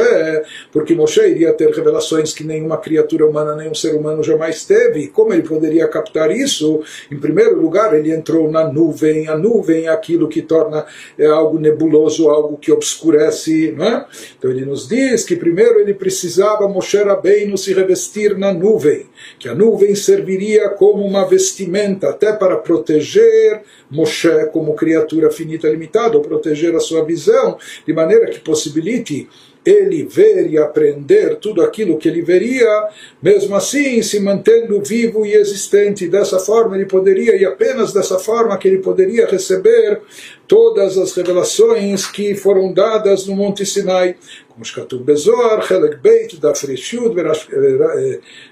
porque 0.72 0.93
Moshe 0.93 1.20
iria 1.22 1.51
ter 1.53 1.72
revelações 1.72 2.34
que 2.34 2.43
nenhuma 2.43 2.78
criatura 2.78 3.26
humana, 3.26 3.55
nenhum 3.55 3.74
ser 3.74 3.95
humano 3.95 4.24
jamais 4.24 4.66
teve. 4.66 5.07
Como 5.07 5.34
ele 5.34 5.41
poderia 5.41 5.88
captar 5.88 6.30
isso? 6.30 6.82
Em 7.11 7.18
primeiro 7.18 7.59
lugar, 7.59 7.97
ele 7.97 8.13
entrou 8.13 8.51
na 8.51 8.72
nuvem. 8.72 9.28
A 9.28 9.36
nuvem 9.36 9.86
é 9.86 9.89
aquilo 9.89 10.28
que 10.28 10.41
torna 10.41 10.86
é 11.18 11.26
algo 11.26 11.57
nebuloso, 11.57 12.30
algo 12.30 12.57
que 12.57 12.72
obscurece. 12.72 13.74
Não 13.76 13.86
é? 13.86 14.05
Então 14.38 14.51
ele 14.51 14.66
nos 14.66 14.88
diz 14.88 15.24
que 15.24 15.36
primeiro 15.36 15.80
ele 15.80 15.93
precisava 15.93 16.68
Moshe 16.68 16.97
Rabbeinu 16.97 17.57
se 17.57 17.74
revestir 17.74 18.38
na 18.38 18.53
nuvem, 18.53 19.07
que 19.39 19.49
a 19.49 19.54
nuvem 19.55 19.95
serviria 19.95 20.69
como 20.69 21.03
uma 21.03 21.25
vestimenta 21.25 22.09
até 22.09 22.33
para 22.33 22.57
proteger 22.57 23.61
Moshe 23.89 24.47
como 24.51 24.75
criatura 24.75 25.31
finita 25.31 25.67
limitada, 25.69 26.17
ou 26.17 26.23
proteger 26.23 26.75
a 26.75 26.79
sua 26.79 27.03
visão, 27.03 27.57
de 27.85 27.93
maneira 27.93 28.27
que 28.27 28.39
possibilite 28.39 29.29
ele 29.64 30.04
ver 30.04 30.50
e 30.50 30.56
aprender 30.58 31.36
tudo 31.36 31.62
aquilo 31.62 31.98
que 31.98 32.08
ele 32.08 32.22
veria, 32.22 32.88
mesmo 33.22 33.54
assim 33.54 34.02
se 34.02 34.18
mantendo 34.18 34.80
vivo 34.82 35.26
e 35.26 35.34
existente. 35.34 36.08
Dessa 36.08 36.38
forma 36.38 36.76
ele 36.76 36.86
poderia, 36.86 37.36
e 37.36 37.44
apenas 37.44 37.92
dessa 37.92 38.18
forma 38.18 38.56
que 38.56 38.68
ele 38.68 38.78
poderia 38.78 39.26
receber 39.26 40.00
todas 40.48 40.96
as 40.96 41.12
revelações 41.14 42.06
que 42.06 42.34
foram 42.34 42.72
dadas 42.72 43.26
no 43.26 43.36
Monte 43.36 43.66
Sinai. 43.66 44.16
כמו 44.61 44.64
שכתוב 44.64 45.06
בזוהר, 45.06 45.61
חלק 45.61 45.96
ב', 46.02 46.08
דף 46.40 46.64
רשות 46.68 47.12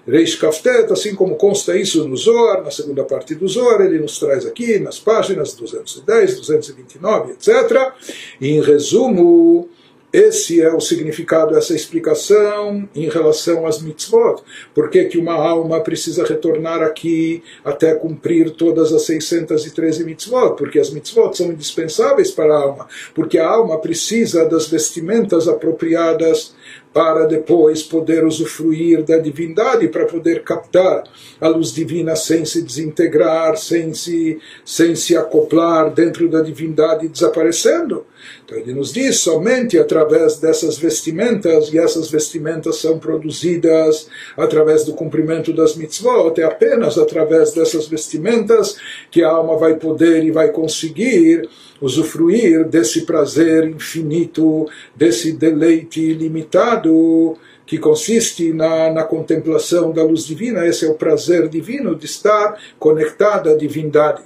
וריש 0.08 0.44
כ"ט, 0.44 0.66
assim 0.90 1.14
como 1.14 1.36
consta 1.36 1.76
isso 1.76 2.08
no 2.08 2.16
Zohar, 2.16 2.62
na 2.62 2.70
segunda 2.70 3.04
parte 3.04 3.34
do 3.34 3.46
Zohar, 3.46 3.82
ele 3.82 3.98
nos 3.98 4.18
traz 4.18 4.46
aqui 4.46 4.78
nas 4.78 4.98
páginas 4.98 5.52
210, 5.52 6.36
229, 6.36 7.32
etc. 7.32 7.92
E 8.40 8.52
em 8.52 8.62
resumo, 8.62 9.68
esse 10.13 10.61
é 10.61 10.71
o 10.71 10.79
significado, 10.79 11.57
essa 11.57 11.73
explicação 11.73 12.87
em 12.95 13.09
relação 13.09 13.65
às 13.65 13.81
mitzvot. 13.81 14.43
Por 14.71 14.91
que, 14.91 15.05
que 15.05 15.17
uma 15.17 15.33
alma 15.33 15.81
precisa 15.81 16.23
retornar 16.23 16.83
aqui 16.83 17.41
até 17.65 17.95
cumprir 17.95 18.51
todas 18.51 18.93
as 18.93 19.01
613 19.07 20.05
mitzvot? 20.05 20.55
Porque 20.55 20.77
as 20.77 20.91
mitzvot 20.91 21.35
são 21.35 21.51
indispensáveis 21.51 22.29
para 22.29 22.53
a 22.53 22.61
alma. 22.61 22.87
Porque 23.15 23.39
a 23.39 23.49
alma 23.49 23.79
precisa 23.79 24.45
das 24.45 24.67
vestimentas 24.67 25.47
apropriadas 25.47 26.53
para 26.93 27.25
depois 27.25 27.81
poder 27.81 28.23
usufruir 28.23 29.03
da 29.03 29.17
divindade, 29.17 29.87
para 29.87 30.05
poder 30.05 30.43
captar 30.43 31.05
a 31.41 31.47
luz 31.47 31.73
divina 31.73 32.15
sem 32.15 32.45
se 32.45 32.61
desintegrar, 32.61 33.57
sem 33.57 33.95
se, 33.95 34.39
sem 34.63 34.95
se 34.95 35.17
acoplar 35.17 35.91
dentro 35.91 36.29
da 36.29 36.41
divindade 36.41 37.07
desaparecendo. 37.07 38.05
Então 38.43 38.57
ele 38.57 38.73
nos 38.73 38.91
diz 38.91 39.19
somente 39.19 39.77
através 39.77 40.37
dessas 40.37 40.77
vestimentas, 40.77 41.71
e 41.73 41.77
essas 41.77 42.09
vestimentas 42.09 42.77
são 42.77 42.99
produzidas 42.99 44.07
através 44.37 44.83
do 44.83 44.93
cumprimento 44.93 45.53
das 45.53 45.75
mitzvot, 45.75 46.39
é 46.39 46.43
apenas 46.43 46.97
através 46.97 47.51
dessas 47.51 47.87
vestimentas 47.87 48.77
que 49.09 49.23
a 49.23 49.29
alma 49.29 49.57
vai 49.57 49.75
poder 49.75 50.23
e 50.23 50.31
vai 50.31 50.51
conseguir 50.51 51.47
usufruir 51.81 52.65
desse 52.65 53.01
prazer 53.01 53.67
infinito, 53.67 54.67
desse 54.95 55.33
deleite 55.33 56.01
ilimitado 56.01 57.37
que 57.65 57.77
consiste 57.77 58.53
na, 58.53 58.91
na, 58.91 59.03
contemplação 59.03 59.91
da 59.91 60.03
luz 60.03 60.25
divina. 60.25 60.65
Esse 60.65 60.85
é 60.85 60.89
o 60.89 60.95
prazer 60.95 61.47
divino 61.47 61.95
de 61.95 62.05
estar 62.05 62.57
conectado 62.77 63.49
à 63.49 63.55
divindade. 63.55 64.21